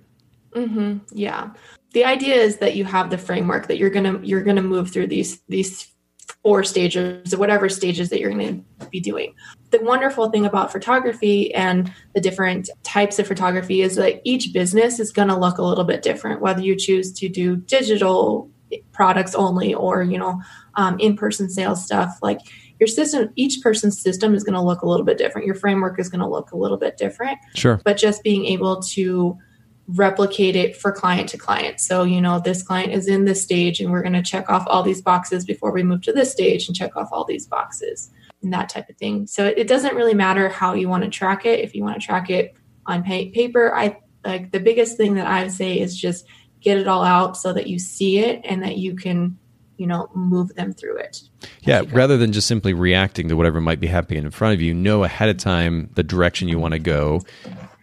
Mm-hmm. 0.52 0.98
Yeah. 1.10 1.50
The 1.92 2.04
idea 2.04 2.34
is 2.34 2.58
that 2.58 2.76
you 2.76 2.84
have 2.84 3.10
the 3.10 3.18
framework 3.18 3.66
that 3.68 3.78
you're 3.78 3.90
gonna 3.90 4.20
you're 4.22 4.42
gonna 4.42 4.62
move 4.62 4.90
through 4.90 5.08
these 5.08 5.40
these 5.48 5.88
four 6.42 6.62
stages 6.64 7.34
or 7.34 7.38
whatever 7.38 7.68
stages 7.68 8.10
that 8.10 8.20
you're 8.20 8.30
going 8.30 8.64
to 8.80 8.86
be 8.86 9.00
doing. 9.00 9.34
The 9.70 9.80
wonderful 9.80 10.30
thing 10.30 10.46
about 10.46 10.72
photography 10.72 11.54
and 11.54 11.92
the 12.14 12.20
different 12.20 12.70
types 12.84 13.18
of 13.18 13.26
photography 13.26 13.82
is 13.82 13.96
that 13.96 14.20
each 14.24 14.52
business 14.52 15.00
is 15.00 15.12
going 15.12 15.28
to 15.28 15.36
look 15.36 15.58
a 15.58 15.62
little 15.62 15.84
bit 15.84 16.02
different, 16.02 16.40
whether 16.40 16.60
you 16.60 16.76
choose 16.76 17.12
to 17.14 17.28
do 17.28 17.56
digital 17.56 18.50
products 18.92 19.34
only 19.34 19.72
or, 19.74 20.02
you 20.02 20.18
know, 20.18 20.40
um, 20.74 20.98
in-person 21.00 21.48
sales 21.48 21.84
stuff. 21.84 22.18
Like 22.22 22.40
your 22.78 22.86
system, 22.86 23.30
each 23.34 23.62
person's 23.62 24.00
system 24.00 24.34
is 24.34 24.44
going 24.44 24.54
to 24.54 24.62
look 24.62 24.82
a 24.82 24.88
little 24.88 25.06
bit 25.06 25.18
different. 25.18 25.46
Your 25.46 25.54
framework 25.54 25.98
is 25.98 26.08
going 26.08 26.20
to 26.20 26.28
look 26.28 26.52
a 26.52 26.56
little 26.56 26.76
bit 26.76 26.96
different. 26.96 27.38
Sure. 27.54 27.80
But 27.84 27.96
just 27.96 28.22
being 28.22 28.44
able 28.44 28.82
to 28.82 29.38
replicate 29.88 30.54
it 30.54 30.76
for 30.76 30.92
client 30.92 31.30
to 31.30 31.38
client. 31.38 31.80
So, 31.80 32.04
you 32.04 32.20
know, 32.20 32.38
this 32.38 32.62
client 32.62 32.92
is 32.92 33.08
in 33.08 33.24
this 33.24 33.42
stage 33.42 33.80
and 33.80 33.90
we're 33.90 34.02
going 34.02 34.12
to 34.12 34.22
check 34.22 34.50
off 34.50 34.64
all 34.66 34.82
these 34.82 35.00
boxes 35.00 35.44
before 35.44 35.72
we 35.72 35.82
move 35.82 36.02
to 36.02 36.12
this 36.12 36.30
stage 36.30 36.68
and 36.68 36.76
check 36.76 36.94
off 36.94 37.08
all 37.10 37.24
these 37.24 37.46
boxes 37.46 38.10
and 38.42 38.52
that 38.52 38.68
type 38.68 38.88
of 38.90 38.96
thing. 38.96 39.26
So 39.26 39.46
it 39.46 39.66
doesn't 39.66 39.96
really 39.96 40.14
matter 40.14 40.50
how 40.50 40.74
you 40.74 40.88
want 40.88 41.04
to 41.04 41.10
track 41.10 41.46
it. 41.46 41.60
If 41.60 41.74
you 41.74 41.82
want 41.82 42.00
to 42.00 42.06
track 42.06 42.28
it 42.28 42.54
on 42.84 43.02
paper, 43.02 43.74
I 43.74 43.98
like 44.24 44.50
the 44.50 44.60
biggest 44.60 44.96
thing 44.96 45.14
that 45.14 45.26
I 45.26 45.44
would 45.44 45.52
say 45.52 45.80
is 45.80 45.96
just 45.96 46.26
get 46.60 46.76
it 46.78 46.86
all 46.86 47.02
out 47.02 47.36
so 47.36 47.52
that 47.52 47.66
you 47.66 47.78
see 47.78 48.18
it 48.18 48.40
and 48.44 48.62
that 48.62 48.76
you 48.76 48.94
can 48.94 49.38
you 49.76 49.86
know 49.86 50.10
move 50.12 50.54
them 50.56 50.72
through 50.72 50.96
it 50.96 51.22
yeah 51.60 51.82
rather 51.92 52.16
than 52.16 52.32
just 52.32 52.48
simply 52.48 52.74
reacting 52.74 53.28
to 53.28 53.36
whatever 53.36 53.60
might 53.60 53.78
be 53.78 53.86
happening 53.86 54.24
in 54.24 54.30
front 54.30 54.54
of 54.54 54.60
you 54.60 54.74
know 54.74 55.04
ahead 55.04 55.28
of 55.28 55.36
time 55.36 55.88
the 55.94 56.02
direction 56.02 56.48
you 56.48 56.58
want 56.58 56.72
to 56.72 56.80
go 56.80 57.22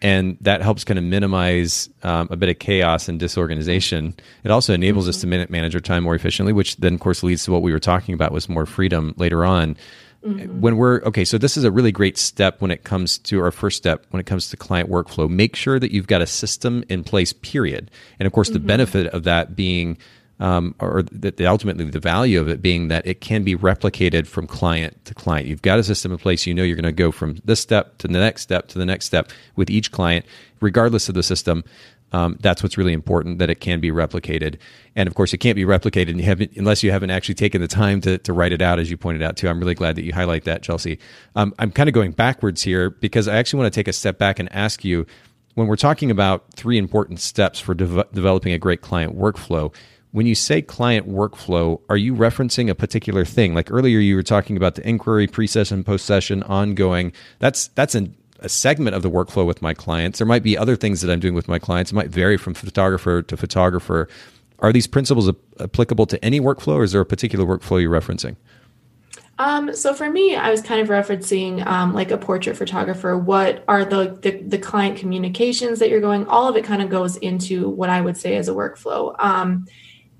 and 0.02 0.36
that 0.42 0.62
helps 0.62 0.84
kind 0.84 0.98
of 0.98 1.04
minimize 1.04 1.88
um, 2.02 2.28
a 2.30 2.36
bit 2.36 2.48
of 2.48 2.58
chaos 2.58 3.08
and 3.08 3.18
disorganization. 3.18 4.14
It 4.44 4.50
also 4.50 4.74
enables 4.74 5.04
mm-hmm. 5.04 5.10
us 5.10 5.46
to 5.46 5.50
manage 5.50 5.74
our 5.74 5.80
time 5.80 6.04
more 6.04 6.14
efficiently, 6.14 6.52
which 6.52 6.76
then, 6.76 6.94
of 6.94 7.00
course, 7.00 7.22
leads 7.22 7.44
to 7.44 7.52
what 7.52 7.62
we 7.62 7.72
were 7.72 7.80
talking 7.80 8.14
about 8.14 8.32
was 8.32 8.48
more 8.48 8.66
freedom 8.66 9.14
later 9.16 9.44
on. 9.44 9.76
Mm-hmm. 10.24 10.60
When 10.60 10.76
we're 10.76 11.02
okay, 11.04 11.24
so 11.24 11.38
this 11.38 11.56
is 11.56 11.64
a 11.64 11.70
really 11.70 11.92
great 11.92 12.18
step 12.18 12.60
when 12.60 12.70
it 12.70 12.84
comes 12.84 13.18
to 13.18 13.40
our 13.40 13.52
first 13.52 13.76
step 13.76 14.06
when 14.10 14.20
it 14.20 14.26
comes 14.26 14.50
to 14.50 14.56
client 14.56 14.90
workflow. 14.90 15.30
Make 15.30 15.54
sure 15.54 15.78
that 15.78 15.92
you've 15.92 16.08
got 16.08 16.20
a 16.20 16.26
system 16.26 16.84
in 16.88 17.04
place, 17.04 17.32
period. 17.32 17.90
And 18.18 18.26
of 18.26 18.32
course, 18.32 18.48
mm-hmm. 18.48 18.54
the 18.54 18.66
benefit 18.66 19.06
of 19.08 19.24
that 19.24 19.54
being 19.54 19.98
um, 20.38 20.74
or 20.80 21.02
that 21.12 21.40
ultimately 21.40 21.84
the 21.84 22.00
value 22.00 22.40
of 22.40 22.48
it 22.48 22.60
being 22.60 22.88
that 22.88 23.06
it 23.06 23.20
can 23.20 23.42
be 23.42 23.56
replicated 23.56 24.26
from 24.26 24.46
client 24.46 25.02
to 25.06 25.14
client. 25.14 25.46
You've 25.46 25.62
got 25.62 25.78
a 25.78 25.84
system 25.84 26.12
in 26.12 26.18
place. 26.18 26.46
You 26.46 26.54
know 26.54 26.62
you're 26.62 26.76
going 26.76 26.84
to 26.84 26.92
go 26.92 27.10
from 27.10 27.38
this 27.44 27.60
step 27.60 27.98
to 27.98 28.08
the 28.08 28.18
next 28.18 28.42
step 28.42 28.68
to 28.68 28.78
the 28.78 28.86
next 28.86 29.06
step 29.06 29.30
with 29.56 29.70
each 29.70 29.92
client, 29.92 30.26
regardless 30.60 31.08
of 31.08 31.14
the 31.14 31.22
system. 31.22 31.64
Um, 32.12 32.38
that's 32.40 32.62
what's 32.62 32.78
really 32.78 32.92
important 32.92 33.38
that 33.40 33.50
it 33.50 33.56
can 33.56 33.80
be 33.80 33.90
replicated. 33.90 34.58
And 34.94 35.08
of 35.08 35.14
course, 35.14 35.34
it 35.34 35.38
can't 35.38 35.56
be 35.56 35.64
replicated 35.64 36.16
you 36.16 36.48
unless 36.56 36.82
you 36.82 36.92
haven't 36.92 37.10
actually 37.10 37.34
taken 37.34 37.60
the 37.60 37.68
time 37.68 38.00
to, 38.02 38.18
to 38.18 38.32
write 38.32 38.52
it 38.52 38.62
out, 38.62 38.78
as 38.78 38.90
you 38.90 38.96
pointed 38.96 39.22
out 39.22 39.36
too. 39.36 39.48
I'm 39.48 39.58
really 39.58 39.74
glad 39.74 39.96
that 39.96 40.04
you 40.04 40.12
highlight 40.12 40.44
that, 40.44 40.62
Chelsy. 40.62 40.98
Um, 41.34 41.52
I'm 41.58 41.72
kind 41.72 41.88
of 41.88 41.94
going 41.94 42.12
backwards 42.12 42.62
here 42.62 42.90
because 42.90 43.26
I 43.26 43.36
actually 43.36 43.60
want 43.60 43.74
to 43.74 43.78
take 43.78 43.88
a 43.88 43.92
step 43.92 44.18
back 44.18 44.38
and 44.38 44.52
ask 44.54 44.84
you 44.84 45.06
when 45.54 45.66
we're 45.66 45.76
talking 45.76 46.10
about 46.10 46.52
three 46.54 46.78
important 46.78 47.18
steps 47.18 47.58
for 47.58 47.74
de- 47.74 48.06
developing 48.12 48.52
a 48.52 48.58
great 48.58 48.82
client 48.82 49.18
workflow 49.18 49.74
when 50.16 50.24
you 50.24 50.34
say 50.34 50.62
client 50.62 51.06
workflow, 51.06 51.78
are 51.90 51.96
you 51.98 52.14
referencing 52.14 52.70
a 52.70 52.74
particular 52.74 53.22
thing? 53.22 53.52
Like 53.52 53.70
earlier, 53.70 53.98
you 53.98 54.16
were 54.16 54.22
talking 54.22 54.56
about 54.56 54.74
the 54.74 54.88
inquiry, 54.88 55.26
pre-session, 55.26 55.84
post-session, 55.84 56.42
ongoing. 56.44 57.12
That's 57.38 57.68
that's 57.68 57.94
an, 57.94 58.16
a 58.38 58.48
segment 58.48 58.96
of 58.96 59.02
the 59.02 59.10
workflow 59.10 59.44
with 59.44 59.60
my 59.60 59.74
clients. 59.74 60.18
There 60.18 60.26
might 60.26 60.42
be 60.42 60.56
other 60.56 60.74
things 60.74 61.02
that 61.02 61.12
I'm 61.12 61.20
doing 61.20 61.34
with 61.34 61.48
my 61.48 61.58
clients. 61.58 61.92
It 61.92 61.96
might 61.96 62.08
vary 62.08 62.38
from 62.38 62.54
photographer 62.54 63.20
to 63.20 63.36
photographer. 63.36 64.08
Are 64.60 64.72
these 64.72 64.86
principles 64.86 65.30
applicable 65.60 66.06
to 66.06 66.24
any 66.24 66.40
workflow, 66.40 66.76
or 66.76 66.84
is 66.84 66.92
there 66.92 67.02
a 67.02 67.04
particular 67.04 67.44
workflow 67.44 67.78
you're 67.78 67.92
referencing? 67.92 68.36
Um, 69.38 69.74
so 69.74 69.92
for 69.92 70.08
me, 70.08 70.34
I 70.34 70.50
was 70.50 70.62
kind 70.62 70.80
of 70.80 70.88
referencing 70.88 71.62
um, 71.66 71.92
like 71.92 72.10
a 72.10 72.16
portrait 72.16 72.56
photographer. 72.56 73.18
What 73.18 73.64
are 73.68 73.84
the, 73.84 74.18
the, 74.22 74.30
the 74.40 74.58
client 74.58 74.96
communications 74.96 75.78
that 75.80 75.90
you're 75.90 76.00
going? 76.00 76.26
All 76.26 76.48
of 76.48 76.56
it 76.56 76.64
kind 76.64 76.80
of 76.80 76.88
goes 76.88 77.16
into 77.18 77.68
what 77.68 77.90
I 77.90 78.00
would 78.00 78.16
say 78.16 78.36
as 78.36 78.48
a 78.48 78.52
workflow. 78.52 79.14
Um, 79.18 79.66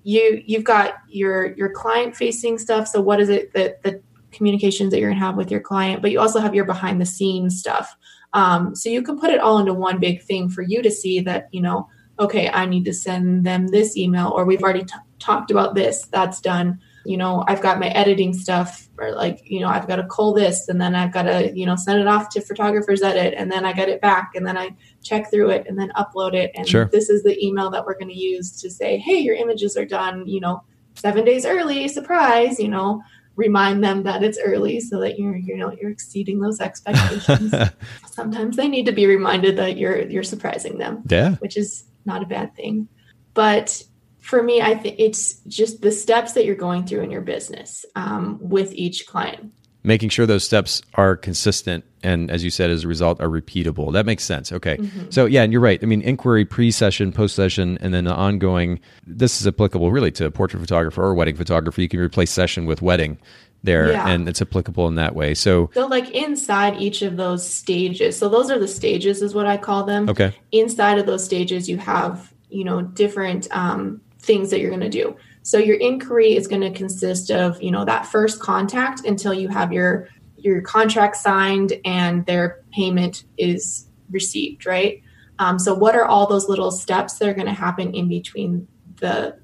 you 0.07 0.41
you've 0.47 0.63
got 0.63 0.99
your 1.09 1.57
your 1.57 1.69
client 1.69 2.15
facing 2.15 2.59
stuff. 2.59 2.87
So 2.87 3.01
what 3.01 3.21
is 3.21 3.29
it 3.29 3.53
that 3.55 3.83
the 3.83 4.01
communications 4.31 4.93
that 4.93 5.01
you're 5.01 5.09
going 5.11 5.19
to 5.19 5.25
have 5.25 5.37
with 5.37 5.51
your 5.51 5.61
client 5.61 6.03
but 6.03 6.11
you 6.11 6.21
also 6.21 6.39
have 6.39 6.55
your 6.55 6.65
behind 6.65 7.01
the 7.01 7.07
scenes 7.07 7.59
stuff. 7.59 7.97
Um, 8.33 8.77
so 8.77 8.89
you 8.89 9.03
can 9.03 9.19
put 9.19 9.31
it 9.31 9.41
all 9.41 9.59
into 9.59 9.75
one 9.75 9.99
big 9.99 10.23
thing 10.23 10.49
for 10.49 10.63
you 10.63 10.81
to 10.81 10.91
see 10.93 11.19
that 11.21 11.49
you 11.51 11.61
know 11.61 11.89
okay 12.19 12.49
i 12.51 12.65
need 12.65 12.85
to 12.85 12.93
send 12.93 13.45
them 13.45 13.67
this 13.69 13.97
email 13.97 14.29
or 14.35 14.45
we've 14.45 14.63
already 14.63 14.85
t- 14.85 14.95
talked 15.19 15.51
about 15.51 15.75
this 15.75 16.07
that's 16.07 16.41
done 16.41 16.79
you 17.07 17.17
know 17.17 17.45
i've 17.49 17.61
got 17.61 17.79
my 17.79 17.89
editing 17.89 18.35
stuff 18.35 18.89
or 18.99 19.13
like 19.13 19.43
you 19.45 19.61
know 19.61 19.69
i've 19.69 19.87
got 19.87 19.97
to 19.97 20.05
call 20.05 20.33
this 20.33 20.69
and 20.69 20.81
then 20.81 20.95
i've 20.95 21.13
got 21.13 21.23
to 21.23 21.57
you 21.57 21.65
know 21.65 21.77
send 21.77 22.01
it 22.01 22.07
off 22.07 22.29
to 22.29 22.41
photographers 22.41 23.03
edit 23.03 23.35
and 23.37 23.51
then 23.51 23.65
i 23.65 23.73
get 23.73 23.89
it 23.89 24.01
back 24.01 24.33
and 24.35 24.47
then 24.47 24.57
i 24.57 24.75
check 25.03 25.31
through 25.31 25.51
it 25.51 25.65
and 25.69 25.79
then 25.79 25.91
upload 25.97 26.35
it. 26.35 26.51
And 26.57 26.67
sure. 26.67 26.87
this 26.87 27.09
is 27.09 27.23
the 27.23 27.39
email 27.45 27.71
that 27.71 27.87
we're 27.87 27.95
going 27.95 28.09
to 28.09 28.19
use 28.19 28.61
to 28.61 28.71
say 28.71 28.99
hey 28.99 29.19
your 29.19 29.37
images 29.37 29.77
are 29.77 29.85
done 29.85 30.27
you 30.27 30.41
know 30.41 30.63
seven 30.95 31.25
days 31.25 31.47
early 31.47 31.87
surprise 31.89 32.59
you 32.59 32.69
know 32.69 33.03
remind 33.37 33.85
them 33.85 34.03
that 34.03 34.23
it's 34.23 34.39
early 34.43 34.81
so 34.81 34.99
that 35.01 35.19
you're 35.19 35.37
you 35.37 35.57
know 35.57 35.71
you're 35.81 35.91
exceeding 35.91 36.41
those 36.41 36.61
expectations. 36.61 37.55
Sometimes 38.11 38.57
they 38.57 38.67
need 38.67 38.87
to 38.87 38.93
be 38.93 39.07
reminded 39.07 39.57
that 39.59 39.77
you're 39.77 40.09
you're 40.09 40.23
surprising 40.23 40.79
them 40.79 41.03
yeah. 41.09 41.37
which 41.37 41.57
is 41.57 41.85
not 42.07 42.23
a 42.23 42.27
bad 42.27 42.55
thing. 42.57 42.89
But 43.35 43.83
for 44.27 44.43
me, 44.43 44.61
I 44.61 44.75
think 44.75 44.97
it's 44.99 45.35
just 45.47 45.83
the 45.83 45.93
steps 45.93 46.33
that 46.33 46.45
you're 46.45 46.57
going 46.57 46.85
through 46.85 47.03
in 47.03 47.13
your 47.13 47.21
business 47.21 47.87
um, 47.95 48.39
with 48.41 48.73
each 48.75 49.07
client. 49.07 49.53
Making 49.85 50.09
sure 50.09 50.27
those 50.27 50.43
steps 50.43 50.83
are 50.95 51.17
consistent 51.17 51.85
and, 52.03 52.29
as 52.29 52.43
you 52.43 52.51
said, 52.51 52.71
as 52.71 52.83
a 52.83 52.89
result, 52.89 53.21
are 53.21 53.29
repeatable. 53.29 53.93
That 53.93 54.05
makes 54.05 54.25
sense. 54.25 54.51
Okay. 54.51 54.79
Mm-hmm. 54.79 55.11
So, 55.11 55.27
yeah, 55.27 55.45
and 55.45 55.53
you're 55.53 55.63
right. 55.63 55.79
I 55.81 55.87
mean, 55.87 56.03
inquiry, 56.03 56.45
pre 56.45 56.73
session, 56.73 57.13
post 57.13 57.37
session, 57.37 57.79
and 57.81 57.95
then 57.95 58.03
the 58.03 58.15
ongoing. 58.15 58.81
This 59.07 59.41
is 59.41 59.47
applicable 59.47 59.93
really 59.93 60.11
to 60.13 60.27
a 60.27 60.31
portrait 60.33 60.59
photographer 60.59 61.05
or 61.05 61.15
wedding 61.15 61.37
photographer. 61.37 61.81
You 61.81 61.89
can 61.89 62.01
replace 62.01 62.33
session 62.33 62.67
with 62.67 62.83
wedding 62.83 63.19
there 63.63 63.93
yeah. 63.93 64.09
and 64.09 64.29
it's 64.29 64.43
applicable 64.43 64.89
in 64.89 64.97
that 64.97 65.15
way. 65.15 65.35
So 65.35 65.71
So 65.73 65.87
like 65.87 66.11
inside 66.11 66.81
each 66.81 67.03
of 67.03 67.17
those 67.17 67.49
stages. 67.49 68.19
So 68.19 68.29
those 68.29 68.51
are 68.51 68.59
the 68.59 68.69
stages 68.69 69.23
is 69.23 69.35
what 69.35 69.47
I 69.47 69.57
call 69.57 69.85
them. 69.85 70.09
Okay. 70.09 70.33
Inside 70.53 70.99
of 70.99 71.07
those 71.07 71.25
stages 71.25 71.69
you 71.69 71.79
have, 71.79 72.33
you 72.49 72.65
know, 72.65 72.83
different 72.83 73.49
um, 73.51 74.01
things 74.27 74.51
that 74.51 74.61
you're 74.61 74.71
going 74.71 74.81
to 74.81 74.89
do. 74.89 75.17
So 75.43 75.59
your 75.59 75.77
inquiry 75.77 76.35
is 76.35 76.49
going 76.49 76.63
to 76.63 76.73
consist 76.73 77.31
of, 77.31 77.63
you 77.63 77.71
know, 77.71 77.85
that 77.85 78.07
first 78.07 78.41
contact 78.41 79.07
until 79.07 79.33
you 79.33 79.49
have 79.49 79.73
your 79.73 80.09
your 80.37 80.61
contract 80.61 81.17
signed 81.17 81.73
and 81.85 82.27
their 82.27 82.63
payment 82.73 83.25
is 83.39 83.89
received, 84.11 84.67
right? 84.67 85.03
Um, 85.39 85.59
so 85.59 85.75
what 85.75 85.95
are 85.95 86.05
all 86.05 86.27
those 86.27 86.49
little 86.49 86.71
steps 86.71 87.19
that 87.19 87.29
are 87.29 87.35
going 87.35 87.47
to 87.47 87.53
happen 87.53 87.95
in 87.95 88.09
between 88.09 88.69
the, 88.97 89.39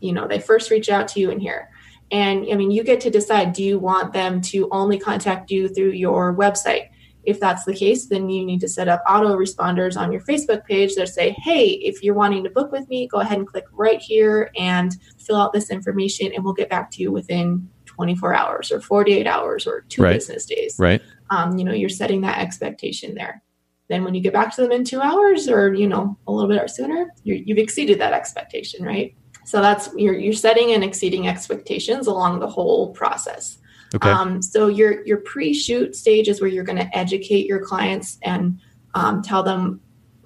you 0.00 0.12
know, 0.12 0.26
they 0.26 0.38
first 0.38 0.70
reach 0.70 0.88
out 0.88 1.08
to 1.08 1.20
you 1.20 1.30
and 1.30 1.40
here. 1.40 1.70
And 2.10 2.46
I 2.52 2.56
mean, 2.56 2.70
you 2.70 2.84
get 2.84 3.00
to 3.02 3.10
decide 3.10 3.52
do 3.52 3.62
you 3.62 3.78
want 3.78 4.12
them 4.12 4.40
to 4.42 4.68
only 4.70 4.98
contact 4.98 5.50
you 5.50 5.68
through 5.68 5.92
your 5.92 6.34
website? 6.34 6.90
If 7.24 7.40
that's 7.40 7.64
the 7.64 7.74
case, 7.74 8.06
then 8.06 8.28
you 8.28 8.44
need 8.44 8.60
to 8.60 8.68
set 8.68 8.88
up 8.88 9.02
auto 9.08 9.36
responders 9.36 9.96
on 9.96 10.12
your 10.12 10.20
Facebook 10.22 10.64
page 10.64 10.94
that 10.96 11.08
say, 11.08 11.30
hey, 11.30 11.66
if 11.66 12.02
you're 12.02 12.14
wanting 12.14 12.44
to 12.44 12.50
book 12.50 12.72
with 12.72 12.88
me, 12.88 13.06
go 13.06 13.20
ahead 13.20 13.38
and 13.38 13.46
click 13.46 13.64
right 13.72 14.00
here 14.00 14.50
and 14.56 14.96
fill 15.18 15.36
out 15.36 15.52
this 15.52 15.70
information, 15.70 16.32
and 16.34 16.44
we'll 16.44 16.54
get 16.54 16.70
back 16.70 16.90
to 16.92 17.02
you 17.02 17.12
within 17.12 17.68
24 17.86 18.34
hours 18.34 18.72
or 18.72 18.80
48 18.80 19.26
hours 19.26 19.66
or 19.66 19.82
two 19.88 20.02
right. 20.02 20.14
business 20.14 20.46
days. 20.46 20.76
Right. 20.78 21.02
Um, 21.30 21.58
you 21.58 21.64
know, 21.64 21.72
you're 21.72 21.88
setting 21.88 22.22
that 22.22 22.38
expectation 22.38 23.14
there. 23.14 23.42
Then 23.88 24.04
when 24.04 24.14
you 24.14 24.20
get 24.20 24.32
back 24.32 24.54
to 24.54 24.62
them 24.62 24.72
in 24.72 24.84
two 24.84 25.00
hours 25.00 25.48
or, 25.48 25.74
you 25.74 25.86
know, 25.86 26.16
a 26.26 26.32
little 26.32 26.48
bit 26.48 26.68
sooner, 26.70 27.12
you've 27.24 27.58
exceeded 27.58 28.00
that 28.00 28.12
expectation, 28.12 28.84
right? 28.84 29.14
So 29.44 29.60
that's 29.60 29.90
you're 29.96 30.14
you're 30.14 30.32
setting 30.32 30.72
and 30.72 30.84
exceeding 30.84 31.26
expectations 31.26 32.06
along 32.06 32.38
the 32.38 32.46
whole 32.46 32.92
process. 32.92 33.58
Okay. 33.94 34.10
Um, 34.10 34.40
so 34.40 34.68
your 34.68 35.04
your 35.06 35.18
pre-shoot 35.18 35.94
stage 35.94 36.28
is 36.28 36.40
where 36.40 36.48
you're 36.50 36.64
going 36.64 36.78
to 36.78 36.96
educate 36.96 37.46
your 37.46 37.60
clients 37.60 38.18
and 38.22 38.58
um, 38.94 39.22
tell 39.22 39.42
them 39.42 39.80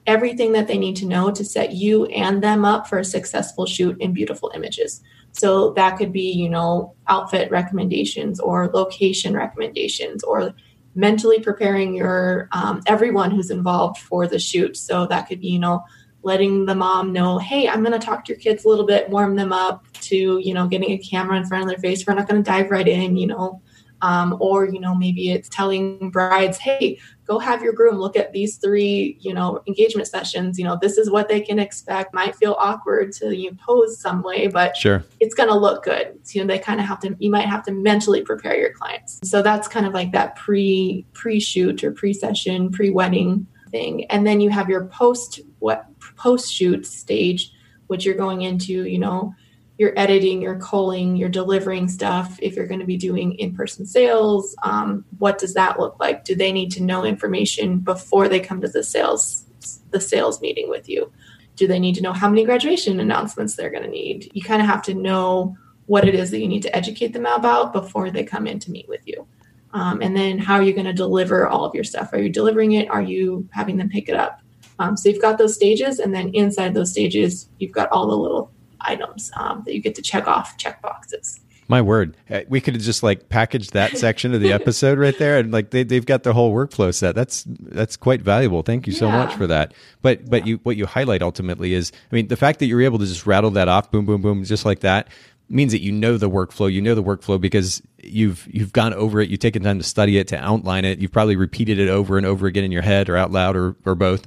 everything 0.07 0.53
that 0.53 0.69
they 0.69 0.79
need 0.79 0.97
to 0.97 1.07
know 1.07 1.31
to 1.31 1.45
set 1.45 1.73
you 1.73 2.07
and 2.07 2.43
them 2.43 2.65
up 2.65 2.87
for 2.87 2.99
a 2.99 3.05
successful 3.05 3.67
shoot 3.67 4.01
in 4.01 4.13
beautiful 4.13 4.53
images. 4.55 5.03
So 5.33 5.73
that 5.73 5.99
could 5.99 6.13
be, 6.13 6.31
you 6.33 6.49
know, 6.49 6.95
outfit 7.09 7.51
recommendations 7.51 8.41
or 8.41 8.69
location 8.69 9.35
recommendations 9.35 10.23
or 10.23 10.55
mentally 10.95 11.41
preparing 11.41 11.95
your 11.95 12.49
um, 12.53 12.83
everyone 12.87 13.31
who's 13.31 13.51
involved 13.51 13.99
for 13.99 14.27
the 14.27 14.39
shoot. 14.39 14.77
So 14.77 15.07
that 15.07 15.29
could 15.29 15.41
be, 15.41 15.49
you 15.49 15.59
know, 15.59 15.85
letting 16.27 16.67
the 16.67 16.75
mom 16.75 17.13
know, 17.13 17.39
hey, 17.39 17.69
I'm 17.69 17.85
going 17.85 17.99
to 17.99 18.05
talk 18.05 18.25
to 18.25 18.33
your 18.33 18.41
kids 18.41 18.65
a 18.65 18.69
little 18.69 18.85
bit, 18.85 19.09
warm 19.09 19.37
them 19.37 19.53
up 19.53 19.87
to, 19.93 20.39
you 20.39 20.53
know, 20.53 20.67
getting 20.67 20.91
a 20.91 20.99
camera 20.99 21.37
in 21.37 21.47
front 21.47 21.63
of 21.63 21.69
their 21.69 21.79
face. 21.79 22.05
We're 22.05 22.15
not 22.15 22.29
going 22.29 22.43
to 22.43 22.51
dive 22.51 22.71
right 22.71 22.87
in, 22.87 23.17
you 23.17 23.29
know. 23.29 23.63
Um, 24.03 24.37
or, 24.41 24.67
you 24.67 24.79
know, 24.79 24.95
maybe 24.95 25.31
it's 25.31 25.49
telling 25.49 26.11
brides, 26.11 26.59
hey, 26.59 26.99
go 27.27 27.39
have 27.39 27.63
your 27.63 27.73
groom 27.73 27.95
look 27.95 28.15
at 28.15 28.33
these 28.33 28.57
three, 28.57 29.17
you 29.21 29.33
know, 29.33 29.63
engagement 29.67 30.07
sessions. 30.07 30.59
You 30.59 30.67
know, 30.67 30.77
this 30.79 30.99
is 30.99 31.11
what 31.11 31.29
they 31.29 31.41
can 31.41 31.59
expect. 31.59 32.13
Might 32.13 32.37
feel 32.37 32.57
awkward 32.59 33.13
to 33.13 33.35
you 33.35 33.53
know, 33.53 33.57
pose 33.65 33.99
some 33.99 34.23
way, 34.23 34.49
but 34.49 34.77
sure, 34.77 35.03
it's 35.19 35.35
going 35.35 35.49
to 35.49 35.55
look 35.55 35.83
good. 35.83 36.19
So, 36.25 36.39
you 36.39 36.45
know, 36.45 36.53
they 36.53 36.59
kind 36.59 36.79
of 36.79 36.87
have 36.87 37.01
to. 37.01 37.17
You 37.19 37.31
might 37.31 37.49
have 37.49 37.65
to 37.65 37.73
mentally 37.73 38.21
prepare 38.21 38.59
your 38.59 38.73
clients. 38.73 39.19
So 39.25 39.41
that's 39.41 39.67
kind 39.67 39.87
of 39.87 39.95
like 39.95 40.13
that 40.13 40.37
pre 40.37 41.07
pre 41.15 41.41
shoot 41.41 41.83
or 41.83 41.93
pre 41.93 42.13
session, 42.13 42.71
pre 42.71 42.91
wedding 42.91 43.47
thing, 43.71 44.05
and 44.07 44.27
then 44.27 44.41
you 44.41 44.51
have 44.51 44.69
your 44.69 44.85
post 44.87 45.41
what 45.59 45.96
post 46.17 46.53
shoot 46.53 46.87
stage, 46.87 47.53
which 47.87 48.05
you're 48.05 48.15
going 48.15 48.43
into, 48.43 48.85
you 48.85 48.99
know, 48.99 49.35
you're 49.79 49.99
editing, 49.99 50.41
you're 50.41 50.59
culling, 50.59 51.17
you're 51.17 51.29
delivering 51.29 51.89
stuff. 51.89 52.39
If 52.41 52.57
you're 52.57 52.67
going 52.67 52.81
to 52.81 52.87
be 52.87 52.97
doing 52.97 53.35
in 53.35 53.55
person 53.55 53.85
sales, 53.85 54.57
um, 54.63 55.05
what 55.19 55.39
does 55.39 55.55
that 55.55 55.79
look 55.79 56.01
like? 56.01 56.25
Do 56.25 56.35
they 56.35 56.51
need 56.51 56.71
to 56.73 56.83
know 56.83 57.05
information 57.05 57.79
before 57.81 58.29
they 58.29 58.41
come 58.41 58.61
to 58.61 58.69
the 58.69 58.83
sales 58.83 59.45
the 59.91 60.01
sales 60.01 60.41
meeting 60.41 60.69
with 60.69 60.89
you? 60.89 61.13
Do 61.57 61.67
they 61.67 61.79
need 61.79 61.95
to 61.97 62.03
know 62.03 62.13
how 62.13 62.29
many 62.29 62.45
graduation 62.45 63.01
announcements 63.01 63.55
they're 63.55 63.71
going 63.71 63.83
to 63.83 63.91
need? 63.91 64.31
You 64.35 64.43
kind 64.43 64.63
of 64.63 64.69
have 64.69 64.83
to 64.83 64.95
know 64.95 65.57
what 65.87 66.07
it 66.07 66.15
is 66.15 66.31
that 66.31 66.41
you 66.41 66.49
need 66.49 66.63
to 66.63 66.77
educate 66.77 67.13
them 67.13 67.27
about 67.27 67.73
before 67.73 68.11
they 68.11 68.25
come 68.25 68.47
in 68.47 68.59
to 68.61 68.71
meet 68.71 68.89
with 68.89 69.07
you. 69.07 69.27
Um, 69.73 70.01
and 70.03 70.17
then 70.17 70.39
how 70.39 70.55
are 70.55 70.63
you 70.63 70.73
going 70.73 70.87
to 70.87 70.93
deliver 70.93 71.47
all 71.47 71.65
of 71.65 71.75
your 71.75 71.85
stuff? 71.85 72.13
Are 72.13 72.19
you 72.19 72.29
delivering 72.29 72.73
it? 72.73 72.89
Are 72.91 73.03
you 73.03 73.49
having 73.53 73.77
them 73.77 73.89
pick 73.89 74.09
it 74.09 74.17
up? 74.17 74.41
Um, 74.79 74.97
so 74.97 75.09
you've 75.09 75.23
got 75.23 75.39
those 75.39 75.55
stages, 75.55 75.99
and 75.99 76.15
then 76.15 76.31
inside 76.35 76.75
those 76.75 76.91
stages, 76.91 77.49
you've 77.59 77.73
got 77.73 77.91
all 77.91 78.07
the 78.07 78.17
little 78.17 78.51
items 78.81 79.31
um, 79.37 79.63
that 79.65 79.75
you 79.75 79.81
get 79.81 79.95
to 79.97 80.03
check 80.03 80.27
off 80.27 80.57
check 80.57 80.83
boxes. 80.83 81.41
My 81.69 81.83
word, 81.83 82.17
uh, 82.31 82.43
we 82.49 82.61
could 82.61 82.75
have 82.75 82.83
just 82.83 83.03
like 83.03 83.29
packaged 83.29 83.73
that 83.73 83.97
section 83.99 84.35
of 84.35 84.41
the 84.41 84.53
episode 84.53 84.99
right 84.99 85.19
there, 85.19 85.39
and 85.39 85.53
like 85.53 85.71
they 85.71 85.83
they've 85.83 86.07
got 86.07 86.23
the 86.23 86.33
whole 86.33 86.55
workflow 86.55 86.95
set. 86.95 87.15
That's 87.15 87.45
that's 87.47 87.97
quite 87.97 88.23
valuable. 88.23 88.63
Thank 88.63 88.87
you 88.87 88.93
so 88.93 89.07
yeah. 89.07 89.25
much 89.25 89.35
for 89.35 89.47
that. 89.47 89.75
But 90.03 90.29
but 90.31 90.47
you 90.47 90.61
what 90.63 90.77
you 90.77 90.87
highlight 90.87 91.23
ultimately 91.23 91.75
is, 91.75 91.91
I 92.13 92.15
mean, 92.15 92.29
the 92.29 92.37
fact 92.37 92.61
that 92.61 92.67
you're 92.67 92.83
able 92.83 92.99
to 92.99 93.07
just 93.07 93.27
rattle 93.27 93.51
that 93.53 93.69
off, 93.69 93.91
boom 93.91 94.07
boom 94.07 94.23
boom, 94.23 94.45
just 94.45 94.65
like 94.65 94.81
that, 94.81 95.09
means 95.49 95.73
that 95.73 95.81
you 95.81 95.93
know 95.93 96.17
the 96.17 96.31
workflow. 96.31 96.73
You 96.73 96.83
know 96.83 96.95
the 96.95 97.03
workflow 97.03 97.41
because 97.41 97.83
you've 98.03 98.47
you've 98.51 98.73
gone 98.73 98.95
over 98.95 99.21
it. 99.21 99.29
You've 99.29 99.41
taken 99.41 99.65
time 99.65 99.79
to 99.79 99.85
study 99.85 100.19
it, 100.19 100.29
to 100.29 100.39
outline 100.39 100.85
it. 100.85 101.01
You've 101.01 101.13
probably 101.13 101.37
repeated 101.37 101.79
it 101.79 101.89
over 101.89 102.17
and 102.17 102.27
over 102.27 102.47
again 102.47 102.65
in 102.65 102.71
your 102.73 102.83
head 102.83 103.09
or 103.09 103.17
out 103.17 103.33
loud 103.33 103.57
or 103.57 103.75
or 103.85 103.95
both. 103.95 104.27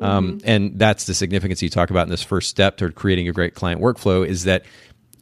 Um, 0.00 0.38
mm-hmm. 0.38 0.48
And 0.48 0.78
that's 0.78 1.04
the 1.04 1.14
significance 1.14 1.62
you 1.62 1.70
talk 1.70 1.90
about 1.90 2.02
in 2.02 2.10
this 2.10 2.22
first 2.22 2.48
step 2.48 2.76
toward 2.76 2.94
creating 2.94 3.28
a 3.28 3.32
great 3.32 3.54
client 3.54 3.80
workflow 3.80 4.26
is 4.26 4.44
that 4.44 4.64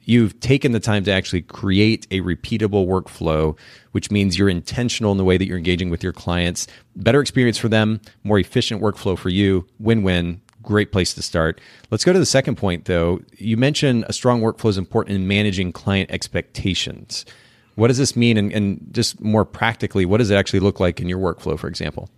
you've 0.05 0.39
taken 0.41 0.73
the 0.73 0.81
time 0.81 1.05
to 1.05 1.13
actually 1.13 1.43
create 1.43 2.07
a 2.11 2.21
repeatable 2.21 2.87
workflow, 2.87 3.57
which 3.93 4.11
means 4.11 4.39
you're 4.39 4.49
intentional 4.49 5.13
in 5.13 5.19
the 5.19 5.25
way 5.25 5.37
that 5.37 5.47
you're 5.47 5.59
engaging 5.59 5.91
with 5.91 6.03
your 6.03 6.13
clients. 6.13 6.67
Better 6.97 7.21
experience 7.21 7.59
for 7.59 7.69
them, 7.69 8.01
more 8.23 8.39
efficient 8.39 8.83
workflow 8.83 9.17
for 9.17 9.29
you, 9.29 9.67
win 9.79 10.03
win. 10.03 10.41
Great 10.63 10.93
place 10.93 11.13
to 11.13 11.21
start. 11.21 11.61
Let's 11.91 12.05
go 12.05 12.15
to 12.15 12.19
the 12.19 12.25
second 12.25 12.57
point, 12.57 12.87
though. 12.87 13.21
You 13.37 13.59
mentioned 13.59 14.07
a 14.09 14.15
strong 14.15 14.41
workflow 14.41 14.71
is 14.71 14.79
important 14.79 15.15
in 15.15 15.29
managing 15.29 15.73
client 15.73 16.11
expectations. 16.11 17.27
What 17.75 17.89
does 17.89 17.99
this 17.99 18.17
mean? 18.17 18.39
And, 18.39 18.51
and 18.51 18.89
just 18.91 19.21
more 19.21 19.45
practically, 19.45 20.07
what 20.07 20.19
does 20.19 20.31
it 20.31 20.37
actually 20.37 20.61
look 20.61 20.81
like 20.81 21.01
in 21.01 21.09
your 21.09 21.19
workflow, 21.19 21.59
for 21.59 21.69
example? 21.69 22.09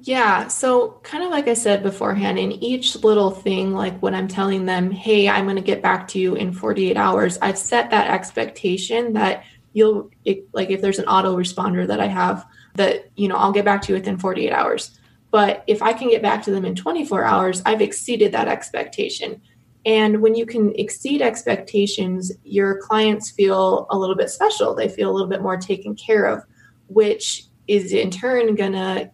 Yeah. 0.00 0.46
So, 0.46 1.00
kind 1.02 1.24
of 1.24 1.30
like 1.30 1.48
I 1.48 1.54
said 1.54 1.82
beforehand, 1.82 2.38
in 2.38 2.52
each 2.52 2.94
little 3.02 3.32
thing, 3.32 3.74
like 3.74 3.98
when 4.00 4.14
I'm 4.14 4.28
telling 4.28 4.64
them, 4.64 4.92
hey, 4.92 5.28
I'm 5.28 5.44
going 5.44 5.56
to 5.56 5.62
get 5.62 5.82
back 5.82 6.06
to 6.08 6.20
you 6.20 6.36
in 6.36 6.52
48 6.52 6.96
hours, 6.96 7.36
I've 7.42 7.58
set 7.58 7.90
that 7.90 8.08
expectation 8.08 9.14
that 9.14 9.44
you'll, 9.72 10.10
it, 10.24 10.48
like, 10.52 10.70
if 10.70 10.80
there's 10.80 11.00
an 11.00 11.06
auto 11.06 11.36
responder 11.36 11.84
that 11.86 11.98
I 11.98 12.06
have, 12.06 12.46
that, 12.74 13.10
you 13.16 13.26
know, 13.26 13.34
I'll 13.34 13.50
get 13.52 13.64
back 13.64 13.82
to 13.82 13.88
you 13.92 13.98
within 13.98 14.18
48 14.18 14.52
hours. 14.52 14.96
But 15.32 15.64
if 15.66 15.82
I 15.82 15.92
can 15.92 16.10
get 16.10 16.22
back 16.22 16.44
to 16.44 16.52
them 16.52 16.64
in 16.64 16.76
24 16.76 17.24
hours, 17.24 17.60
I've 17.66 17.82
exceeded 17.82 18.30
that 18.32 18.46
expectation. 18.48 19.42
And 19.84 20.22
when 20.22 20.36
you 20.36 20.46
can 20.46 20.74
exceed 20.76 21.22
expectations, 21.22 22.30
your 22.44 22.78
clients 22.80 23.32
feel 23.32 23.88
a 23.90 23.98
little 23.98 24.16
bit 24.16 24.30
special. 24.30 24.74
They 24.74 24.88
feel 24.88 25.10
a 25.10 25.12
little 25.12 25.28
bit 25.28 25.42
more 25.42 25.56
taken 25.56 25.96
care 25.96 26.26
of, 26.26 26.44
which 26.86 27.46
is 27.66 27.92
in 27.92 28.10
turn 28.10 28.54
going 28.54 28.72
to 28.72 29.10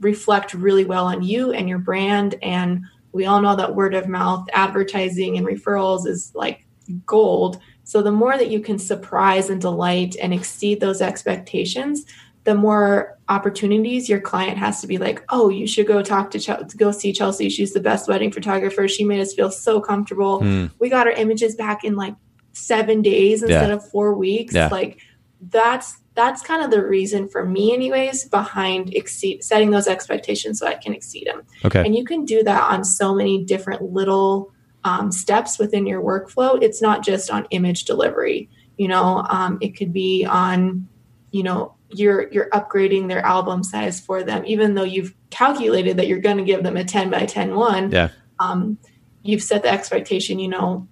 reflect 0.00 0.54
really 0.54 0.84
well 0.84 1.06
on 1.06 1.22
you 1.22 1.52
and 1.52 1.68
your 1.68 1.78
brand. 1.78 2.36
And 2.42 2.84
we 3.12 3.26
all 3.26 3.40
know 3.40 3.56
that 3.56 3.74
word 3.74 3.94
of 3.94 4.08
mouth 4.08 4.46
advertising 4.52 5.36
and 5.36 5.46
referrals 5.46 6.06
is 6.06 6.32
like 6.34 6.66
gold. 7.06 7.60
So 7.84 8.02
the 8.02 8.12
more 8.12 8.36
that 8.36 8.50
you 8.50 8.60
can 8.60 8.78
surprise 8.78 9.50
and 9.50 9.60
delight 9.60 10.16
and 10.20 10.32
exceed 10.32 10.80
those 10.80 11.00
expectations, 11.00 12.04
the 12.44 12.54
more 12.54 13.18
opportunities 13.28 14.08
your 14.08 14.20
client 14.20 14.58
has 14.58 14.80
to 14.80 14.86
be 14.86 14.98
like, 14.98 15.24
oh, 15.30 15.48
you 15.48 15.66
should 15.66 15.86
go 15.86 16.02
talk 16.02 16.30
to 16.30 16.38
Chelsy, 16.38 16.76
go 16.76 16.92
see 16.92 17.12
Chelsy. 17.12 17.48
She's 17.48 17.72
the 17.72 17.80
best 17.80 18.06
wedding 18.08 18.30
photographer. 18.30 18.86
She 18.86 19.04
made 19.04 19.20
us 19.20 19.34
feel 19.34 19.50
so 19.50 19.80
comfortable. 19.80 20.40
Mm. 20.40 20.70
We 20.78 20.90
got 20.90 21.06
our 21.06 21.12
images 21.12 21.54
back 21.54 21.84
in 21.84 21.96
like 21.96 22.14
seven 22.52 23.00
days 23.02 23.42
instead 23.42 23.68
yeah. 23.68 23.74
of 23.74 23.88
four 23.90 24.14
weeks. 24.14 24.54
Yeah. 24.54 24.68
Like 24.68 25.00
that's 25.40 25.96
that's 26.14 26.42
kind 26.42 26.62
of 26.62 26.70
the 26.70 26.84
reason 26.84 27.28
for 27.28 27.44
me 27.44 27.72
anyways 27.72 28.24
behind 28.28 28.94
exceed 28.94 29.42
setting 29.42 29.70
those 29.70 29.88
expectations 29.88 30.60
so 30.60 30.66
i 30.66 30.74
can 30.74 30.94
exceed 30.94 31.26
them. 31.26 31.42
Okay. 31.64 31.84
And 31.84 31.94
you 31.96 32.04
can 32.04 32.24
do 32.24 32.42
that 32.44 32.70
on 32.70 32.84
so 32.84 33.14
many 33.14 33.44
different 33.44 33.82
little 33.82 34.52
um, 34.84 35.10
steps 35.10 35.58
within 35.58 35.86
your 35.86 36.02
workflow. 36.02 36.62
It's 36.62 36.82
not 36.82 37.02
just 37.02 37.30
on 37.30 37.46
image 37.50 37.84
delivery 37.84 38.48
you 38.76 38.88
know 38.88 39.24
um, 39.28 39.58
it 39.60 39.76
could 39.76 39.92
be 39.92 40.24
on 40.24 40.88
you 41.30 41.42
know 41.42 41.74
you're 41.90 42.30
you're 42.32 42.50
upgrading 42.50 43.08
their 43.08 43.24
album 43.24 43.62
size 43.62 44.00
for 44.00 44.22
them. 44.22 44.44
Even 44.46 44.74
though 44.74 44.84
you've 44.84 45.14
calculated 45.30 45.96
that 45.96 46.08
you're 46.08 46.18
going 46.18 46.38
to 46.38 46.44
give 46.44 46.62
them 46.62 46.76
a 46.76 46.84
10 46.84 47.10
by 47.10 47.26
10 47.26 47.54
one 47.54 47.90
yeah. 47.90 48.08
um, 48.38 48.78
you've 49.22 49.42
set 49.42 49.62
the 49.62 49.70
expectation 49.70 50.38
you 50.38 50.48
know 50.48 50.86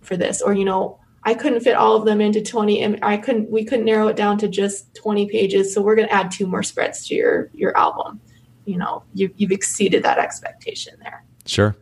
for 0.00 0.16
this 0.16 0.42
or 0.42 0.52
you 0.54 0.64
know 0.64 0.98
I 1.26 1.34
couldn't 1.34 1.60
fit 1.60 1.74
all 1.74 1.96
of 1.96 2.04
them 2.04 2.20
into 2.20 2.40
20 2.40 2.80
and 2.80 2.98
I 3.02 3.16
couldn't 3.16 3.50
we 3.50 3.64
couldn't 3.64 3.84
narrow 3.84 4.06
it 4.06 4.16
down 4.16 4.38
to 4.38 4.48
just 4.48 4.94
20 4.94 5.26
pages 5.26 5.74
so 5.74 5.82
we're 5.82 5.96
going 5.96 6.08
to 6.08 6.14
add 6.14 6.30
two 6.30 6.46
more 6.46 6.62
spreads 6.62 7.06
to 7.08 7.14
your 7.14 7.50
your 7.52 7.76
album 7.76 8.20
you 8.64 8.78
know 8.78 9.02
you, 9.12 9.30
you've 9.36 9.50
exceeded 9.50 10.04
that 10.04 10.18
expectation 10.18 10.94
there 11.02 11.24
sure 11.44 11.76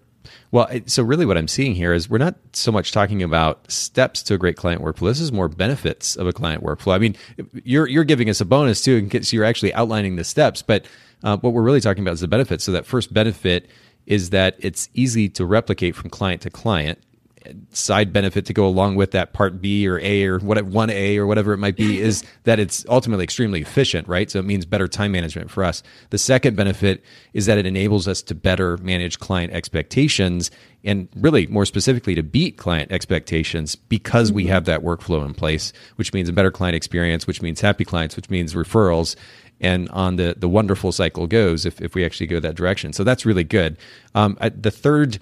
Well, 0.51 0.69
so 0.87 1.03
really 1.03 1.27
what 1.27 1.37
I'm 1.37 1.49
seeing 1.49 1.75
here 1.75 1.93
is 1.93 2.09
we're 2.09 2.19
not 2.19 2.37
so 2.55 2.73
much 2.73 2.91
talking 2.91 3.23
about 3.23 3.71
steps 3.71 4.23
to 4.25 4.35
a 4.35 4.39
great 4.39 4.57
client 4.57 4.83
workflow. 4.83 5.09
This 5.09 5.21
is 5.21 5.33
more 5.33 5.49
benefits 5.49 6.17
of 6.17 6.27
a 6.27 6.33
client 6.33 6.63
workflow. 6.63 6.95
I 6.95 6.99
mean, 6.99 7.17
you're 7.65 7.87
you're 7.89 8.05
giving 8.05 8.31
us 8.31 8.41
a 8.41 8.45
bonus 8.45 8.81
too, 8.81 8.97
and 8.97 9.27
so 9.27 9.35
you're 9.37 9.45
actually 9.45 9.75
outlining 9.75 10.17
the 10.17 10.25
steps. 10.25 10.63
But 10.63 10.87
uh, 11.25 11.37
what 11.39 11.53
we're 11.53 11.63
really 11.63 11.81
talking 11.81 12.05
about 12.05 12.13
is 12.13 12.21
the 12.21 12.29
benefits. 12.29 12.65
So 12.65 12.73
that 12.73 12.87
first 12.87 13.13
benefit 13.13 13.69
is 14.07 14.31
that 14.31 14.57
it's 14.59 14.89
easy 14.95 15.29
to 15.31 15.45
replicate 15.45 15.97
from 15.97 16.09
client 16.09 16.41
to 16.43 16.51
client 16.51 17.04
side 17.71 18.13
benefit 18.13 18.47
to 18.47 18.53
go 18.53 18.67
along 18.67 18.97
with 18.97 19.11
that 19.13 19.33
part 19.33 19.61
B 19.61 19.87
or 19.89 19.99
A 20.01 20.25
or 20.27 20.39
what 20.39 20.63
one 20.65 20.91
A 20.91 21.19
or 21.19 21.27
whatever 21.27 21.53
it 21.53 21.59
might 21.59 21.77
be 21.77 22.01
is 22.01 22.25
that 22.45 22.59
it's 22.59 22.85
ultimately 22.89 23.25
extremely 23.25 23.61
efficient, 23.61 24.09
right? 24.09 24.31
So 24.31 24.39
it 24.39 24.45
means 24.45 24.65
better 24.65 24.89
time 24.89 25.13
management 25.13 25.51
for 25.51 25.65
us. 25.65 25.83
The 26.11 26.19
second 26.19 26.57
benefit 26.57 27.03
is 27.33 27.47
that 27.47 27.59
it 27.59 27.67
enables 27.67 28.09
us 28.09 28.23
to 28.23 28.35
better 28.35 28.77
manage 28.79 29.19
client 29.19 29.53
expectations 29.53 30.51
and 30.85 31.09
really 31.17 31.47
more 31.47 31.65
specifically 31.65 32.15
to 32.15 32.23
beat 32.23 32.59
client 32.59 32.93
expectations 32.93 33.75
because 33.75 34.31
we 34.31 34.47
have 34.47 34.67
that 34.67 34.83
workflow 34.83 35.25
in 35.25 35.33
place, 35.33 35.73
which 35.97 36.13
means 36.13 36.29
a 36.29 36.33
better 36.33 36.51
client 36.51 36.77
experience, 36.77 37.27
which 37.27 37.41
means 37.41 37.61
happy 37.61 37.85
clients, 37.85 38.17
which 38.17 38.29
means 38.29 38.55
referrals 38.55 39.17
and 39.61 39.89
on 39.91 40.17
the 40.17 40.35
the 40.37 40.49
wonderful 40.49 40.93
cycle 40.93 41.27
goes 41.27 41.65
if, 41.65 41.81
if 41.81 41.95
we 41.95 42.05
actually 42.05 42.27
go 42.27 42.41
that 42.41 42.55
direction. 42.55 42.93
So 42.93 43.05
that's 43.05 43.25
really 43.25 43.45
good. 43.45 43.77
Um, 44.15 44.37
the 44.41 44.71
third 44.71 45.19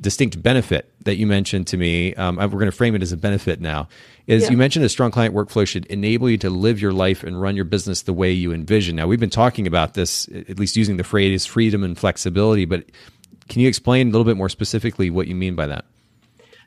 distinct 0.00 0.42
benefit 0.42 0.92
that 1.04 1.16
you 1.16 1.26
mentioned 1.26 1.66
to 1.68 1.76
me, 1.76 2.14
um, 2.14 2.36
we're 2.36 2.48
going 2.48 2.66
to 2.66 2.72
frame 2.72 2.94
it 2.94 3.02
as 3.02 3.12
a 3.12 3.16
benefit 3.16 3.60
now, 3.60 3.88
is 4.26 4.44
yeah. 4.44 4.50
you 4.50 4.56
mentioned 4.56 4.84
a 4.84 4.88
strong 4.88 5.10
client 5.10 5.34
workflow 5.34 5.66
should 5.66 5.86
enable 5.86 6.28
you 6.28 6.38
to 6.38 6.50
live 6.50 6.80
your 6.80 6.92
life 6.92 7.24
and 7.24 7.40
run 7.40 7.56
your 7.56 7.64
business 7.64 8.02
the 8.02 8.12
way 8.12 8.30
you 8.30 8.52
envision. 8.52 8.96
Now, 8.96 9.06
we've 9.06 9.20
been 9.20 9.30
talking 9.30 9.66
about 9.66 9.94
this, 9.94 10.28
at 10.28 10.58
least 10.58 10.76
using 10.76 10.96
the 10.96 11.04
phrase 11.04 11.46
freedom 11.46 11.82
and 11.82 11.98
flexibility, 11.98 12.64
but 12.64 12.84
can 13.48 13.60
you 13.60 13.68
explain 13.68 14.08
a 14.08 14.10
little 14.10 14.24
bit 14.24 14.36
more 14.36 14.48
specifically 14.48 15.10
what 15.10 15.26
you 15.26 15.34
mean 15.34 15.56
by 15.56 15.66
that? 15.66 15.84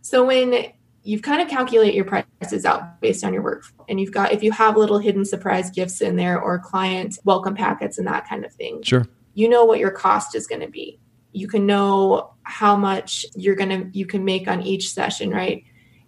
So, 0.02 0.26
when 0.26 0.74
you've 1.04 1.22
kind 1.22 1.42
of 1.42 1.48
calculate 1.48 1.94
your 1.94 2.06
prices 2.06 2.66
out 2.66 3.00
based 3.02 3.24
on 3.24 3.34
your 3.34 3.44
work 3.44 3.66
and 3.88 4.00
you've 4.00 4.12
got 4.12 4.32
if 4.32 4.42
you 4.42 4.52
have 4.52 4.78
little 4.78 5.00
hidden 5.00 5.26
surprise 5.26 5.70
gifts 5.70 6.02
in 6.02 6.16
there 6.16 6.42
or 6.42 6.58
client 6.60 7.20
welcome 7.26 7.54
packets 7.56 7.98
and 7.98 8.08
that 8.08 8.28
kind 8.28 8.46
of 8.46 8.54
thing 8.54 8.82
sure 8.84 9.06
you 9.34 9.50
know 9.50 9.66
what 9.66 9.80
your 9.80 9.92
cost 9.92 10.34
is 10.34 10.48
going 10.48 10.62
to 10.62 10.70
be 10.70 10.98
you 11.34 11.48
can 11.48 11.66
know 11.66 12.34
how 12.44 12.76
much 12.76 13.26
you're 13.36 13.56
to 13.56 13.90
you 13.94 14.06
can 14.06 14.24
make 14.24 14.48
on 14.48 14.62
each 14.62 14.94
session 14.94 15.32
right? 15.32 15.64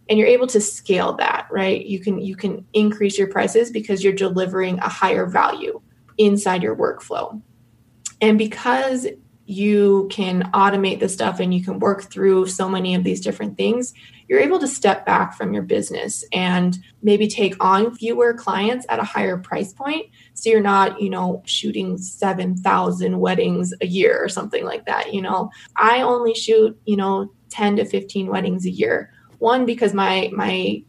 And 0.07 0.19
you're 0.19 0.27
able 0.27 0.47
to 0.47 0.61
scale 0.61 1.13
that 1.13 1.47
right? 1.51 1.85
You 1.85 1.99
can 1.99 2.19
you 2.19 2.35
can 2.35 2.65
increase 2.73 3.17
your 3.17 3.27
prices 3.27 3.71
because 3.71 4.03
you're 4.03 4.13
delivering 4.13 4.79
a 4.79 4.89
higher 4.89 5.25
value 5.25 5.81
inside 6.17 6.63
your 6.63 6.75
workflow. 6.75 7.41
And 8.21 8.37
because 8.37 9.07
you 9.47 10.07
can 10.11 10.49
automate 10.53 10.99
the 10.99 11.09
stuff 11.09 11.39
and 11.39 11.53
you 11.53 11.63
can 11.63 11.77
work 11.79 12.03
through 12.03 12.47
so 12.47 12.67
many 12.67 12.95
of 12.95 13.03
these 13.03 13.21
different 13.21 13.57
things 13.57 13.93
you're 14.27 14.39
able 14.39 14.59
to 14.59 14.67
step 14.67 15.05
back 15.05 15.35
from 15.35 15.53
your 15.53 15.63
business 15.63 16.25
and 16.33 16.79
maybe 17.03 17.27
take 17.27 17.55
on 17.63 17.95
fewer 17.95 18.33
clients 18.33 18.85
at 18.89 18.99
a 18.99 19.03
higher 19.03 19.37
price 19.37 19.71
point 19.71 20.07
so 20.35 20.49
you're 20.49 20.61
not 20.61 21.01
you 21.01 21.09
know 21.09 21.41
shooting 21.45 21.97
7000 21.97 23.19
weddings 23.19 23.73
a 23.81 23.87
year 23.87 24.23
or 24.23 24.29
something 24.29 24.63
like 24.63 24.85
that 24.85 25.13
you 25.13 25.21
know? 25.21 25.49
I 25.75 26.01
only 26.01 26.35
shoot 26.35 26.79
you 26.85 26.97
know 26.97 27.31
10 27.49 27.77
to 27.77 27.85
15 27.85 28.27
weddings 28.27 28.65
a 28.65 28.71
year. 28.71 29.11
One 29.39 29.65
because 29.65 29.93
my 29.93 30.29
my 30.33 30.83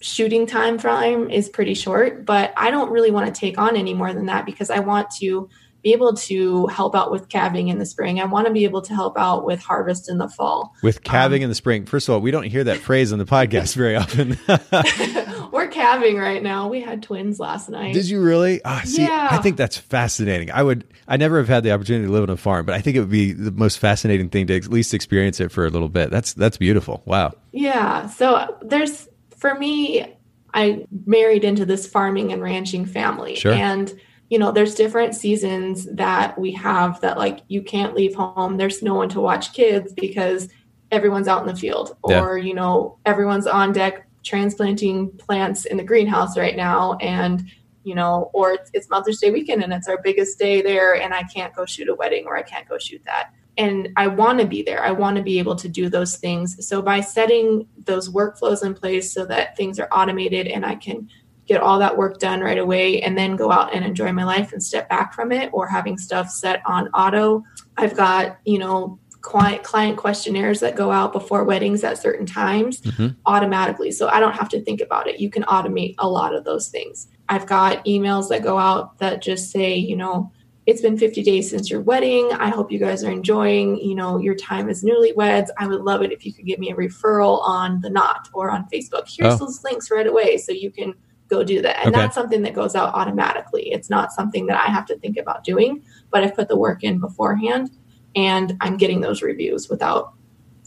shooting 0.00 0.46
time 0.46 0.78
frame 0.78 1.30
is 1.30 1.48
pretty 1.48 1.74
short 1.74 2.26
but 2.26 2.52
i 2.56 2.72
don't 2.72 2.90
really 2.90 3.12
want 3.12 3.32
to 3.32 3.40
take 3.40 3.56
on 3.56 3.76
any 3.76 3.94
more 3.94 4.12
than 4.12 4.26
that 4.26 4.44
because 4.44 4.68
i 4.68 4.80
want 4.80 5.08
to 5.08 5.48
be 5.82 5.92
able 5.92 6.14
to 6.14 6.66
help 6.68 6.94
out 6.94 7.10
with 7.10 7.28
calving 7.28 7.68
in 7.68 7.78
the 7.78 7.86
spring. 7.86 8.20
I 8.20 8.24
want 8.24 8.46
to 8.46 8.52
be 8.52 8.64
able 8.64 8.82
to 8.82 8.94
help 8.94 9.18
out 9.18 9.44
with 9.44 9.60
harvest 9.60 10.08
in 10.08 10.18
the 10.18 10.28
fall. 10.28 10.74
With 10.82 11.02
calving 11.02 11.42
um, 11.42 11.44
in 11.44 11.48
the 11.48 11.54
spring. 11.54 11.86
First 11.86 12.08
of 12.08 12.14
all, 12.14 12.20
we 12.20 12.30
don't 12.30 12.44
hear 12.44 12.62
that 12.64 12.78
phrase 12.78 13.12
on 13.12 13.18
the 13.18 13.24
podcast 13.24 13.74
very 13.74 13.96
often. 13.96 14.38
We're 15.52 15.68
calving 15.68 16.16
right 16.18 16.42
now. 16.42 16.68
We 16.68 16.80
had 16.80 17.02
twins 17.02 17.40
last 17.40 17.68
night. 17.68 17.94
Did 17.94 18.08
you 18.08 18.22
really? 18.22 18.60
Oh, 18.64 18.80
see, 18.84 19.02
yeah. 19.02 19.28
I 19.30 19.38
think 19.38 19.56
that's 19.56 19.76
fascinating. 19.76 20.50
I 20.52 20.62
would 20.62 20.84
I 21.08 21.16
never 21.16 21.38
have 21.38 21.48
had 21.48 21.64
the 21.64 21.72
opportunity 21.72 22.06
to 22.06 22.12
live 22.12 22.22
on 22.22 22.30
a 22.30 22.36
farm, 22.36 22.64
but 22.64 22.74
I 22.74 22.80
think 22.80 22.96
it 22.96 23.00
would 23.00 23.10
be 23.10 23.32
the 23.32 23.50
most 23.50 23.78
fascinating 23.78 24.28
thing 24.28 24.46
to 24.46 24.56
at 24.56 24.68
least 24.68 24.94
experience 24.94 25.40
it 25.40 25.50
for 25.50 25.66
a 25.66 25.70
little 25.70 25.88
bit. 25.88 26.10
That's 26.10 26.32
that's 26.32 26.56
beautiful. 26.56 27.02
Wow. 27.06 27.32
Yeah. 27.50 28.06
So 28.06 28.56
there's 28.62 29.08
for 29.36 29.58
me 29.58 30.06
I 30.54 30.86
married 31.06 31.44
into 31.44 31.66
this 31.66 31.86
farming 31.86 32.32
and 32.32 32.40
ranching 32.40 32.86
family. 32.86 33.34
Sure. 33.34 33.52
And 33.52 33.92
you 34.32 34.38
know 34.38 34.50
there's 34.50 34.74
different 34.74 35.14
seasons 35.14 35.86
that 35.92 36.38
we 36.38 36.50
have 36.52 36.98
that 37.02 37.18
like 37.18 37.40
you 37.48 37.60
can't 37.60 37.94
leave 37.94 38.14
home. 38.14 38.56
There's 38.56 38.82
no 38.82 38.94
one 38.94 39.10
to 39.10 39.20
watch 39.20 39.52
kids 39.52 39.92
because 39.92 40.48
everyone's 40.90 41.28
out 41.28 41.42
in 41.42 41.54
the 41.54 41.60
field 41.60 41.98
or 42.02 42.38
you 42.38 42.54
know 42.54 42.96
everyone's 43.04 43.46
on 43.46 43.74
deck 43.74 44.08
transplanting 44.24 45.10
plants 45.18 45.66
in 45.66 45.76
the 45.76 45.84
greenhouse 45.84 46.38
right 46.38 46.56
now 46.56 46.94
and 46.94 47.44
you 47.84 47.94
know 47.94 48.30
or 48.32 48.52
it's, 48.52 48.70
it's 48.72 48.88
mother's 48.88 49.18
day 49.18 49.30
weekend 49.30 49.62
and 49.62 49.70
it's 49.70 49.86
our 49.86 50.00
biggest 50.02 50.38
day 50.38 50.62
there 50.62 50.94
and 50.94 51.12
i 51.12 51.22
can't 51.24 51.54
go 51.54 51.66
shoot 51.66 51.90
a 51.90 51.94
wedding 51.94 52.24
or 52.26 52.34
i 52.34 52.42
can't 52.42 52.66
go 52.66 52.78
shoot 52.78 53.02
that. 53.04 53.34
And 53.58 53.90
i 53.98 54.06
want 54.06 54.40
to 54.40 54.46
be 54.46 54.62
there. 54.62 54.82
I 54.82 54.92
want 54.92 55.18
to 55.18 55.22
be 55.22 55.38
able 55.40 55.56
to 55.56 55.68
do 55.68 55.90
those 55.90 56.16
things. 56.16 56.66
So 56.66 56.80
by 56.80 57.00
setting 57.00 57.68
those 57.84 58.08
workflows 58.08 58.64
in 58.64 58.72
place 58.72 59.12
so 59.12 59.26
that 59.26 59.58
things 59.58 59.78
are 59.78 59.88
automated 59.92 60.46
and 60.46 60.64
i 60.64 60.74
can 60.74 61.10
get 61.46 61.60
all 61.60 61.78
that 61.78 61.96
work 61.96 62.18
done 62.18 62.40
right 62.40 62.58
away 62.58 63.02
and 63.02 63.18
then 63.18 63.36
go 63.36 63.50
out 63.50 63.74
and 63.74 63.84
enjoy 63.84 64.12
my 64.12 64.24
life 64.24 64.52
and 64.52 64.62
step 64.62 64.88
back 64.88 65.12
from 65.12 65.32
it 65.32 65.50
or 65.52 65.66
having 65.66 65.98
stuff 65.98 66.30
set 66.30 66.62
on 66.66 66.88
auto. 66.88 67.42
I've 67.76 67.96
got, 67.96 68.38
you 68.44 68.58
know, 68.58 68.98
client 69.22 69.62
client 69.62 69.96
questionnaires 69.96 70.60
that 70.60 70.74
go 70.74 70.90
out 70.90 71.12
before 71.12 71.44
weddings 71.44 71.84
at 71.84 71.96
certain 71.96 72.26
times 72.26 72.80
mm-hmm. 72.80 73.08
automatically. 73.26 73.90
So 73.92 74.08
I 74.08 74.20
don't 74.20 74.34
have 74.34 74.48
to 74.50 74.60
think 74.60 74.80
about 74.80 75.06
it. 75.06 75.20
You 75.20 75.30
can 75.30 75.44
automate 75.44 75.94
a 75.98 76.08
lot 76.08 76.34
of 76.34 76.44
those 76.44 76.68
things. 76.68 77.08
I've 77.28 77.46
got 77.46 77.84
emails 77.84 78.28
that 78.28 78.42
go 78.42 78.58
out 78.58 78.98
that 78.98 79.22
just 79.22 79.50
say, 79.50 79.74
you 79.74 79.96
know, 79.96 80.30
it's 80.66 80.82
been 80.82 80.98
50 80.98 81.22
days 81.22 81.50
since 81.50 81.70
your 81.70 81.80
wedding. 81.80 82.30
I 82.32 82.48
hope 82.48 82.70
you 82.70 82.78
guys 82.78 83.02
are 83.02 83.10
enjoying, 83.10 83.78
you 83.78 83.94
know, 83.94 84.18
your 84.18 84.34
time 84.34 84.68
as 84.68 84.84
newlyweds. 84.84 85.48
I 85.58 85.66
would 85.66 85.80
love 85.80 86.02
it 86.02 86.12
if 86.12 86.24
you 86.24 86.32
could 86.32 86.46
give 86.46 86.60
me 86.60 86.70
a 86.70 86.76
referral 86.76 87.40
on 87.42 87.80
the 87.80 87.90
knot 87.90 88.28
or 88.32 88.50
on 88.50 88.68
Facebook. 88.72 89.08
Here's 89.08 89.34
oh. 89.34 89.38
those 89.38 89.64
links 89.64 89.90
right 89.90 90.06
away 90.06 90.36
so 90.36 90.52
you 90.52 90.70
can 90.70 90.94
go 91.32 91.42
do 91.42 91.62
that. 91.62 91.78
And 91.78 91.94
okay. 91.94 92.02
that's 92.02 92.14
something 92.14 92.42
that 92.42 92.54
goes 92.54 92.74
out 92.74 92.94
automatically. 92.94 93.72
It's 93.72 93.88
not 93.88 94.12
something 94.12 94.46
that 94.46 94.56
I 94.56 94.66
have 94.66 94.86
to 94.86 94.98
think 94.98 95.16
about 95.16 95.44
doing, 95.44 95.82
but 96.10 96.22
I've 96.22 96.34
put 96.34 96.48
the 96.48 96.56
work 96.56 96.84
in 96.84 97.00
beforehand 97.00 97.70
and 98.14 98.56
I'm 98.60 98.76
getting 98.76 99.00
those 99.00 99.22
reviews 99.22 99.68
without 99.68 100.14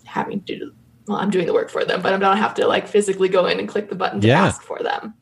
having 0.06 0.42
to 0.42 0.58
do 0.58 0.72
well, 1.08 1.18
I'm 1.18 1.30
doing 1.30 1.46
the 1.46 1.54
work 1.54 1.70
for 1.70 1.86
them, 1.86 2.02
but 2.02 2.14
I 2.14 2.18
don't 2.18 2.38
have 2.38 2.56
to 2.56 2.68
like 2.68 2.88
physically 2.88 3.30
go 3.30 3.46
in 3.46 3.60
and 3.60 3.68
click 3.68 3.90
the 3.90 3.96
button 3.96 4.22
to 4.22 4.28
yeah. 4.28 4.44
ask 4.44 4.62
for 4.64 4.82
them. 4.82 5.14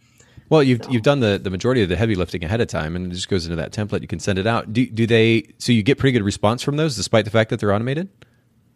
Well, 0.50 0.64
you've 0.64 0.84
so. 0.84 0.92
you've 0.92 1.02
done 1.02 1.20
the, 1.20 1.40
the 1.42 1.50
majority 1.50 1.82
of 1.82 1.90
the 1.90 1.96
heavy 1.96 2.16
lifting 2.16 2.44
ahead 2.44 2.62
of 2.62 2.68
time, 2.68 2.96
and 2.96 3.12
it 3.12 3.16
just 3.16 3.28
goes 3.28 3.46
into 3.46 3.56
that 3.58 3.74
template. 3.74 4.02
You 4.02 4.08
can 4.08 4.20
send 4.20 4.40
it 4.40 4.48
out. 4.48 4.72
Do 4.72 4.86
do 4.86 5.06
they? 5.06 5.54
So 5.58 5.72
you 5.72 5.84
get 5.84 5.98
pretty 5.98 6.14
good 6.14 6.24
response 6.24 6.62
from 6.64 6.78
those, 6.78 6.96
despite 6.96 7.26
the 7.26 7.32
fact 7.32 7.50
that 7.50 7.60
they're 7.60 7.74
automated. 7.74 8.10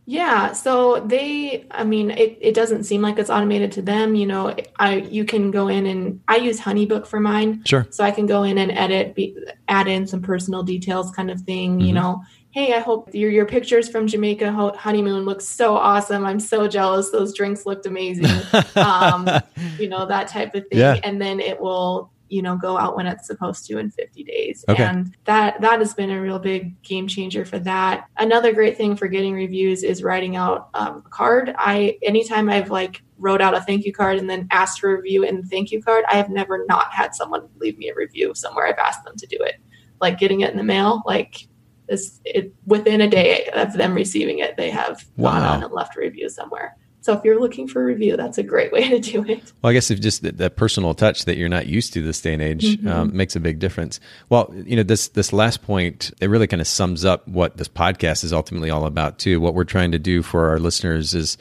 Yeah, 0.10 0.54
so 0.54 1.02
they 1.06 1.68
I 1.70 1.84
mean 1.84 2.12
it, 2.12 2.38
it 2.40 2.54
doesn't 2.56 2.86
seem 2.86 3.02
like 3.02 3.20
it's 3.20 3.30
automated 3.30 3.74
to 3.74 3.82
them, 3.82 4.16
you 4.16 4.26
know, 4.26 4.56
I 4.78 5.00
you 5.00 5.26
can 5.26 5.52
go 5.52 5.68
in 5.68 5.86
and 5.86 6.22
I 6.30 6.38
use 6.38 6.62
Honeybook 6.62 7.06
for 7.06 7.20
mine. 7.20 7.62
Sure. 7.66 7.86
So 7.90 8.06
I 8.06 8.12
can 8.12 8.26
go 8.26 8.44
in 8.44 8.58
and 8.58 8.72
edit 8.72 9.16
be, 9.16 9.38
add 9.68 9.90
in 9.90 10.08
some 10.08 10.22
personal 10.22 10.64
details 10.64 11.12
kind 11.12 11.30
of 11.30 11.42
thing, 11.42 11.72
mm-hmm. 11.72 11.88
you 11.88 11.94
know. 11.94 12.24
Hey, 12.52 12.74
I 12.74 12.80
hope 12.80 13.14
your 13.14 13.30
your 13.30 13.46
pictures 13.46 13.90
from 13.90 14.08
Jamaica 14.08 14.50
honeymoon 14.78 15.26
look 15.26 15.42
so 15.42 15.76
awesome. 15.76 16.26
I'm 16.26 16.40
so 16.40 16.70
jealous. 16.70 17.12
Those 17.12 17.34
drinks 17.34 17.66
looked 17.66 17.86
amazing. 17.86 18.32
um, 18.78 19.30
you 19.78 19.90
know, 19.90 20.06
that 20.06 20.30
type 20.30 20.56
of 20.56 20.66
thing. 20.70 20.80
Yeah. 20.80 21.02
And 21.04 21.22
then 21.22 21.42
it 21.42 21.60
will 21.60 22.12
you 22.30 22.42
know 22.42 22.56
go 22.56 22.78
out 22.78 22.96
when 22.96 23.08
it's 23.08 23.28
supposed 23.28 23.66
to 23.68 23.78
in 23.78 23.92
50 23.92 24.24
days. 24.24 24.66
Okay. 24.70 24.84
and 24.84 25.16
that 25.26 25.60
that 25.62 25.80
has 25.80 25.94
been 25.94 26.12
a 26.12 26.22
real 26.22 26.40
big 26.40 26.82
game 26.82 27.08
changer 27.08 27.46
for 27.46 27.60
that. 27.60 28.08
Another 28.18 28.54
great 28.54 28.78
thing 28.78 28.96
for 28.96 29.08
getting 29.08 29.34
reviews 29.34 29.84
is 29.84 30.04
writing 30.04 30.36
out 30.36 30.70
um, 30.74 31.04
a 31.06 31.10
card. 31.10 31.54
I 31.58 31.98
anytime 32.04 32.50
i've 32.50 32.70
like 32.70 33.04
wrote 33.18 33.42
out 33.42 33.56
a 33.56 33.62
thank 33.62 33.86
you 33.86 33.94
card 33.94 34.18
and 34.18 34.30
then 34.30 34.48
asked 34.52 34.80
for 34.80 34.94
a 34.94 34.98
review 34.98 35.26
and 35.26 35.50
thank 35.50 35.72
you 35.72 35.82
card 35.82 36.06
i 36.12 36.16
have 36.16 36.30
never 36.30 36.66
not 36.68 36.92
had 36.94 37.16
someone 37.16 37.48
leave 37.58 37.78
me 37.78 37.90
a 37.90 37.96
review 37.96 38.34
somewhere 38.36 38.68
i've 38.68 38.78
asked 38.78 39.04
them 39.04 39.16
to 39.18 39.26
do 39.28 39.38
it. 39.40 39.56
Like 40.00 40.20
getting 40.20 40.42
it 40.42 40.52
in 40.52 40.58
the 40.58 40.64
mail 40.64 41.02
like 41.06 41.48
this 41.88 42.20
it 42.26 42.54
within 42.66 43.02
a 43.02 43.10
day 43.10 43.50
of 43.54 43.74
them 43.74 43.96
receiving 43.96 44.40
it 44.40 44.56
they 44.58 44.70
have 44.70 45.06
wow. 45.16 45.32
gone 45.32 45.44
on 45.44 45.64
and 45.64 45.74
left 45.74 45.98
a 45.98 46.00
review 46.00 46.30
somewhere 46.30 46.76
so 47.08 47.14
if 47.14 47.24
you're 47.24 47.40
looking 47.40 47.70
for 47.70 47.82
a 47.82 47.86
review, 47.86 48.18
that's 48.18 48.38
a 48.38 48.44
great 48.44 48.74
way 48.74 48.90
to 48.90 49.00
do 49.00 49.24
it. 49.24 49.54
Well, 49.62 49.70
I 49.70 49.74
guess 49.74 49.90
if 49.90 50.02
just 50.02 50.24
that, 50.24 50.40
that 50.40 50.58
personal 50.58 50.94
touch 50.94 51.24
that 51.24 51.38
you're 51.38 51.48
not 51.48 51.66
used 51.66 51.94
to 51.94 52.02
this 52.02 52.20
day 52.20 52.34
and 52.34 52.42
age 52.42 52.76
mm-hmm. 52.76 52.88
um, 52.90 53.16
makes 53.16 53.34
a 53.34 53.40
big 53.40 53.60
difference. 53.60 54.02
Well, 54.28 54.54
you 54.54 54.76
know, 54.76 54.84
this 54.84 55.08
this 55.08 55.32
last 55.32 55.62
point 55.62 56.12
it 56.20 56.30
really 56.30 56.48
kind 56.48 56.60
of 56.60 56.68
sums 56.68 57.06
up 57.06 57.26
what 57.26 57.56
this 57.56 57.70
podcast 57.70 58.26
is 58.26 58.34
ultimately 58.34 58.70
all 58.70 58.86
about 58.86 59.20
too. 59.20 59.40
What 59.40 59.54
we're 59.54 59.64
trying 59.64 59.94
to 59.94 60.00
do 60.00 60.22
for 60.22 60.50
our 60.50 60.60
listeners 60.60 61.14
is, 61.14 61.38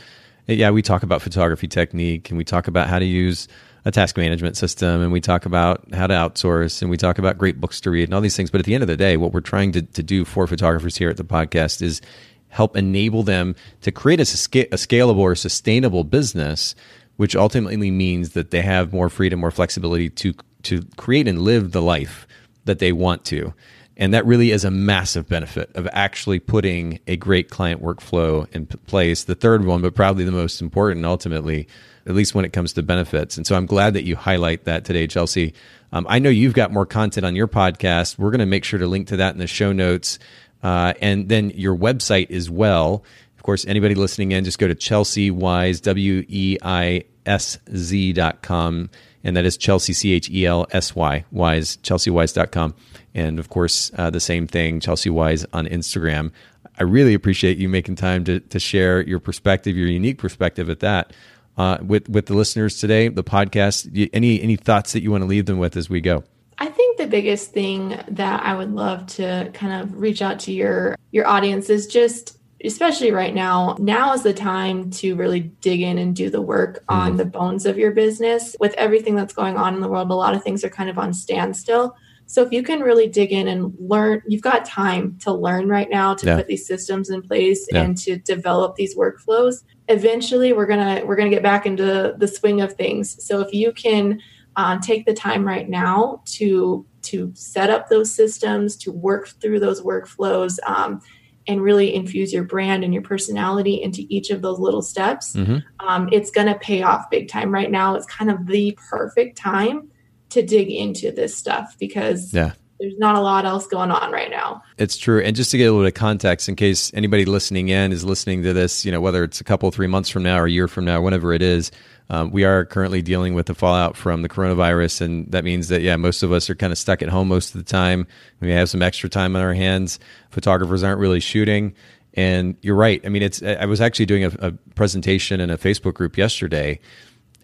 yeah, 0.46 0.70
we 0.70 0.82
talk 0.82 1.02
about 1.02 1.20
photography 1.20 1.66
technique 1.66 2.30
and 2.30 2.38
we 2.38 2.44
talk 2.44 2.68
about 2.68 2.86
how 2.86 3.00
to 3.00 3.04
use 3.04 3.48
a 3.84 3.90
task 3.90 4.16
management 4.16 4.56
system 4.56 5.02
and 5.02 5.10
we 5.10 5.20
talk 5.20 5.46
about 5.46 5.84
how 5.92 6.06
to 6.06 6.14
outsource 6.14 6.80
and 6.80 6.92
we 6.92 6.96
talk 6.96 7.18
about 7.18 7.38
great 7.38 7.60
books 7.60 7.80
to 7.80 7.90
read 7.90 8.04
and 8.04 8.14
all 8.14 8.20
these 8.20 8.36
things. 8.36 8.52
But 8.52 8.60
at 8.60 8.66
the 8.66 8.74
end 8.74 8.84
of 8.84 8.88
the 8.88 8.96
day, 8.96 9.16
what 9.16 9.32
we're 9.32 9.40
trying 9.40 9.72
to, 9.72 9.82
to 9.82 10.02
do 10.04 10.24
for 10.24 10.46
photographers 10.46 10.96
here 10.96 11.10
at 11.10 11.16
the 11.16 11.24
podcast 11.24 11.82
is 11.82 12.00
help 12.48 12.76
enable 12.76 13.22
them 13.22 13.54
to 13.82 13.92
create 13.92 14.20
a, 14.20 14.22
a 14.22 14.76
scalable 14.76 15.18
or 15.18 15.34
sustainable 15.34 16.04
business, 16.04 16.74
which 17.16 17.36
ultimately 17.36 17.90
means 17.90 18.30
that 18.32 18.50
they 18.50 18.62
have 18.62 18.92
more 18.92 19.08
freedom, 19.08 19.40
more 19.40 19.50
flexibility 19.50 20.10
to 20.10 20.34
to 20.62 20.82
create 20.96 21.28
and 21.28 21.42
live 21.42 21.72
the 21.72 21.82
life 21.82 22.26
that 22.64 22.80
they 22.80 22.92
want 22.92 23.24
to. 23.26 23.54
And 23.96 24.12
that 24.12 24.26
really 24.26 24.50
is 24.50 24.64
a 24.64 24.70
massive 24.70 25.26
benefit 25.28 25.70
of 25.74 25.88
actually 25.92 26.38
putting 26.38 27.00
a 27.06 27.16
great 27.16 27.48
client 27.48 27.82
workflow 27.82 28.52
in 28.54 28.66
place. 28.66 29.24
The 29.24 29.34
third 29.34 29.64
one, 29.64 29.80
but 29.80 29.94
probably 29.94 30.24
the 30.24 30.32
most 30.32 30.60
important 30.60 31.06
ultimately, 31.06 31.66
at 32.06 32.14
least 32.14 32.34
when 32.34 32.44
it 32.44 32.52
comes 32.52 32.74
to 32.74 32.82
benefits. 32.82 33.38
And 33.38 33.46
so 33.46 33.56
I'm 33.56 33.64
glad 33.64 33.94
that 33.94 34.04
you 34.04 34.16
highlight 34.16 34.64
that 34.64 34.84
today, 34.84 35.06
Chelsy. 35.06 35.54
Um, 35.92 36.04
I 36.10 36.18
know 36.18 36.28
you've 36.28 36.52
got 36.52 36.72
more 36.72 36.84
content 36.84 37.24
on 37.24 37.34
your 37.34 37.48
podcast. 37.48 38.18
We're 38.18 38.30
going 38.30 38.40
to 38.40 38.46
make 38.46 38.64
sure 38.64 38.78
to 38.78 38.86
link 38.86 39.08
to 39.08 39.16
that 39.18 39.32
in 39.32 39.38
the 39.38 39.46
show 39.46 39.72
notes. 39.72 40.18
Uh, 40.62 40.94
and 41.00 41.28
then 41.28 41.50
your 41.50 41.76
website 41.76 42.30
as 42.30 42.50
well. 42.50 43.04
Of 43.36 43.42
course, 43.42 43.64
anybody 43.66 43.94
listening 43.94 44.32
in, 44.32 44.44
just 44.44 44.58
go 44.58 44.66
to 44.66 44.74
Chelsy 44.74 45.30
Weisz, 45.30 45.80
W 45.82 46.24
E 46.28 46.58
I 46.62 47.04
S 47.24 47.58
Z 47.74 48.12
dot 48.14 48.42
com 48.42 48.90
and 49.26 49.36
that 49.36 49.44
is 49.44 49.56
Chelsy, 49.56 49.92
C 49.92 50.12
H 50.12 50.30
E 50.30 50.46
L 50.46 50.68
S 50.70 50.94
Y, 50.94 51.24
Weisz, 51.34 51.78
chelsyweisz.com. 51.78 52.74
And 53.12 53.40
of 53.40 53.48
course, 53.48 53.90
uh, 53.98 54.08
the 54.08 54.20
same 54.20 54.46
thing, 54.46 54.78
Chelsy 54.78 55.10
Weisz 55.10 55.44
on 55.52 55.66
Instagram. 55.66 56.30
I 56.78 56.84
really 56.84 57.12
appreciate 57.12 57.58
you 57.58 57.68
making 57.68 57.96
time 57.96 58.22
to, 58.24 58.38
to 58.38 58.60
share 58.60 59.02
your 59.02 59.18
perspective, 59.18 59.76
your 59.76 59.88
unique 59.88 60.18
perspective 60.18 60.70
at 60.70 60.78
that. 60.80 61.12
Uh, 61.58 61.78
with 61.82 62.08
with 62.08 62.26
the 62.26 62.34
listeners 62.34 62.78
today, 62.78 63.08
the 63.08 63.24
podcast. 63.24 64.08
Any 64.12 64.40
any 64.40 64.54
thoughts 64.54 64.92
that 64.92 65.02
you 65.02 65.10
want 65.10 65.22
to 65.22 65.26
leave 65.26 65.46
them 65.46 65.58
with 65.58 65.76
as 65.76 65.90
we 65.90 66.00
go? 66.00 66.22
I 66.58 66.66
think 66.66 66.96
the 66.96 67.06
biggest 67.06 67.52
thing 67.52 67.98
that 68.08 68.44
I 68.44 68.54
would 68.54 68.72
love 68.72 69.06
to 69.08 69.50
kind 69.52 69.82
of 69.82 70.00
reach 70.00 70.22
out 70.22 70.38
to 70.40 70.52
your 70.52 70.96
your 71.10 71.26
audience 71.26 71.68
is 71.70 71.86
just 71.86 72.36
especially 72.64 73.12
right 73.12 73.34
now, 73.34 73.76
now 73.78 74.12
is 74.12 74.22
the 74.22 74.32
time 74.32 74.90
to 74.90 75.14
really 75.14 75.40
dig 75.40 75.82
in 75.82 75.98
and 75.98 76.16
do 76.16 76.30
the 76.30 76.40
work 76.40 76.82
on 76.88 77.14
mm. 77.14 77.16
the 77.18 77.24
bones 77.24 77.66
of 77.66 77.78
your 77.78 77.92
business. 77.92 78.56
With 78.58 78.74
everything 78.74 79.14
that's 79.14 79.34
going 79.34 79.56
on 79.56 79.74
in 79.74 79.80
the 79.80 79.88
world, 79.88 80.10
a 80.10 80.14
lot 80.14 80.34
of 80.34 80.42
things 80.42 80.64
are 80.64 80.70
kind 80.70 80.88
of 80.88 80.98
on 80.98 81.12
standstill. 81.12 81.94
So 82.26 82.42
if 82.42 82.50
you 82.50 82.62
can 82.62 82.80
really 82.80 83.06
dig 83.06 83.30
in 83.30 83.46
and 83.46 83.72
learn, 83.78 84.20
you've 84.26 84.42
got 84.42 84.64
time 84.64 85.16
to 85.20 85.32
learn 85.32 85.68
right 85.68 85.88
now 85.88 86.14
to 86.14 86.26
yeah. 86.26 86.36
put 86.36 86.48
these 86.48 86.66
systems 86.66 87.08
in 87.08 87.22
place 87.22 87.66
yeah. 87.70 87.82
and 87.82 87.96
to 87.98 88.16
develop 88.16 88.74
these 88.74 88.96
workflows. 88.96 89.62
Eventually, 89.88 90.52
we're 90.52 90.66
gonna 90.66 91.02
we're 91.04 91.14
gonna 91.14 91.30
get 91.30 91.44
back 91.44 91.66
into 91.66 92.14
the 92.18 92.26
swing 92.26 92.60
of 92.60 92.72
things. 92.72 93.24
So 93.24 93.40
if 93.40 93.52
you 93.52 93.72
can 93.72 94.20
uh, 94.56 94.78
take 94.80 95.06
the 95.06 95.14
time 95.14 95.46
right 95.46 95.68
now 95.68 96.22
to 96.26 96.86
to 97.02 97.30
set 97.34 97.70
up 97.70 97.88
those 97.88 98.12
systems, 98.12 98.76
to 98.76 98.90
work 98.90 99.28
through 99.40 99.60
those 99.60 99.80
workflows, 99.80 100.58
um, 100.66 101.00
and 101.46 101.62
really 101.62 101.94
infuse 101.94 102.32
your 102.32 102.42
brand 102.42 102.82
and 102.82 102.92
your 102.92 103.02
personality 103.02 103.80
into 103.80 104.02
each 104.08 104.30
of 104.30 104.42
those 104.42 104.58
little 104.58 104.82
steps, 104.82 105.34
mm-hmm. 105.34 105.58
um, 105.86 106.08
it's 106.10 106.30
going 106.30 106.48
to 106.48 106.58
pay 106.58 106.82
off 106.82 107.08
big 107.10 107.28
time. 107.28 107.52
Right 107.52 107.70
now, 107.70 107.94
it's 107.94 108.06
kind 108.06 108.30
of 108.30 108.46
the 108.46 108.76
perfect 108.90 109.38
time 109.38 109.88
to 110.30 110.42
dig 110.42 110.70
into 110.70 111.12
this 111.12 111.36
stuff 111.36 111.76
because 111.78 112.34
yeah. 112.34 112.52
There's 112.78 112.98
not 112.98 113.16
a 113.16 113.20
lot 113.20 113.44
else 113.46 113.66
going 113.66 113.90
on 113.90 114.12
right 114.12 114.30
now. 114.30 114.62
It's 114.78 114.96
true. 114.96 115.22
And 115.22 115.34
just 115.34 115.50
to 115.52 115.58
get 115.58 115.64
a 115.64 115.70
little 115.72 115.84
bit 115.84 115.88
of 115.88 115.94
context, 115.94 116.48
in 116.48 116.56
case 116.56 116.90
anybody 116.94 117.24
listening 117.24 117.68
in 117.68 117.92
is 117.92 118.04
listening 118.04 118.42
to 118.42 118.52
this, 118.52 118.84
you 118.84 118.92
know, 118.92 119.00
whether 119.00 119.24
it's 119.24 119.40
a 119.40 119.44
couple, 119.44 119.70
three 119.70 119.86
months 119.86 120.10
from 120.10 120.22
now 120.22 120.38
or 120.38 120.46
a 120.46 120.50
year 120.50 120.68
from 120.68 120.84
now, 120.84 121.00
whenever 121.00 121.32
it 121.32 121.42
is, 121.42 121.70
um, 122.08 122.30
we 122.30 122.44
are 122.44 122.64
currently 122.64 123.02
dealing 123.02 123.34
with 123.34 123.46
the 123.46 123.54
fallout 123.54 123.96
from 123.96 124.22
the 124.22 124.28
coronavirus, 124.28 125.00
and 125.00 125.30
that 125.32 125.42
means 125.42 125.68
that 125.68 125.82
yeah, 125.82 125.96
most 125.96 126.22
of 126.22 126.32
us 126.32 126.48
are 126.48 126.54
kind 126.54 126.72
of 126.72 126.78
stuck 126.78 127.02
at 127.02 127.08
home 127.08 127.28
most 127.28 127.54
of 127.54 127.64
the 127.64 127.68
time. 127.68 128.06
We 128.40 128.52
have 128.52 128.68
some 128.70 128.82
extra 128.82 129.08
time 129.08 129.34
on 129.34 129.42
our 129.42 129.54
hands. 129.54 129.98
Photographers 130.30 130.84
aren't 130.84 131.00
really 131.00 131.18
shooting, 131.18 131.74
and 132.14 132.56
you're 132.62 132.76
right. 132.76 133.04
I 133.04 133.08
mean, 133.08 133.22
it's. 133.22 133.42
I 133.42 133.64
was 133.64 133.80
actually 133.80 134.06
doing 134.06 134.24
a, 134.24 134.32
a 134.38 134.52
presentation 134.76 135.40
in 135.40 135.50
a 135.50 135.58
Facebook 135.58 135.94
group 135.94 136.16
yesterday, 136.16 136.78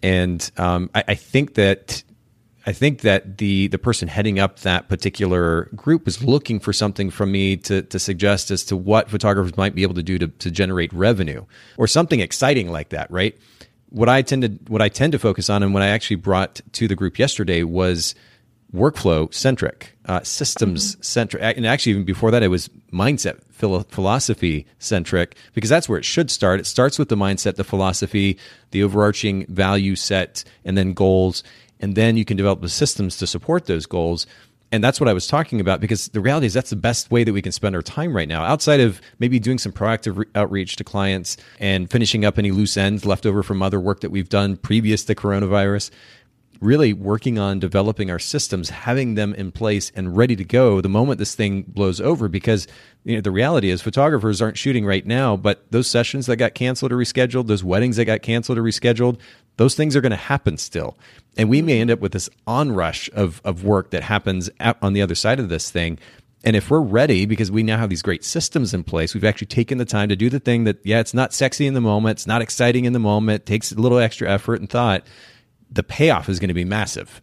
and 0.01 0.49
um, 0.55 0.89
I, 0.95 1.03
I 1.09 1.15
think 1.15 1.55
that 1.55 2.03
I 2.65 2.71
think 2.71 3.01
that 3.01 3.37
the 3.37 3.67
the 3.67 3.77
person 3.77 4.07
heading 4.07 4.39
up 4.39 4.59
that 4.59 4.87
particular 4.87 5.69
group 5.75 6.05
was 6.05 6.23
looking 6.23 6.59
for 6.59 6.71
something 6.71 7.09
from 7.09 7.31
me 7.31 7.57
to 7.57 7.81
to 7.81 7.99
suggest 7.99 8.51
as 8.51 8.63
to 8.65 8.77
what 8.77 9.09
photographers 9.09 9.57
might 9.57 9.75
be 9.75 9.83
able 9.83 9.95
to 9.95 10.03
do 10.03 10.17
to, 10.19 10.27
to 10.27 10.51
generate 10.51 10.93
revenue 10.93 11.45
or 11.77 11.87
something 11.87 12.19
exciting 12.19 12.71
like 12.71 12.89
that, 12.89 13.11
right? 13.11 13.37
what 13.93 14.09
I 14.09 14.23
tend 14.23 14.41
to 14.41 14.49
what 14.71 14.81
I 14.81 14.89
tend 14.89 15.13
to 15.13 15.19
focus 15.19 15.49
on, 15.49 15.63
and 15.63 15.73
what 15.73 15.83
I 15.83 15.87
actually 15.87 16.17
brought 16.17 16.61
to 16.73 16.87
the 16.87 16.95
group 16.95 17.19
yesterday 17.19 17.63
was 17.63 18.15
workflow 18.73 19.31
centric, 19.31 19.95
uh, 20.05 20.21
systems 20.23 20.93
mm-hmm. 20.93 21.01
centric, 21.03 21.57
and 21.57 21.65
actually 21.65 21.91
even 21.91 22.03
before 22.03 22.31
that, 22.31 22.41
it 22.41 22.47
was 22.47 22.69
mindset 22.91 23.39
philosophy 23.53 24.65
centric 24.79 25.37
because 25.53 25.69
that's 25.69 25.87
where 25.87 25.97
it 25.97 26.03
should 26.03 26.29
start. 26.29 26.59
It 26.59 26.65
starts 26.65 26.99
with 26.99 27.07
the 27.07 27.15
mindset, 27.15 27.55
the 27.55 27.63
philosophy, 27.63 28.37
the 28.71 28.83
overarching 28.83 29.45
value 29.45 29.95
set, 29.95 30.43
and 30.65 30.77
then 30.77 30.93
goals, 30.93 31.43
and 31.79 31.95
then 31.95 32.17
you 32.17 32.25
can 32.25 32.37
develop 32.37 32.61
the 32.61 32.69
systems 32.69 33.17
to 33.17 33.27
support 33.27 33.65
those 33.65 33.85
goals 33.85 34.25
and 34.73 34.83
that's 34.83 34.99
what 34.99 35.07
I 35.07 35.13
was 35.13 35.27
talking 35.27 35.61
about 35.61 35.81
because 35.81 36.07
the 36.07 36.19
reality 36.19 36.47
is 36.47 36.53
that's 36.55 36.71
the 36.71 36.75
best 36.75 37.11
way 37.11 37.23
that 37.23 37.31
we 37.31 37.43
can 37.43 37.51
spend 37.51 37.75
our 37.75 37.83
time 37.83 38.15
right 38.15 38.27
now. 38.27 38.43
Outside 38.43 38.79
of 38.79 39.01
maybe 39.19 39.37
doing 39.37 39.59
some 39.59 39.71
proactive 39.71 40.17
re- 40.17 40.25
outreach 40.33 40.77
to 40.77 40.83
clients 40.83 41.37
and 41.59 41.91
finishing 41.91 42.25
up 42.25 42.39
any 42.39 42.49
loose 42.49 42.75
ends 42.75 43.05
left 43.05 43.27
over 43.27 43.43
from 43.43 43.61
other 43.61 43.79
work 43.79 43.99
that 43.99 44.09
we've 44.09 44.29
done 44.29 44.57
previous 44.57 45.05
to 45.05 45.13
coronavirus, 45.13 45.91
really 46.63 46.93
working 46.93 47.37
on 47.37 47.59
developing 47.59 48.09
our 48.09 48.19
systems, 48.19 48.69
having 48.69 49.15
them 49.15 49.33
in 49.33 49.51
place 49.51 49.91
and 49.95 50.15
ready 50.15 50.35
to 50.35 50.43
go 50.43 50.81
the 50.81 50.89
moment 50.89 51.19
this 51.19 51.35
thing 51.35 51.63
blows 51.67 51.99
over. 51.99 52.27
Because 52.27 52.67
you 53.03 53.15
know 53.15 53.21
the 53.21 53.31
reality 53.31 53.69
is 53.69 53.81
photographers 53.81 54.41
aren't 54.41 54.57
shooting 54.57 54.85
right 54.85 55.05
now, 55.05 55.35
but 55.35 55.65
those 55.71 55.87
sessions 55.87 56.25
that 56.25 56.37
got 56.37 56.55
canceled 56.55 56.91
or 56.91 56.97
rescheduled, 56.97 57.47
those 57.47 57.63
weddings 57.63 57.97
that 57.97 58.05
got 58.05 58.21
canceled 58.21 58.57
or 58.57 58.63
rescheduled, 58.63 59.19
those 59.57 59.75
things 59.75 59.95
are 59.95 60.01
going 60.01 60.11
to 60.11 60.15
happen 60.15 60.57
still. 60.57 60.97
And 61.37 61.49
we 61.49 61.61
may 61.61 61.81
end 61.81 61.91
up 61.91 61.99
with 61.99 62.11
this 62.11 62.29
onrush 62.47 63.09
of, 63.13 63.41
of 63.43 63.63
work 63.63 63.91
that 63.91 64.03
happens 64.03 64.49
on 64.81 64.93
the 64.93 65.01
other 65.01 65.15
side 65.15 65.39
of 65.39 65.49
this 65.49 65.69
thing. 65.69 65.99
And 66.45 66.55
if 66.55 66.69
we're 66.69 66.81
ready, 66.81 67.25
because 67.25 67.51
we 67.51 67.63
now 67.63 67.77
have 67.77 67.89
these 67.89 68.01
great 68.01 68.23
systems 68.23 68.73
in 68.73 68.83
place, 68.83 69.13
we've 69.13 69.23
actually 69.23 69.47
taken 69.47 69.77
the 69.77 69.85
time 69.85 70.09
to 70.09 70.15
do 70.15 70.29
the 70.29 70.41
thing 70.41 70.65
that, 70.65 70.77
yeah, 70.83 70.99
it's 70.99 71.13
not 71.13 71.33
sexy 71.33 71.65
in 71.65 71.73
the 71.73 71.81
moment, 71.81 72.17
it's 72.17 72.27
not 72.27 72.41
exciting 72.41 72.83
in 72.83 72.91
the 72.91 72.99
moment, 72.99 73.45
takes 73.45 73.71
a 73.71 73.75
little 73.75 73.97
extra 73.97 74.29
effort 74.29 74.59
and 74.59 74.69
thought, 74.69 75.05
the 75.73 75.83
payoff 75.83 76.29
is 76.29 76.39
going 76.39 76.49
to 76.49 76.53
be 76.53 76.65
massive. 76.65 77.21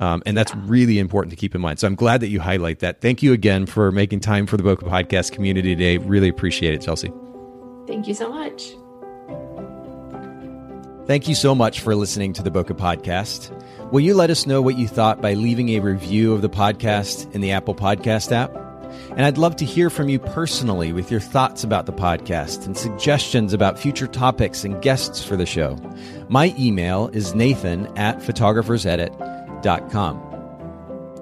Um, 0.00 0.22
and 0.24 0.36
that's 0.36 0.54
really 0.54 0.98
important 0.98 1.30
to 1.30 1.36
keep 1.36 1.54
in 1.54 1.60
mind. 1.60 1.78
So 1.78 1.86
I'm 1.86 1.94
glad 1.94 2.22
that 2.22 2.28
you 2.28 2.40
highlight 2.40 2.78
that. 2.78 3.02
Thank 3.02 3.22
you 3.22 3.34
again 3.34 3.66
for 3.66 3.92
making 3.92 4.20
time 4.20 4.46
for 4.46 4.56
the 4.56 4.62
Bokeh 4.62 4.88
Podcast 4.88 5.32
community 5.32 5.74
today. 5.74 5.98
Really 5.98 6.28
appreciate 6.28 6.72
it, 6.72 6.80
Chelsea. 6.80 7.12
Thank 7.86 8.08
you 8.08 8.14
so 8.14 8.30
much. 8.30 8.72
Thank 11.06 11.28
you 11.28 11.34
so 11.34 11.54
much 11.54 11.80
for 11.80 11.94
listening 11.94 12.32
to 12.34 12.42
the 12.42 12.50
Bokeh 12.50 12.78
Podcast. 12.78 13.50
Will 13.92 14.00
you 14.00 14.14
let 14.14 14.30
us 14.30 14.46
know 14.46 14.62
what 14.62 14.78
you 14.78 14.88
thought 14.88 15.20
by 15.20 15.34
leaving 15.34 15.70
a 15.70 15.80
review 15.80 16.32
of 16.32 16.40
the 16.40 16.48
podcast 16.48 17.34
in 17.34 17.40
the 17.40 17.50
Apple 17.50 17.74
Podcast 17.74 18.32
app? 18.32 18.69
And 19.10 19.22
I'd 19.22 19.38
love 19.38 19.56
to 19.56 19.64
hear 19.64 19.90
from 19.90 20.08
you 20.08 20.18
personally 20.18 20.92
with 20.92 21.10
your 21.10 21.20
thoughts 21.20 21.64
about 21.64 21.86
the 21.86 21.92
podcast 21.92 22.66
and 22.66 22.76
suggestions 22.76 23.52
about 23.52 23.78
future 23.78 24.06
topics 24.06 24.64
and 24.64 24.80
guests 24.82 25.24
for 25.24 25.36
the 25.36 25.46
show. 25.46 25.76
My 26.28 26.54
email 26.58 27.08
is 27.08 27.34
nathan 27.34 27.86
at 27.98 28.18
photographersedit.com. 28.18 30.26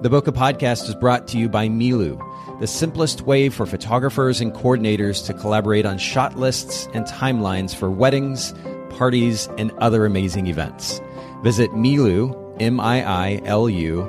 The 0.01 0.09
Bokeh 0.09 0.33
Podcast 0.33 0.87
is 0.87 0.95
brought 0.95 1.27
to 1.27 1.37
you 1.37 1.49
by 1.49 1.67
Miilu, 1.67 2.17
the 2.61 2.67
simplest 2.67 3.23
way 3.23 3.49
for 3.49 3.65
photographers 3.65 4.39
and 4.39 4.53
coordinators 4.53 5.25
to 5.25 5.33
collaborate 5.33 5.85
on 5.85 5.97
shot 5.97 6.37
lists 6.37 6.87
and 6.93 7.05
timelines 7.05 7.75
for 7.75 7.91
weddings, 7.91 8.53
parties, 8.91 9.49
and 9.57 9.71
other 9.79 10.05
amazing 10.05 10.47
events. 10.47 11.01
Visit 11.43 11.71
Miilu, 11.71 12.33
M-I-I-L-U 12.61 14.07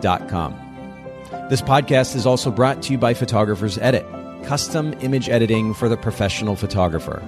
dot 0.00 0.28
com. 0.28 0.67
This 1.48 1.62
podcast 1.62 2.14
is 2.14 2.26
also 2.26 2.50
brought 2.50 2.82
to 2.82 2.92
you 2.92 2.98
by 2.98 3.14
Photographers 3.14 3.78
Edit, 3.78 4.04
custom 4.44 4.92
image 5.00 5.30
editing 5.30 5.72
for 5.72 5.88
the 5.88 5.96
professional 5.96 6.56
photographer. 6.56 7.22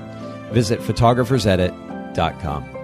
Visit 0.52 0.80
photographersedit.com. 0.80 2.79